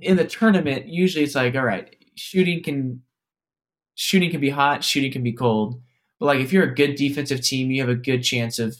in 0.00 0.16
the 0.16 0.24
tournament, 0.24 0.86
usually 0.86 1.24
it's 1.24 1.34
like, 1.34 1.56
all 1.56 1.64
right, 1.64 1.92
shooting 2.14 2.62
can 2.62 3.02
shooting 3.96 4.30
can 4.30 4.40
be 4.40 4.50
hot, 4.50 4.84
shooting 4.84 5.10
can 5.10 5.24
be 5.24 5.32
cold. 5.32 5.82
But 6.20 6.26
like 6.26 6.38
if 6.38 6.52
you're 6.52 6.70
a 6.70 6.74
good 6.74 6.94
defensive 6.94 7.40
team, 7.40 7.72
you 7.72 7.80
have 7.80 7.90
a 7.90 7.96
good 7.96 8.22
chance 8.22 8.60
of 8.60 8.76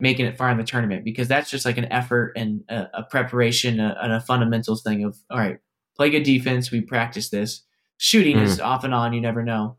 making 0.00 0.26
it 0.26 0.36
far 0.36 0.50
in 0.50 0.56
the 0.56 0.64
tournament 0.64 1.04
because 1.04 1.28
that's 1.28 1.50
just 1.50 1.64
like 1.64 1.78
an 1.78 1.90
effort 1.92 2.32
and 2.36 2.64
a, 2.68 2.88
a 2.94 3.02
preparation 3.04 3.80
a, 3.80 3.96
and 4.02 4.12
a 4.12 4.20
fundamentals 4.20 4.82
thing 4.82 5.04
of 5.04 5.16
all 5.30 5.38
right, 5.38 5.58
play 5.96 6.10
good 6.10 6.22
defense. 6.22 6.70
We 6.70 6.80
practice 6.80 7.28
this. 7.28 7.62
Shooting 7.98 8.38
is 8.38 8.60
off 8.60 8.84
and 8.84 8.94
on. 8.94 9.12
You 9.12 9.20
never 9.20 9.42
know. 9.42 9.76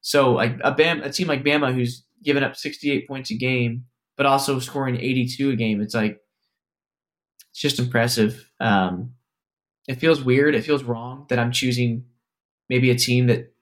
So 0.00 0.32
like 0.32 0.58
a 0.62 0.72
Bam, 0.72 1.02
a 1.02 1.10
team 1.10 1.28
like 1.28 1.44
Bama 1.44 1.74
who's 1.74 2.04
giving 2.22 2.42
up 2.42 2.56
68 2.56 3.06
points 3.06 3.30
a 3.30 3.34
game, 3.34 3.84
but 4.16 4.24
also 4.24 4.58
scoring 4.58 4.96
82 4.96 5.50
a 5.50 5.56
game. 5.56 5.80
It's 5.80 5.94
like 5.94 6.20
it's 7.50 7.60
just 7.60 7.78
impressive. 7.78 8.48
Um, 8.60 9.14
it 9.88 9.94
feels 9.94 10.22
weird. 10.22 10.54
It 10.54 10.64
feels 10.64 10.82
wrong 10.82 11.26
that 11.28 11.38
I'm 11.38 11.52
choosing 11.52 12.04
maybe 12.68 12.90
a 12.90 12.96
team 12.96 13.26
that 13.28 13.52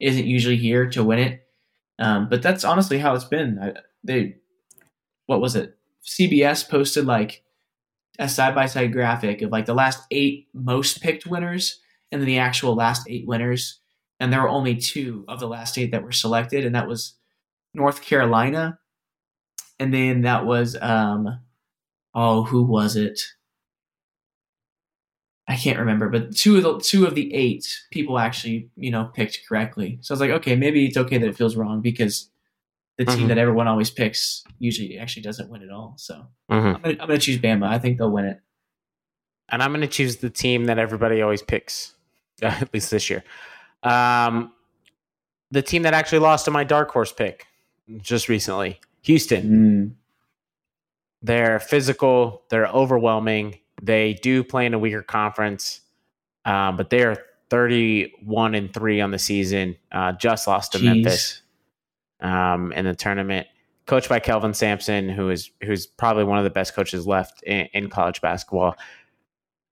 isn't 0.00 0.26
usually 0.26 0.56
here 0.56 0.88
to 0.90 1.04
win 1.04 1.18
it. 1.18 1.46
Um, 1.98 2.28
but 2.28 2.42
that's 2.42 2.64
honestly 2.64 2.98
how 2.98 3.14
it's 3.14 3.24
been. 3.24 3.58
I, 3.60 3.74
they, 4.04 4.36
what 5.28 5.42
was 5.42 5.54
it? 5.54 5.76
CBS 6.04 6.68
posted 6.68 7.04
like 7.04 7.42
a 8.18 8.28
side 8.28 8.54
by 8.54 8.66
side 8.66 8.92
graphic 8.92 9.42
of 9.42 9.52
like 9.52 9.66
the 9.66 9.74
last 9.74 10.02
eight 10.10 10.48
most 10.54 11.02
picked 11.02 11.26
winners 11.26 11.80
and 12.10 12.20
then 12.20 12.26
the 12.26 12.38
actual 12.38 12.74
last 12.74 13.06
eight 13.08 13.26
winners. 13.26 13.78
And 14.18 14.32
there 14.32 14.40
were 14.40 14.48
only 14.48 14.74
two 14.74 15.26
of 15.28 15.38
the 15.38 15.46
last 15.46 15.76
eight 15.76 15.92
that 15.92 16.02
were 16.02 16.12
selected, 16.12 16.64
and 16.64 16.74
that 16.74 16.88
was 16.88 17.14
North 17.72 18.02
Carolina, 18.02 18.80
and 19.78 19.94
then 19.94 20.22
that 20.22 20.44
was 20.44 20.76
um, 20.80 21.38
oh, 22.14 22.42
who 22.42 22.64
was 22.64 22.96
it? 22.96 23.20
I 25.46 25.56
can't 25.56 25.78
remember, 25.78 26.08
but 26.08 26.34
two 26.34 26.56
of 26.56 26.62
the 26.64 26.80
two 26.80 27.06
of 27.06 27.14
the 27.14 27.32
eight 27.32 27.80
people 27.92 28.18
actually, 28.18 28.70
you 28.76 28.90
know, 28.90 29.04
picked 29.04 29.46
correctly. 29.48 29.98
So 30.00 30.12
I 30.12 30.14
was 30.14 30.20
like, 30.20 30.30
okay, 30.30 30.56
maybe 30.56 30.86
it's 30.86 30.96
okay 30.96 31.18
that 31.18 31.28
it 31.28 31.36
feels 31.36 31.54
wrong 31.54 31.80
because 31.80 32.28
the 32.98 33.04
team 33.06 33.24
Mhm. 33.24 33.28
that 33.28 33.38
everyone 33.38 33.66
always 33.68 33.90
picks 33.90 34.44
usually 34.58 34.98
actually 34.98 35.22
doesn't 35.22 35.48
win 35.48 35.62
at 35.62 35.70
all. 35.70 35.94
So 35.96 36.26
Mhm. 36.50 36.74
I'm 36.76 36.82
gonna, 36.82 36.96
I'm 37.00 37.06
gonna 37.08 37.18
choose 37.18 37.38
Bama. 37.38 37.66
I 37.66 37.78
think 37.78 37.96
they'll 37.98 38.10
win 38.12 38.26
it. 38.26 38.40
and 39.50 39.62
I'm 39.62 39.70
going 39.70 39.80
to 39.80 39.86
choose 39.86 40.16
the 40.16 40.28
team 40.28 40.66
that 40.66 40.78
everybody 40.78 41.22
always 41.22 41.40
picks, 41.40 41.94
at 42.42 42.74
least 42.74 42.90
this 42.90 43.08
year. 43.08 43.24
Um, 43.82 44.52
the 45.50 45.62
team 45.62 45.84
that 45.84 45.94
actually 45.94 46.18
lost 46.18 46.44
to 46.44 46.50
my 46.50 46.64
dark 46.64 46.90
horse 46.90 47.12
pick 47.12 47.46
just 48.02 48.28
recently, 48.28 48.78
Houston. 49.04 49.96
They're 51.22 51.58
physical. 51.58 52.42
They're 52.50 52.66
overwhelming. 52.66 53.58
They 53.82 54.14
do 54.14 54.44
play 54.44 54.66
in 54.66 54.74
a 54.74 54.78
weaker 54.78 55.02
conference, 55.02 55.80
um, 56.44 56.76
but 56.76 56.90
they 56.90 57.02
are 57.04 57.16
31 57.50 58.54
and 58.54 58.72
three 58.74 59.00
on 59.00 59.10
the 59.12 59.18
season. 59.18 59.76
Uh, 59.90 60.12
just 60.12 60.46
lost 60.46 60.72
to 60.72 60.78
Jeez. 60.78 60.84
Memphis 60.84 61.42
um, 62.20 62.72
in 62.72 62.84
the 62.84 62.94
tournament. 62.94 63.46
Coached 63.86 64.08
by 64.08 64.20
Kelvin 64.20 64.52
Sampson, 64.52 65.08
who 65.08 65.30
is 65.30 65.50
who's 65.62 65.86
probably 65.86 66.24
one 66.24 66.38
of 66.38 66.44
the 66.44 66.50
best 66.50 66.74
coaches 66.74 67.06
left 67.06 67.42
in, 67.42 67.68
in 67.72 67.88
college 67.88 68.20
basketball. 68.20 68.76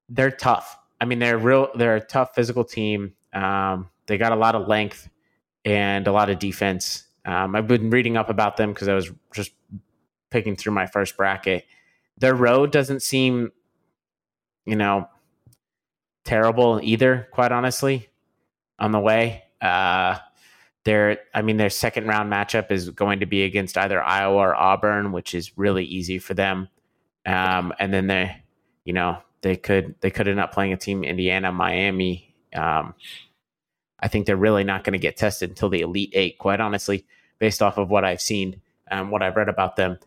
They're 0.09 0.31
tough. 0.31 0.79
I 1.01 1.05
mean, 1.05 1.19
they're 1.19 1.37
real. 1.37 1.69
They're 1.75 1.97
a 1.97 2.01
tough 2.01 2.35
physical 2.35 2.65
team. 2.65 3.13
Um, 3.35 3.91
they 4.07 4.17
got 4.17 4.33
a 4.33 4.37
lot 4.37 4.55
of 4.55 4.69
length 4.69 5.11
and 5.65 6.07
a 6.07 6.13
lot 6.13 6.31
of 6.31 6.39
defense. 6.39 7.07
Um, 7.27 7.55
I've 7.55 7.67
been 7.67 7.91
reading 7.91 8.17
up 8.17 8.31
about 8.31 8.57
them 8.57 8.73
because 8.73 8.89
I 8.89 8.95
was 8.95 9.11
just 9.35 9.53
picking 10.31 10.57
through 10.57 10.73
my 10.73 10.87
first 10.87 11.17
bracket. 11.17 11.67
Their 12.19 12.35
road 12.35 12.73
doesn't 12.73 13.03
seem, 13.03 13.53
you 14.65 14.77
know, 14.77 15.09
terrible 16.25 16.81
either. 16.83 17.29
Quite 17.33 17.53
honestly, 17.53 18.09
on 18.79 18.93
the 18.93 19.01
way. 19.01 19.45
Uh, 19.61 20.19
their, 20.87 21.19
I 21.35 21.43
mean, 21.43 21.57
their 21.57 21.69
second 21.69 22.07
round 22.07 22.33
matchup 22.33 22.71
is 22.71 22.91
going 22.91 23.19
to 23.19 23.27
be 23.27 23.43
against 23.43 23.77
either 23.77 24.01
Iowa 24.01 24.37
or 24.37 24.55
Auburn, 24.55 25.11
which 25.11 25.35
is 25.35 25.59
really 25.59 25.85
easy 25.85 26.21
for 26.21 26.33
them. 26.33 26.69
Um, 27.27 27.75
and 27.81 27.93
then 27.93 28.07
they, 28.07 28.45
you 28.85 28.93
know, 28.93 29.19
they 29.43 29.57
could 29.57 29.97
they 30.01 30.13
could 30.13 30.29
end 30.29 30.39
up 30.39 30.53
playing 30.53 30.73
a 30.73 30.77
team 30.77 31.03
Indiana, 31.03 31.51
Miami. 31.51 32.33
Um, 32.55 32.95
I 33.99 34.07
think 34.07 34.27
they're 34.27 34.37
really 34.37 34.63
not 34.63 34.85
going 34.85 34.93
to 34.93 35.01
get 35.01 35.17
tested 35.17 35.51
until 35.51 35.69
the 35.69 35.81
Elite 35.81 36.13
Eight. 36.15 36.39
Quite 36.39 36.61
honestly, 36.61 37.05
based 37.41 37.63
off 37.63 37.79
of 37.79 37.91
what 37.91 38.05
I've 38.05 38.21
seen 38.21 38.63
and 38.87 39.11
what 39.11 39.23
I've 39.23 39.37
read 39.37 39.49
about 39.49 39.75
them. 39.75 39.99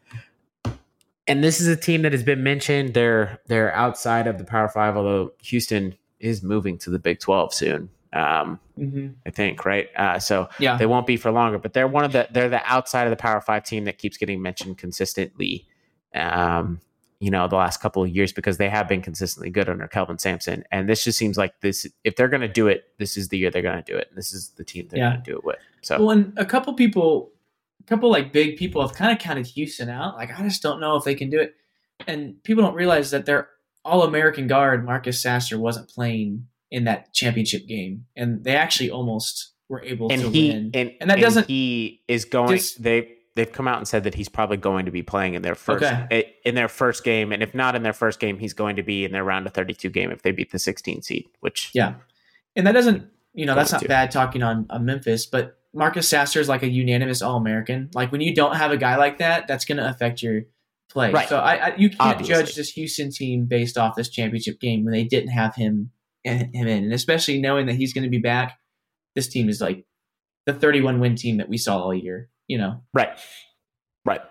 And 1.27 1.43
this 1.43 1.59
is 1.59 1.67
a 1.67 1.75
team 1.75 2.03
that 2.03 2.13
has 2.13 2.23
been 2.23 2.41
mentioned. 2.41 2.93
They're 2.93 3.39
they're 3.47 3.75
outside 3.75 4.27
of 4.27 4.37
the 4.37 4.45
Power 4.45 4.69
Five, 4.69 4.95
although 4.95 5.33
Houston 5.41 5.95
is 6.21 6.41
moving 6.41 6.77
to 6.79 6.89
the 6.89 6.99
Big 6.99 7.19
Twelve 7.19 7.53
soon. 7.53 7.89
Um, 8.13 8.59
Mm-hmm. 8.79 9.07
I 9.25 9.29
think, 9.31 9.65
right? 9.65 9.89
Uh, 9.97 10.19
so 10.19 10.47
Yeah. 10.57 10.77
they 10.77 10.85
won't 10.85 11.05
be 11.05 11.17
for 11.17 11.31
longer, 11.31 11.57
but 11.59 11.73
they're 11.73 11.85
one 11.87 12.05
of 12.05 12.13
the 12.13 12.29
they're 12.31 12.47
the 12.47 12.61
outside 12.65 13.03
of 13.03 13.09
the 13.09 13.17
Power 13.17 13.41
Five 13.41 13.65
team 13.65 13.83
that 13.85 13.97
keeps 13.97 14.15
getting 14.17 14.41
mentioned 14.41 14.77
consistently. 14.77 15.67
Um, 16.15 16.79
you 17.19 17.29
know, 17.29 17.49
the 17.49 17.57
last 17.57 17.81
couple 17.81 18.01
of 18.01 18.09
years 18.09 18.31
because 18.31 18.57
they 18.57 18.69
have 18.69 18.87
been 18.87 19.01
consistently 19.01 19.49
good 19.49 19.67
under 19.67 19.85
Kelvin 19.89 20.17
Sampson. 20.17 20.63
And 20.71 20.87
this 20.87 21.03
just 21.03 21.17
seems 21.17 21.37
like 21.37 21.59
this 21.59 21.85
if 22.05 22.15
they're 22.15 22.29
going 22.29 22.39
to 22.41 22.47
do 22.47 22.67
it, 22.69 22.85
this 22.97 23.17
is 23.17 23.27
the 23.27 23.37
year 23.37 23.51
they're 23.51 23.61
going 23.61 23.83
to 23.83 23.91
do 23.91 23.97
it. 23.97 24.07
This 24.15 24.31
is 24.31 24.51
the 24.51 24.63
team 24.63 24.87
they're 24.89 24.99
Yeah. 24.99 25.09
going 25.11 25.23
to 25.23 25.31
do 25.31 25.37
it 25.37 25.43
with. 25.43 25.57
So 25.81 25.99
Well, 25.99 26.11
and 26.11 26.31
a 26.37 26.45
couple 26.45 26.73
people, 26.73 27.31
a 27.81 27.83
couple 27.83 28.09
like 28.09 28.31
big 28.31 28.55
people 28.55 28.81
have 28.81 28.95
kind 28.95 29.11
of 29.11 29.19
counted 29.19 29.45
Houston 29.47 29.89
out. 29.89 30.15
Like, 30.15 30.39
I 30.39 30.41
just 30.43 30.63
don't 30.63 30.79
know 30.79 30.95
if 30.95 31.03
they 31.03 31.15
can 31.15 31.29
do 31.29 31.39
it. 31.41 31.55
And 32.07 32.41
people 32.43 32.63
don't 32.63 32.75
realize 32.75 33.11
that 33.11 33.25
their 33.25 33.49
All 33.83 34.03
American 34.03 34.47
guard, 34.47 34.85
Marcus 34.85 35.21
Sasser, 35.21 35.59
wasn't 35.59 35.89
playing 35.89 36.47
in 36.71 36.83
that 36.85 37.13
championship 37.13 37.67
game. 37.67 38.05
And 38.15 38.43
they 38.43 38.55
actually 38.55 38.89
almost 38.91 39.53
were 39.67 39.83
able 39.83 40.11
and 40.11 40.21
to 40.21 40.29
he 40.29 40.49
win. 40.49 40.71
and, 40.73 40.91
And 41.01 41.09
that 41.09 41.19
doesn't- 41.19 41.47
he 41.47 42.01
is 42.07 42.25
going 42.25 42.59
they 42.79 43.15
they've 43.35 43.51
come 43.51 43.67
out 43.67 43.77
and 43.77 43.87
said 43.87 44.03
that 44.03 44.15
he's 44.15 44.27
probably 44.27 44.57
going 44.57 44.85
to 44.85 44.91
be 44.91 45.01
playing 45.03 45.35
in 45.35 45.41
their 45.43 45.55
first 45.55 45.83
Okay. 45.85 46.07
eh, 46.11 46.23
in 46.43 46.55
their 46.55 46.67
first 46.67 47.03
game 47.03 47.31
and 47.31 47.41
if 47.43 47.53
not 47.53 47.75
in 47.75 47.83
their 47.83 47.93
first 47.93 48.19
game 48.19 48.37
he's 48.39 48.53
going 48.53 48.75
to 48.75 48.83
be 48.83 49.05
in 49.05 49.11
their 49.11 49.23
round 49.23 49.45
of 49.47 49.53
32 49.53 49.89
game 49.89 50.11
if 50.11 50.23
they 50.23 50.31
beat 50.31 50.51
the 50.51 50.59
16 50.59 51.01
seed 51.03 51.25
which 51.39 51.69
Yeah. 51.73 51.93
And 52.55 52.65
that 52.67 52.71
doesn't, 52.73 53.07
you 53.33 53.45
know, 53.45 53.55
that's 53.55 53.71
not 53.71 53.81
to. 53.83 53.87
bad 53.87 54.11
talking 54.11 54.41
on, 54.43 54.65
on 54.71 54.83
Memphis, 54.85 55.27
but 55.27 55.57
Marcus 55.73 56.07
Sasser 56.07 56.39
is 56.39 56.49
like 56.49 56.63
a 56.63 56.67
unanimous 56.67 57.21
All 57.21 57.37
American. 57.37 57.89
Like, 57.93 58.11
when 58.11 58.21
you 58.21 58.33
don't 58.33 58.55
have 58.55 58.71
a 58.71 58.77
guy 58.77 58.95
like 58.97 59.19
that, 59.19 59.47
that's 59.47 59.65
going 59.65 59.77
to 59.77 59.87
affect 59.87 60.23
your 60.23 60.41
play. 60.89 61.11
Right. 61.11 61.29
So 61.29 61.37
I, 61.37 61.53
I 61.67 61.75
you 61.77 61.89
can't 61.89 62.01
Obviously. 62.01 62.33
judge 62.35 62.55
this 62.55 62.71
Houston 62.71 63.11
team 63.11 63.45
based 63.45 63.77
off 63.77 63.95
this 63.95 64.09
championship 64.09 64.59
game 64.59 64.83
when 64.83 64.93
they 64.93 65.03
didn't 65.03 65.29
have 65.29 65.53
him 65.55 65.91
him 66.23 66.49
in, 66.53 66.67
and 66.67 66.93
especially 66.93 67.39
knowing 67.41 67.67
that 67.67 67.75
he's 67.75 67.93
going 67.93 68.03
to 68.03 68.09
be 68.09 68.19
back. 68.19 68.57
This 69.15 69.27
team 69.27 69.49
is 69.49 69.61
like 69.61 69.85
the 70.45 70.53
31 70.53 70.99
win 70.99 71.15
team 71.15 71.37
that 71.37 71.49
we 71.49 71.57
saw 71.57 71.79
all 71.79 71.93
year. 71.93 72.29
You 72.47 72.57
know, 72.57 72.81
right 72.93 73.11
right 74.05 74.21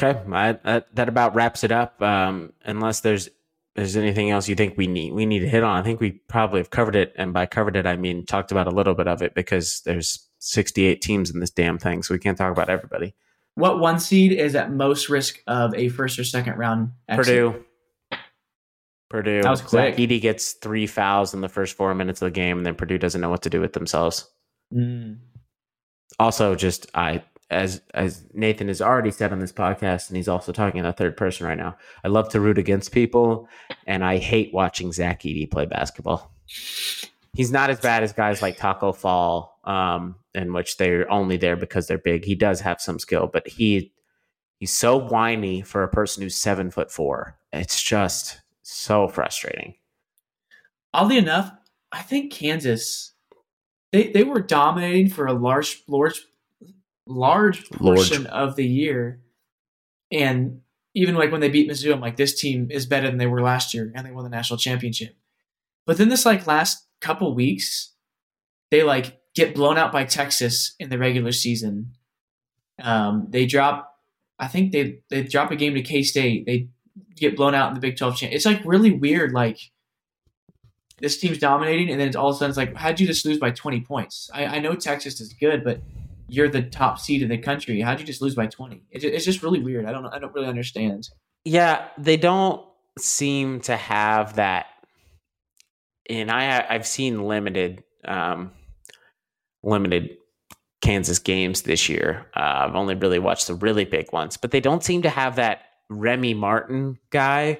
okay 0.00 0.20
I, 0.32 0.52
that, 0.52 0.94
that 0.94 1.08
about 1.08 1.34
wraps 1.34 1.64
it 1.64 1.72
up 1.72 2.00
um 2.00 2.52
unless 2.64 3.00
there's 3.00 3.28
there's 3.74 3.96
anything 3.96 4.30
else 4.30 4.48
you 4.48 4.54
think 4.54 4.76
we 4.76 4.86
need 4.86 5.12
we 5.12 5.26
need 5.26 5.40
to 5.40 5.48
hit 5.48 5.64
on 5.64 5.80
i 5.80 5.82
think 5.82 5.98
we 5.98 6.12
probably 6.28 6.60
have 6.60 6.70
covered 6.70 6.94
it 6.94 7.12
and 7.16 7.32
by 7.32 7.46
covered 7.46 7.74
it 7.74 7.86
i 7.86 7.96
mean 7.96 8.24
talked 8.26 8.52
about 8.52 8.68
a 8.68 8.70
little 8.70 8.94
bit 8.94 9.08
of 9.08 9.22
it 9.22 9.34
because 9.34 9.80
there's 9.86 10.28
68 10.38 11.00
teams 11.00 11.30
in 11.30 11.40
this 11.40 11.50
damn 11.50 11.78
thing 11.78 12.04
so 12.04 12.14
we 12.14 12.20
can't 12.20 12.38
talk 12.38 12.52
about 12.52 12.68
everybody 12.68 13.14
what 13.58 13.80
one 13.80 13.98
seed 13.98 14.30
is 14.30 14.54
at 14.54 14.70
most 14.70 15.08
risk 15.08 15.42
of 15.48 15.74
a 15.74 15.88
first 15.88 16.16
or 16.16 16.22
second 16.22 16.58
round? 16.58 16.92
exit? 17.08 17.26
Purdue. 17.26 17.64
Purdue. 19.08 19.42
That 19.42 19.50
was 19.50 19.60
quick. 19.60 19.70
Zach 19.70 19.96
Edey 19.96 20.20
gets 20.20 20.52
three 20.52 20.86
fouls 20.86 21.34
in 21.34 21.40
the 21.40 21.48
first 21.48 21.76
four 21.76 21.94
minutes 21.94 22.20
of 22.20 22.26
the 22.26 22.30
game, 22.30 22.58
and 22.58 22.66
then 22.66 22.74
Purdue 22.74 22.98
doesn't 22.98 23.20
know 23.20 23.30
what 23.30 23.42
to 23.42 23.50
do 23.50 23.60
with 23.60 23.72
themselves. 23.72 24.28
Mm. 24.72 25.18
Also, 26.18 26.54
just 26.54 26.86
I 26.94 27.22
as 27.50 27.80
as 27.94 28.24
Nathan 28.34 28.68
has 28.68 28.82
already 28.82 29.10
said 29.10 29.32
on 29.32 29.38
this 29.38 29.52
podcast, 29.52 30.08
and 30.08 30.16
he's 30.16 30.28
also 30.28 30.52
talking 30.52 30.80
in 30.80 30.86
a 30.86 30.92
third 30.92 31.16
person 31.16 31.46
right 31.46 31.56
now. 31.56 31.76
I 32.04 32.08
love 32.08 32.28
to 32.30 32.40
root 32.40 32.58
against 32.58 32.92
people, 32.92 33.48
and 33.86 34.04
I 34.04 34.18
hate 34.18 34.52
watching 34.52 34.92
Zach 34.92 35.22
Edey 35.22 35.50
play 35.50 35.66
basketball. 35.66 36.34
He's 37.34 37.52
not 37.52 37.70
as 37.70 37.80
bad 37.80 38.02
as 38.02 38.12
guys 38.12 38.42
like 38.42 38.56
Taco 38.56 38.92
Fall, 38.92 39.60
um, 39.64 40.16
in 40.34 40.52
which 40.52 40.76
they're 40.76 41.10
only 41.10 41.36
there 41.36 41.56
because 41.56 41.86
they're 41.86 41.98
big. 41.98 42.24
He 42.24 42.34
does 42.34 42.60
have 42.60 42.80
some 42.80 42.98
skill, 42.98 43.28
but 43.32 43.46
he 43.48 43.92
he's 44.58 44.72
so 44.72 44.96
whiny 44.96 45.62
for 45.62 45.82
a 45.82 45.88
person 45.88 46.22
who's 46.22 46.36
seven 46.36 46.70
foot 46.70 46.90
four. 46.90 47.38
It's 47.52 47.82
just 47.82 48.40
so 48.68 49.08
frustrating. 49.08 49.74
oddly 50.92 51.18
enough, 51.18 51.52
I 51.92 52.02
think 52.02 52.32
Kansas 52.32 53.12
they 53.92 54.08
they 54.08 54.24
were 54.24 54.40
dominating 54.40 55.08
for 55.08 55.26
a 55.26 55.32
large 55.32 55.82
large 55.88 56.26
large 57.06 57.68
portion 57.70 58.26
of 58.26 58.56
the 58.56 58.66
year, 58.66 59.20
and 60.12 60.60
even 60.94 61.14
like 61.14 61.32
when 61.32 61.40
they 61.40 61.48
beat 61.48 61.70
Mizzou, 61.70 61.92
I'm 61.92 62.00
like, 62.00 62.16
this 62.16 62.38
team 62.38 62.68
is 62.70 62.86
better 62.86 63.06
than 63.06 63.18
they 63.18 63.26
were 63.26 63.42
last 63.42 63.72
year, 63.72 63.92
and 63.94 64.06
they 64.06 64.10
won 64.10 64.24
the 64.24 64.30
national 64.30 64.58
championship. 64.58 65.16
But 65.86 65.96
then 65.96 66.08
this 66.08 66.26
like 66.26 66.46
last 66.46 66.86
couple 67.00 67.34
weeks, 67.34 67.94
they 68.70 68.82
like 68.82 69.18
get 69.34 69.54
blown 69.54 69.78
out 69.78 69.92
by 69.92 70.04
Texas 70.04 70.74
in 70.78 70.90
the 70.90 70.98
regular 70.98 71.32
season. 71.32 71.92
Um, 72.82 73.28
they 73.30 73.46
drop, 73.46 73.96
I 74.38 74.48
think 74.48 74.72
they 74.72 75.00
they 75.10 75.22
drop 75.22 75.50
a 75.50 75.56
game 75.56 75.74
to 75.74 75.82
K 75.82 76.02
State. 76.02 76.44
They 76.44 76.68
get 77.16 77.36
blown 77.36 77.54
out 77.54 77.68
in 77.68 77.74
the 77.74 77.80
Big 77.80 77.96
Twelve 77.96 78.16
champ. 78.16 78.32
It's 78.32 78.46
like 78.46 78.60
really 78.64 78.92
weird, 78.92 79.32
like 79.32 79.58
this 81.00 81.18
team's 81.18 81.38
dominating, 81.38 81.90
and 81.90 82.00
then 82.00 82.08
it's 82.08 82.16
all 82.16 82.30
of 82.30 82.36
a 82.36 82.38
sudden 82.38 82.50
it's 82.50 82.56
like, 82.56 82.74
how'd 82.74 82.98
you 82.98 83.06
just 83.06 83.24
lose 83.24 83.38
by 83.38 83.50
20 83.50 83.80
points? 83.82 84.30
I, 84.34 84.46
I 84.46 84.58
know 84.58 84.74
Texas 84.74 85.20
is 85.20 85.32
good, 85.32 85.62
but 85.62 85.80
you're 86.28 86.48
the 86.48 86.62
top 86.62 86.98
seed 86.98 87.22
in 87.22 87.28
the 87.28 87.38
country. 87.38 87.80
How'd 87.80 88.00
you 88.00 88.06
just 88.06 88.20
lose 88.20 88.34
by 88.34 88.46
20? 88.46 88.82
It, 88.90 89.04
it's 89.04 89.24
just 89.24 89.42
really 89.42 89.62
weird. 89.62 89.86
I 89.86 89.92
don't. 89.92 90.06
I 90.06 90.18
don't 90.18 90.34
really 90.34 90.48
understand. 90.48 91.08
Yeah, 91.44 91.88
they 91.96 92.16
don't 92.16 92.64
seem 92.98 93.60
to 93.62 93.76
have 93.76 94.36
that. 94.36 94.66
And 96.10 96.30
I 96.30 96.66
I've 96.68 96.86
seen 96.86 97.22
limited 97.22 97.84
um, 98.04 98.50
limited 99.62 100.16
Kansas 100.80 101.18
games 101.18 101.62
this 101.62 101.88
year. 101.88 102.26
Uh, 102.36 102.66
I've 102.66 102.76
only 102.76 102.94
really 102.94 103.18
watched 103.18 103.46
the 103.46 103.54
really 103.54 103.84
big 103.84 104.12
ones, 104.12 104.36
but 104.36 104.50
they 104.50 104.60
don't 104.60 104.84
seem 104.84 105.02
to 105.02 105.10
have 105.10 105.36
that 105.36 105.62
Remy 105.88 106.34
Martin 106.34 106.98
guy 107.10 107.58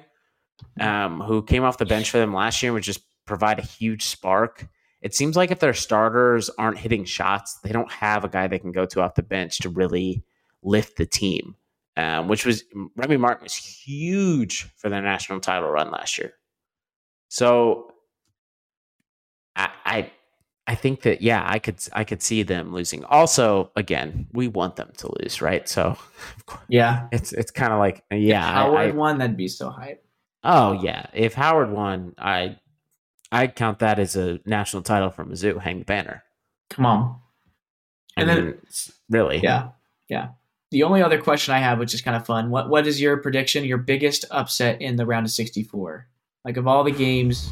um, 0.79 1.21
who 1.21 1.41
came 1.41 1.63
off 1.63 1.77
the 1.77 1.85
bench 1.85 2.11
for 2.11 2.17
them 2.17 2.33
last 2.33 2.61
year 2.61 2.73
would 2.73 2.83
just 2.83 3.01
provide 3.25 3.59
a 3.59 3.63
huge 3.63 4.05
spark. 4.05 4.67
It 5.01 5.15
seems 5.15 5.35
like 5.35 5.51
if 5.51 5.59
their 5.59 5.73
starters 5.73 6.49
aren't 6.57 6.77
hitting 6.77 7.05
shots, 7.05 7.59
they 7.63 7.71
don't 7.71 7.91
have 7.91 8.23
a 8.23 8.29
guy 8.29 8.47
they 8.47 8.59
can 8.59 8.71
go 8.71 8.85
to 8.85 9.01
off 9.01 9.15
the 9.15 9.23
bench 9.23 9.59
to 9.59 9.69
really 9.69 10.23
lift 10.61 10.97
the 10.97 11.05
team. 11.05 11.55
Um, 11.97 12.29
which 12.29 12.45
was 12.45 12.63
Remy 12.95 13.17
Martin 13.17 13.43
was 13.43 13.55
huge 13.55 14.71
for 14.77 14.89
their 14.89 15.01
national 15.01 15.41
title 15.41 15.69
run 15.69 15.91
last 15.91 16.17
year. 16.17 16.33
So 17.27 17.91
I, 19.55 19.69
I 19.85 20.11
I 20.69 20.75
think 20.75 21.01
that 21.01 21.21
yeah, 21.23 21.43
I 21.47 21.57
could 21.57 21.77
I 21.93 22.03
could 22.03 22.21
see 22.21 22.43
them 22.43 22.71
losing. 22.71 23.03
Also, 23.05 23.71
again, 23.75 24.27
we 24.33 24.47
want 24.47 24.75
them 24.75 24.91
to 24.97 25.09
lose, 25.19 25.41
right? 25.41 25.67
So 25.67 25.97
Yeah. 26.69 27.07
it's 27.11 27.33
it's 27.33 27.49
kind 27.51 27.73
of 27.73 27.79
like 27.79 28.03
uh, 28.11 28.15
yeah, 28.15 28.47
If 28.47 28.53
Howard 28.55 28.77
I- 28.89 28.91
won, 28.91 29.17
that'd 29.17 29.35
be 29.37 29.47
so 29.47 29.69
hype. 29.71 30.05
oh 30.43 30.73
yeah. 30.73 31.07
If 31.13 31.33
Howard 31.33 31.71
won, 31.71 32.13
I 32.19 32.57
I 33.31 33.47
count 33.47 33.79
that 33.79 33.97
as 33.99 34.15
a 34.15 34.39
national 34.45 34.83
title 34.83 35.09
for 35.09 35.25
Mizzou. 35.25 35.59
Hang 35.59 35.79
the 35.79 35.85
banner. 35.85 36.23
Come 36.69 36.85
on. 36.85 37.19
I 38.15 38.21
And 38.21 38.29
then- 38.29 38.57
really 39.09 39.39
Yeah. 39.39 39.69
Yeah. 40.07 40.29
The 40.71 40.83
only 40.83 41.01
other 41.01 41.19
question 41.19 41.55
I 41.55 41.59
have, 41.59 41.79
which 41.79 41.95
is 41.95 42.01
kind 42.01 42.15
of 42.15 42.27
fun, 42.27 42.51
what 42.51 42.69
what 42.69 42.85
is 42.85 43.01
your 43.01 43.17
prediction, 43.17 43.63
your 43.65 43.79
biggest 43.79 44.25
upset 44.29 44.81
in 44.83 44.97
the 44.97 45.05
round 45.07 45.25
of 45.25 45.31
64? 45.31 46.07
Like 46.45 46.57
of 46.57 46.67
all 46.67 46.83
the 46.83 46.91
games, 46.91 47.49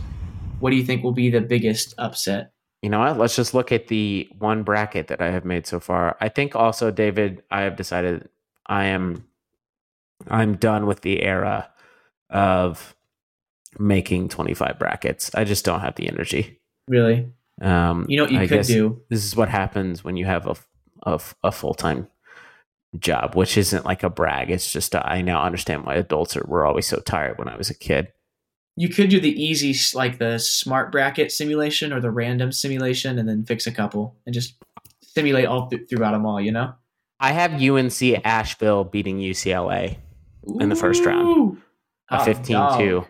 what 0.59 0.69
do 0.69 0.75
you 0.75 0.83
think 0.85 1.03
will 1.03 1.13
be 1.13 1.31
the 1.31 1.41
biggest 1.41 1.95
upset? 1.97 2.51
You 2.81 2.89
know 2.89 2.99
what? 2.99 3.17
Let's 3.17 3.35
just 3.35 3.53
look 3.53 3.71
at 3.71 3.87
the 3.87 4.29
one 4.37 4.63
bracket 4.63 5.07
that 5.07 5.21
I 5.21 5.31
have 5.31 5.45
made 5.45 5.65
so 5.65 5.79
far. 5.79 6.15
I 6.21 6.29
think 6.29 6.55
also, 6.55 6.91
David, 6.91 7.43
I 7.49 7.61
have 7.61 7.75
decided 7.75 8.29
I 8.67 8.85
am 8.85 9.25
I'm 10.27 10.57
done 10.57 10.85
with 10.85 11.01
the 11.01 11.21
era 11.23 11.69
of 12.29 12.95
making 13.79 14.29
25 14.29 14.79
brackets. 14.79 15.33
I 15.35 15.43
just 15.43 15.65
don't 15.65 15.81
have 15.81 15.95
the 15.95 16.07
energy. 16.07 16.59
Really? 16.87 17.31
Um, 17.61 18.05
You 18.07 18.17
know 18.17 18.23
what 18.23 18.31
you 18.31 18.39
I 18.39 18.47
could 18.47 18.65
do? 18.65 19.01
This 19.09 19.25
is 19.25 19.35
what 19.35 19.49
happens 19.49 20.03
when 20.03 20.17
you 20.17 20.25
have 20.25 20.47
a 20.47 20.55
a, 21.03 21.19
a 21.43 21.51
full 21.51 21.73
time 21.73 22.07
job, 22.97 23.35
which 23.35 23.57
isn't 23.57 23.85
like 23.85 24.03
a 24.03 24.09
brag. 24.09 24.49
It's 24.49 24.71
just 24.71 24.95
I 24.95 25.21
now 25.21 25.43
understand 25.43 25.85
why 25.85 25.95
adults 25.95 26.35
are 26.35 26.45
were 26.47 26.65
always 26.65 26.87
so 26.87 26.99
tired 26.99 27.37
when 27.37 27.47
I 27.47 27.55
was 27.55 27.69
a 27.69 27.75
kid. 27.75 28.11
You 28.79 28.89
could 28.89 29.09
do 29.09 29.19
the 29.19 29.31
easy, 29.31 29.75
like 29.97 30.19
the 30.19 30.37
smart 30.37 30.91
bracket 30.91 31.31
simulation 31.31 31.91
or 31.91 31.99
the 31.99 32.11
random 32.11 32.51
simulation, 32.51 33.17
and 33.19 33.27
then 33.27 33.43
fix 33.43 33.65
a 33.67 33.71
couple 33.71 34.15
and 34.25 34.33
just 34.33 34.53
simulate 35.01 35.45
all 35.47 35.67
th- 35.67 35.89
throughout 35.89 36.11
them 36.11 36.25
all. 36.25 36.39
You 36.39 36.51
know, 36.51 36.73
I 37.19 37.31
have 37.31 37.53
UNC 37.61 38.01
Asheville 38.23 38.83
beating 38.83 39.17
UCLA. 39.17 39.97
In 40.61 40.69
the 40.69 40.75
first 40.75 41.03
round. 41.03 41.57
A 42.09 42.17
Hot 42.17 42.25
15 42.25 42.53
dog. 42.55 42.79
2. 42.79 43.05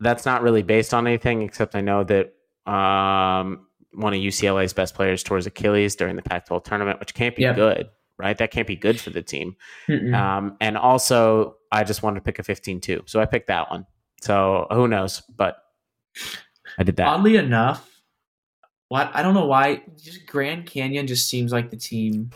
That's 0.00 0.24
not 0.24 0.42
really 0.42 0.62
based 0.62 0.94
on 0.94 1.06
anything, 1.06 1.42
except 1.42 1.74
I 1.74 1.82
know 1.82 2.04
that 2.04 2.32
um, 2.70 3.66
one 3.92 4.14
of 4.14 4.20
UCLA's 4.20 4.72
best 4.72 4.94
players 4.94 5.22
towards 5.22 5.46
Achilles 5.46 5.94
during 5.94 6.16
the 6.16 6.22
Pac 6.22 6.46
12 6.46 6.62
tournament, 6.62 7.00
which 7.00 7.12
can't 7.12 7.36
be 7.36 7.42
Yep. 7.42 7.56
good, 7.56 7.88
right? 8.18 8.38
That 8.38 8.50
can't 8.50 8.66
be 8.66 8.76
good 8.76 8.98
for 8.98 9.10
the 9.10 9.20
team. 9.22 9.56
Um, 10.14 10.56
and 10.60 10.78
also, 10.78 11.56
I 11.70 11.84
just 11.84 12.02
wanted 12.02 12.20
to 12.20 12.24
pick 12.24 12.38
a 12.38 12.42
15 12.42 12.80
2. 12.80 13.02
So 13.06 13.20
I 13.20 13.26
picked 13.26 13.48
that 13.48 13.70
one. 13.70 13.84
So 14.24 14.66
who 14.70 14.88
knows? 14.88 15.22
But 15.36 15.56
I 16.78 16.82
did 16.82 16.96
that. 16.96 17.06
Oddly 17.08 17.36
enough, 17.36 17.88
what 18.88 19.10
I 19.14 19.22
don't 19.22 19.34
know 19.34 19.46
why, 19.46 19.82
just 20.00 20.26
Grand 20.26 20.66
Canyon 20.66 21.06
just 21.06 21.28
seems 21.28 21.52
like 21.52 21.70
the 21.70 21.76
team. 21.76 22.30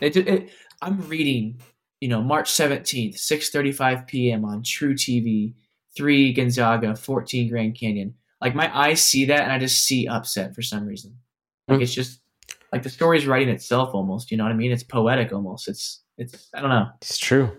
It, 0.00 0.16
it, 0.16 0.50
I'm 0.80 1.00
reading, 1.08 1.60
you 2.00 2.08
know, 2.08 2.22
March 2.22 2.50
17th, 2.50 3.16
6:35 3.16 4.06
p.m. 4.06 4.44
on 4.44 4.62
truTV, 4.62 5.54
three 5.96 6.32
Gonzaga, 6.32 6.94
14 6.94 7.48
Grand 7.50 7.74
Canyon. 7.78 8.14
Like 8.40 8.54
my 8.54 8.70
eyes 8.76 9.02
see 9.02 9.24
that, 9.24 9.40
and 9.42 9.52
I 9.52 9.58
just 9.58 9.82
see 9.84 10.06
upset 10.06 10.54
for 10.54 10.62
some 10.62 10.86
reason. 10.86 11.16
Like 11.66 11.78
Hmm. 11.78 11.82
it's 11.82 11.94
just 11.94 12.20
like 12.72 12.84
the 12.84 12.90
story's 12.90 13.26
writing 13.26 13.48
itself 13.48 13.94
almost. 13.94 14.30
You 14.30 14.36
know 14.36 14.44
what 14.44 14.52
I 14.52 14.56
mean? 14.56 14.70
It's 14.70 14.84
poetic 14.84 15.32
almost. 15.32 15.66
It's 15.66 16.02
it's 16.16 16.48
I 16.54 16.60
don't 16.60 16.70
know. 16.70 16.86
It's 17.02 17.18
true. 17.18 17.50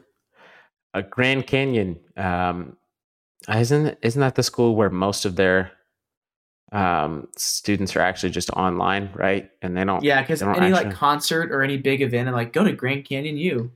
a 0.94 1.04
Grand 1.04 1.46
Canyon. 1.46 2.00
Um, 2.16 2.78
isn't 3.58 3.98
isn't 4.02 4.20
that 4.22 4.36
the 4.36 4.44
school 4.44 4.76
where 4.76 4.90
most 4.90 5.26
of 5.26 5.36
their 5.36 5.72
um, 6.72 7.28
students 7.36 7.96
are 7.96 8.02
actually 8.02 8.30
just 8.30 8.50
online, 8.52 9.10
right? 9.16 9.50
And 9.62 9.76
they 9.76 9.84
don't. 9.84 10.04
Yeah, 10.04 10.22
because 10.22 10.42
any 10.44 10.52
actually- 10.52 10.72
like 10.72 10.92
concert 10.94 11.52
or 11.52 11.64
any 11.64 11.78
big 11.78 12.02
event, 12.02 12.28
I'm 12.28 12.36
like, 12.36 12.54
go 12.54 12.64
to 12.64 12.72
Grand 12.74 13.06
Canyon 13.06 13.38
U. 13.38 13.72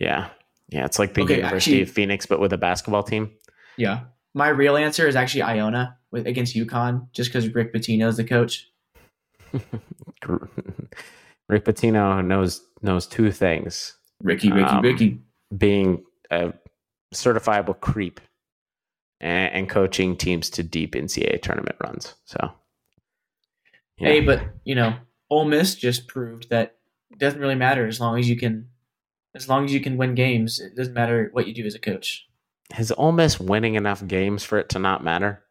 Yeah, 0.00 0.28
yeah. 0.68 0.84
It's 0.84 0.98
like 0.98 1.14
the 1.14 1.22
Okay, 1.22 1.36
University 1.36 1.72
actually- 1.72 1.82
of 1.82 1.90
Phoenix, 1.90 2.24
but 2.26 2.38
with 2.40 2.52
a 2.52 2.58
basketball 2.58 3.02
team. 3.02 3.32
Yeah. 3.76 4.00
My 4.34 4.48
real 4.48 4.76
answer 4.76 5.06
is 5.08 5.16
actually 5.16 5.42
Iona 5.42 5.98
with 6.10 6.26
against 6.26 6.54
UConn, 6.54 7.08
just 7.12 7.30
because 7.30 7.48
Rick 7.48 7.74
Pitino 7.74 8.06
is 8.08 8.16
the 8.16 8.24
coach. 8.24 8.70
Rick 11.48 11.64
Pitino 11.64 12.24
knows 12.24 12.62
knows 12.80 13.06
two 13.06 13.30
things: 13.30 13.96
Ricky, 14.22 14.50
Ricky, 14.50 14.64
Um, 14.68 14.82
Ricky. 14.82 15.18
being 15.56 16.04
a 16.30 16.52
certifiable 17.14 17.78
creep 17.78 18.20
and, 19.22 19.54
and 19.54 19.70
coaching 19.70 20.16
teams 20.16 20.50
to 20.50 20.62
deep 20.62 20.94
NCAA 20.94 21.40
tournament 21.40 21.76
runs. 21.82 22.14
So, 22.24 22.52
yeah. 23.98 24.08
Hey, 24.08 24.20
but 24.20 24.42
you 24.64 24.74
know, 24.74 24.96
Ole 25.30 25.46
Miss 25.46 25.74
just 25.76 26.08
proved 26.08 26.50
that 26.50 26.76
it 27.10 27.18
doesn't 27.18 27.40
really 27.40 27.54
matter 27.54 27.86
as 27.86 28.00
long 28.00 28.18
as 28.18 28.28
you 28.28 28.36
can, 28.36 28.68
as 29.34 29.48
long 29.48 29.64
as 29.64 29.72
you 29.72 29.80
can 29.80 29.96
win 29.96 30.14
games. 30.14 30.60
It 30.60 30.76
doesn't 30.76 30.92
matter 30.92 31.30
what 31.32 31.46
you 31.46 31.54
do 31.54 31.64
as 31.64 31.74
a 31.74 31.78
coach. 31.78 32.26
is 32.76 32.92
Ole 32.92 33.12
Miss 33.12 33.40
winning 33.40 33.76
enough 33.76 34.06
games 34.06 34.42
for 34.42 34.58
it 34.58 34.68
to 34.70 34.78
not 34.78 35.04
matter? 35.04 35.44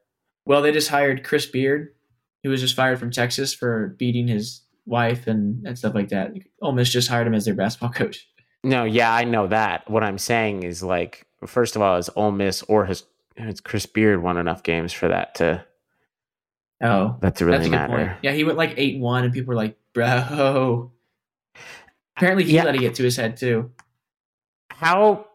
Well, 0.45 0.61
they 0.61 0.71
just 0.71 0.89
hired 0.89 1.23
Chris 1.23 1.45
Beard, 1.45 1.93
who 2.43 2.49
was 2.49 2.61
just 2.61 2.75
fired 2.75 2.99
from 2.99 3.11
Texas 3.11 3.53
for 3.53 3.95
beating 3.97 4.27
his 4.27 4.61
wife 4.85 5.27
and, 5.27 5.65
and 5.65 5.77
stuff 5.77 5.95
like 5.95 6.09
that. 6.09 6.31
Ole 6.61 6.73
Miss 6.73 6.89
just 6.89 7.07
hired 7.07 7.27
him 7.27 7.35
as 7.35 7.45
their 7.45 7.53
basketball 7.53 7.89
coach. 7.93 8.27
No, 8.63 8.83
yeah, 8.83 9.13
I 9.13 9.23
know 9.23 9.47
that. 9.47 9.89
What 9.89 10.03
I'm 10.03 10.17
saying 10.17 10.63
is 10.63 10.83
like, 10.83 11.25
first 11.47 11.75
of 11.75 11.81
all, 11.81 11.97
is 11.97 12.09
Ole 12.15 12.31
Miss 12.31 12.61
or 12.63 12.85
has 12.85 13.03
has 13.41 13.61
Chris 13.61 13.85
Beard 13.85 14.21
won 14.23 14.37
enough 14.37 14.63
games 14.63 14.93
for 14.93 15.07
that 15.09 15.35
to 15.35 15.65
Oh, 16.83 17.17
that 17.21 17.35
to 17.37 17.45
really 17.45 17.57
that's 17.59 17.67
a 17.67 17.69
good 17.69 17.75
matter? 17.75 17.93
point. 18.07 18.17
Yeah, 18.23 18.31
he 18.31 18.43
went 18.43 18.57
like 18.57 18.73
eight 18.77 18.99
one, 18.99 19.23
and 19.23 19.31
people 19.33 19.49
were 19.49 19.55
like, 19.55 19.77
"Bro." 19.93 20.91
Apparently, 22.17 22.43
he 22.43 22.53
Yeah. 22.55 22.63
let 22.63 22.75
it 22.75 22.79
get 22.79 22.95
to 22.95 23.03
his 23.03 23.15
head 23.17 23.37
too. 23.37 23.71
How 24.71 25.27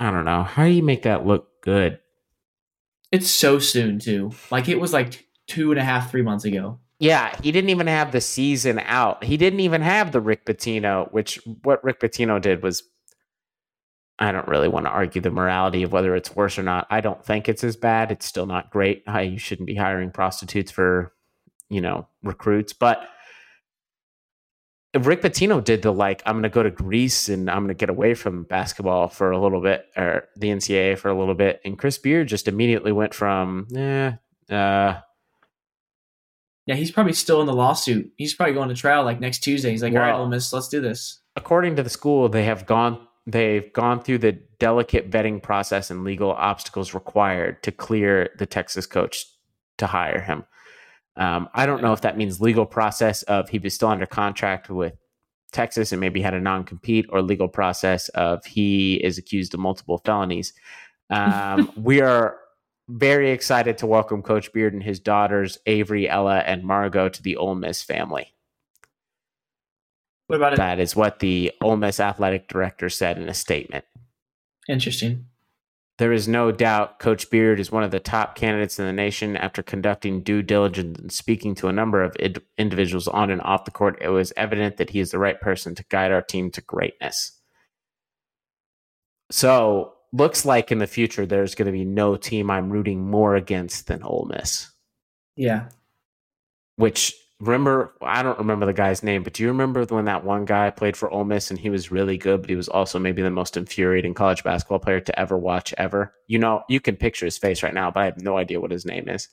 I 0.00 0.10
don't 0.10 0.24
know. 0.24 0.42
How 0.44 0.64
do 0.64 0.70
you 0.70 0.82
make 0.82 1.02
that 1.02 1.26
look 1.26 1.60
good? 1.62 1.98
It's 3.10 3.30
so 3.30 3.58
soon 3.58 3.98
too. 3.98 4.32
Like 4.50 4.68
it 4.68 4.78
was 4.80 4.92
like 4.92 5.26
two 5.46 5.70
and 5.72 5.80
a 5.80 5.84
half, 5.84 6.10
three 6.10 6.22
months 6.22 6.44
ago. 6.44 6.78
Yeah, 7.00 7.34
he 7.42 7.52
didn't 7.52 7.70
even 7.70 7.86
have 7.86 8.10
the 8.12 8.20
season 8.20 8.80
out. 8.80 9.22
He 9.24 9.36
didn't 9.36 9.60
even 9.60 9.82
have 9.82 10.10
the 10.12 10.20
Rick 10.20 10.44
Pitino, 10.46 11.10
which 11.12 11.40
what 11.62 11.82
Rick 11.84 12.00
Pitino 12.00 12.40
did 12.40 12.62
was 12.62 12.82
I 14.18 14.32
don't 14.32 14.48
really 14.48 14.68
want 14.68 14.86
to 14.86 14.90
argue 14.90 15.20
the 15.20 15.30
morality 15.30 15.82
of 15.82 15.92
whether 15.92 16.16
it's 16.16 16.34
worse 16.34 16.58
or 16.58 16.62
not. 16.62 16.86
I 16.90 17.00
don't 17.00 17.24
think 17.24 17.48
it's 17.48 17.62
as 17.62 17.76
bad. 17.76 18.10
It's 18.10 18.26
still 18.26 18.46
not 18.46 18.70
great. 18.70 19.04
I, 19.06 19.22
you 19.22 19.38
shouldn't 19.38 19.66
be 19.66 19.76
hiring 19.76 20.10
prostitutes 20.10 20.72
for, 20.72 21.12
you 21.68 21.80
know, 21.80 22.08
recruits. 22.22 22.72
But 22.72 23.08
Rick 24.98 25.22
Pitino 25.22 25.62
did 25.62 25.82
the 25.82 25.92
like, 25.92 26.22
I'm 26.26 26.34
going 26.34 26.42
to 26.42 26.48
go 26.48 26.64
to 26.64 26.70
Greece 26.70 27.28
and 27.28 27.48
I'm 27.48 27.58
going 27.58 27.68
to 27.68 27.74
get 27.74 27.90
away 27.90 28.14
from 28.14 28.42
basketball 28.42 29.08
for 29.08 29.30
a 29.30 29.38
little 29.38 29.60
bit, 29.60 29.86
or 29.96 30.24
the 30.36 30.48
NCAA 30.48 30.98
for 30.98 31.10
a 31.10 31.18
little 31.18 31.36
bit. 31.36 31.60
And 31.64 31.78
Chris 31.78 31.98
Beard 31.98 32.26
just 32.26 32.48
immediately 32.48 32.90
went 32.90 33.14
from, 33.14 33.68
eh, 33.76 34.12
uh, 34.50 35.00
Yeah, 36.66 36.74
he's 36.74 36.90
probably 36.90 37.12
still 37.12 37.40
in 37.40 37.46
the 37.46 37.54
lawsuit. 37.54 38.10
He's 38.16 38.34
probably 38.34 38.54
going 38.54 38.68
to 38.70 38.74
trial 38.74 39.04
like 39.04 39.20
next 39.20 39.38
Tuesday. 39.40 39.70
He's 39.70 39.82
like, 39.82 39.92
"All 39.92 40.00
right, 40.00 40.12
Ole 40.14 40.28
Miss, 40.28 40.52
let's 40.52 40.68
do 40.68 40.80
this." 40.80 41.20
according 41.38 41.76
to 41.76 41.82
the 41.82 41.88
school, 41.88 42.28
they 42.28 42.44
have 42.44 42.66
gone 42.66 43.07
they've 43.28 43.70
gone 43.74 44.02
through 44.02 44.18
the 44.18 44.32
delicate 44.58 45.10
vetting 45.10 45.42
process 45.42 45.90
and 45.90 46.02
legal 46.02 46.32
obstacles 46.32 46.94
required 46.94 47.62
to 47.62 47.70
clear 47.70 48.30
the 48.38 48.46
Texas 48.46 48.86
coach 48.86 49.26
to 49.76 49.86
hire 49.86 50.20
him. 50.20 50.44
Um, 51.16 51.48
I 51.52 51.66
don't 51.66 51.82
know 51.82 51.92
if 51.92 52.00
that 52.00 52.16
means 52.16 52.40
legal 52.40 52.64
process 52.64 53.22
of 53.24 53.50
he 53.50 53.58
was 53.58 53.74
still 53.74 53.88
under 53.88 54.06
contract 54.06 54.70
with 54.70 54.94
Texas 55.52 55.92
and 55.92 56.00
maybe 56.00 56.22
had 56.22 56.34
a 56.34 56.40
non 56.40 56.64
compete, 56.64 57.06
or 57.10 57.20
legal 57.20 57.48
process 57.48 58.08
of 58.10 58.44
he 58.46 58.94
is 58.94 59.18
accused 59.18 59.52
of 59.52 59.60
multiple 59.60 60.00
felonies. 60.04 60.54
Um, 61.10 61.70
we 61.76 62.00
are 62.00 62.38
very 62.88 63.30
excited 63.30 63.76
to 63.78 63.86
welcome 63.86 64.22
Coach 64.22 64.52
Beard 64.54 64.72
and 64.72 64.82
his 64.82 65.00
daughters 65.00 65.58
Avery, 65.66 66.08
Ella, 66.08 66.38
and 66.38 66.64
Margot 66.64 67.10
to 67.10 67.22
the 67.22 67.36
Ole 67.36 67.56
Miss 67.56 67.82
family. 67.82 68.32
What 70.28 70.36
about 70.36 70.52
it? 70.52 70.56
That 70.56 70.78
is 70.78 70.94
what 70.94 71.18
the 71.18 71.52
Ole 71.60 71.76
Miss 71.76 71.98
athletic 71.98 72.48
director 72.48 72.88
said 72.90 73.18
in 73.18 73.28
a 73.28 73.34
statement. 73.34 73.84
Interesting. 74.68 75.24
There 75.96 76.12
is 76.12 76.28
no 76.28 76.52
doubt 76.52 77.00
Coach 77.00 77.28
Beard 77.28 77.58
is 77.58 77.72
one 77.72 77.82
of 77.82 77.90
the 77.90 77.98
top 77.98 78.36
candidates 78.36 78.78
in 78.78 78.86
the 78.86 78.92
nation. 78.92 79.36
After 79.36 79.62
conducting 79.62 80.22
due 80.22 80.42
diligence 80.42 80.98
and 80.98 81.10
speaking 81.10 81.54
to 81.56 81.68
a 81.68 81.72
number 81.72 82.02
of 82.02 82.14
id- 82.20 82.42
individuals 82.56 83.08
on 83.08 83.30
and 83.30 83.40
off 83.40 83.64
the 83.64 83.72
court, 83.72 83.98
it 84.00 84.10
was 84.10 84.32
evident 84.36 84.76
that 84.76 84.90
he 84.90 85.00
is 85.00 85.10
the 85.10 85.18
right 85.18 85.40
person 85.40 85.74
to 85.74 85.84
guide 85.88 86.12
our 86.12 86.22
team 86.22 86.50
to 86.52 86.60
greatness. 86.60 87.32
So, 89.30 89.94
looks 90.12 90.44
like 90.44 90.70
in 90.70 90.78
the 90.78 90.86
future 90.86 91.26
there's 91.26 91.54
going 91.54 91.66
to 91.66 91.72
be 91.72 91.84
no 91.84 92.16
team 92.16 92.50
I'm 92.50 92.70
rooting 92.70 93.10
more 93.10 93.34
against 93.34 93.88
than 93.88 94.02
Ole 94.02 94.30
Miss. 94.30 94.70
Yeah. 95.36 95.68
Which 96.76 97.14
remember, 97.40 97.94
I 98.02 98.22
don't 98.22 98.38
remember 98.38 98.66
the 98.66 98.72
guy's 98.72 99.02
name, 99.02 99.22
but 99.22 99.32
do 99.32 99.42
you 99.42 99.48
remember 99.48 99.84
when 99.84 100.06
that 100.06 100.24
one 100.24 100.44
guy 100.44 100.70
played 100.70 100.96
for 100.96 101.10
Ole 101.10 101.24
Miss 101.24 101.50
and 101.50 101.58
he 101.58 101.70
was 101.70 101.90
really 101.90 102.18
good, 102.18 102.40
but 102.42 102.50
he 102.50 102.56
was 102.56 102.68
also 102.68 102.98
maybe 102.98 103.22
the 103.22 103.30
most 103.30 103.56
infuriating 103.56 104.14
college 104.14 104.42
basketball 104.44 104.78
player 104.80 105.00
to 105.00 105.18
ever 105.18 105.36
watch 105.38 105.72
ever? 105.78 106.14
You 106.26 106.38
know, 106.38 106.62
you 106.68 106.80
can 106.80 106.96
picture 106.96 107.26
his 107.26 107.38
face 107.38 107.62
right 107.62 107.74
now, 107.74 107.90
but 107.90 108.00
I 108.00 108.04
have 108.06 108.20
no 108.20 108.36
idea 108.36 108.60
what 108.60 108.70
his 108.72 108.84
name 108.84 109.08
is. 109.08 109.28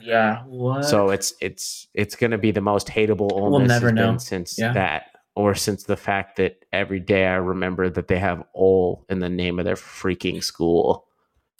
Yeah. 0.00 0.42
What? 0.44 0.84
So 0.84 1.08
it's 1.10 1.32
it's 1.40 1.86
it's 1.94 2.14
going 2.16 2.32
to 2.32 2.38
be 2.38 2.50
the 2.50 2.60
most 2.60 2.88
hateable 2.88 3.32
Ole 3.32 3.50
We'll 3.52 3.60
Miss 3.60 3.68
never 3.68 3.90
know. 3.90 4.08
been 4.10 4.18
since 4.18 4.58
Yeah. 4.58 4.74
that, 4.74 5.04
or 5.34 5.54
since 5.54 5.84
the 5.84 5.96
fact 5.96 6.36
that 6.36 6.66
every 6.70 7.00
day 7.00 7.26
I 7.26 7.36
remember 7.36 7.88
that 7.88 8.08
they 8.08 8.18
have 8.18 8.44
Ole 8.54 9.06
in 9.08 9.20
the 9.20 9.30
name 9.30 9.58
of 9.58 9.64
their 9.64 9.76
freaking 9.76 10.44
school. 10.44 11.06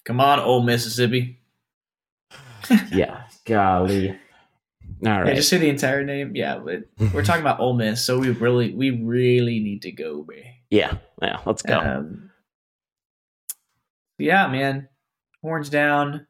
come 0.04 0.20
on, 0.20 0.38
old 0.38 0.66
Mississippi. 0.66 1.38
Yeah, 2.92 3.22
golly. 3.46 4.18
All 5.06 5.26
Yeah, 5.26 5.34
just 5.34 5.48
say 5.48 5.58
the 5.58 5.68
entire 5.68 6.04
name. 6.04 6.34
Yeah, 6.34 6.58
but 6.58 6.84
we're 7.12 7.24
talking 7.24 7.42
about 7.42 7.60
Ole 7.60 7.74
Miss, 7.74 8.04
so 8.04 8.18
we 8.18 8.30
really, 8.30 8.72
we 8.74 8.90
really 8.90 9.60
need 9.60 9.82
to 9.82 9.92
go, 9.92 10.24
man. 10.28 10.44
yeah, 10.70 10.96
yeah. 11.20 11.40
Let's 11.44 11.62
go. 11.62 11.78
Um, 11.78 12.30
yeah, 14.18 14.46
man. 14.48 14.88
Horns 15.42 15.68
down, 15.68 16.26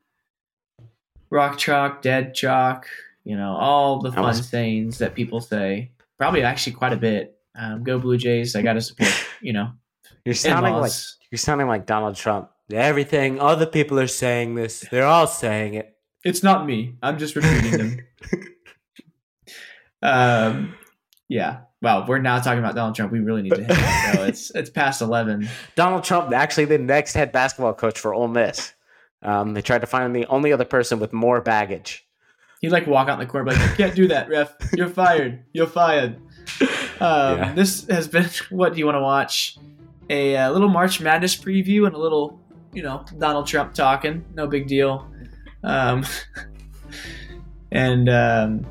rock 1.30 1.58
chalk, 1.58 2.02
dead 2.02 2.34
chalk. 2.34 2.86
You 3.24 3.36
know 3.36 3.54
all 3.54 4.00
the 4.00 4.12
fun 4.12 4.24
was- 4.24 4.48
sayings 4.48 4.98
that 4.98 5.14
people 5.14 5.40
say. 5.40 5.90
Probably 6.18 6.42
actually 6.42 6.74
quite 6.74 6.92
a 6.92 6.96
bit. 6.96 7.36
Um, 7.56 7.84
go 7.84 7.98
Blue 7.98 8.16
Jays! 8.16 8.56
I 8.56 8.62
got 8.62 8.74
to 8.74 8.80
support. 8.80 9.12
You 9.40 9.52
know, 9.52 9.70
You're 10.24 10.34
sounding 10.34 10.74
like. 10.74 10.92
You're 11.30 11.38
sounding 11.38 11.66
like 11.68 11.86
Donald 11.86 12.16
Trump. 12.16 12.50
Everything 12.72 13.40
other 13.40 13.66
people 13.66 14.00
are 14.00 14.06
saying 14.06 14.54
this. 14.54 14.84
They're 14.90 15.06
all 15.06 15.26
saying 15.26 15.74
it. 15.74 15.96
It's 16.24 16.42
not 16.42 16.66
me. 16.66 16.96
I'm 17.02 17.18
just 17.18 17.36
repeating 17.36 17.70
them. 17.72 17.98
um, 20.04 20.74
yeah. 21.28 21.60
Well, 21.82 22.06
we're 22.06 22.18
now 22.18 22.38
talking 22.38 22.60
about 22.60 22.74
Donald 22.74 22.94
Trump. 22.94 23.12
We 23.12 23.20
really 23.20 23.42
need 23.42 23.54
to 23.54 23.64
hit 23.64 23.70
it, 23.70 24.14
bro. 24.14 24.24
It's 24.26 24.50
it's 24.54 24.70
past 24.70 25.02
eleven. 25.02 25.48
Donald 25.74 26.04
Trump, 26.04 26.32
actually 26.32 26.64
the 26.64 26.78
next 26.78 27.12
head 27.14 27.30
basketball 27.32 27.74
coach 27.74 27.98
for 27.98 28.14
Ole 28.14 28.28
Miss. 28.28 28.72
Um, 29.22 29.54
they 29.54 29.62
tried 29.62 29.80
to 29.80 29.86
find 29.86 30.14
the 30.14 30.26
only 30.26 30.52
other 30.52 30.64
person 30.64 30.98
with 30.98 31.12
more 31.12 31.40
baggage. 31.40 32.06
He'd 32.60 32.70
like 32.70 32.86
walk 32.86 33.08
out 33.08 33.20
in 33.20 33.26
the 33.26 33.30
court, 33.30 33.46
like, 33.46 33.58
"You 33.58 33.76
can't 33.76 33.94
do 33.94 34.08
that, 34.08 34.28
ref. 34.30 34.54
You're 34.74 34.88
fired. 34.88 35.42
You're 35.52 35.66
fired." 35.66 36.16
Um, 37.00 37.38
Yeah. 37.38 37.52
This 37.54 37.86
has 37.88 38.08
been. 38.08 38.28
What 38.50 38.72
do 38.72 38.78
you 38.78 38.86
want 38.86 38.96
to 38.96 39.02
watch? 39.02 39.58
A, 40.10 40.36
uh 40.36 40.50
little 40.52 40.68
March 40.68 41.00
Madness 41.00 41.34
preview 41.36 41.86
and 41.86 41.94
a 41.94 41.98
little, 41.98 42.40
you 42.72 42.82
know, 42.82 43.04
Donald 43.18 43.46
Trump 43.46 43.74
talking. 43.74 44.24
No 44.34 44.46
big 44.46 44.66
deal. 44.68 45.10
Um, 45.62 46.04
and 47.72 48.08
um, 48.08 48.66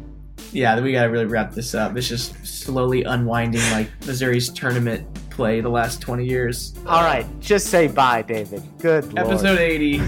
yeah, 0.51 0.79
we 0.79 0.91
gotta 0.91 1.09
really 1.09 1.25
wrap 1.25 1.53
this 1.53 1.73
up. 1.73 1.95
It's 1.97 2.07
just 2.07 2.45
slowly 2.45 3.03
unwinding 3.03 3.61
like 3.71 3.89
Missouri's 4.05 4.49
tournament 4.49 5.07
play 5.29 5.61
the 5.61 5.69
last 5.69 6.01
twenty 6.01 6.25
years. 6.25 6.73
All 6.85 7.03
right, 7.03 7.25
just 7.39 7.67
say 7.67 7.87
bye, 7.87 8.21
David. 8.21 8.61
Good 8.79 9.13
lord. 9.13 9.27
Episode 9.27 9.59
eighty. 9.59 10.01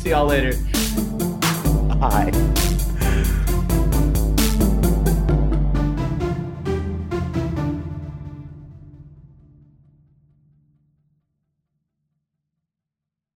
See 0.00 0.10
y'all 0.10 0.26
later. 0.26 0.52
Bye. 1.98 2.64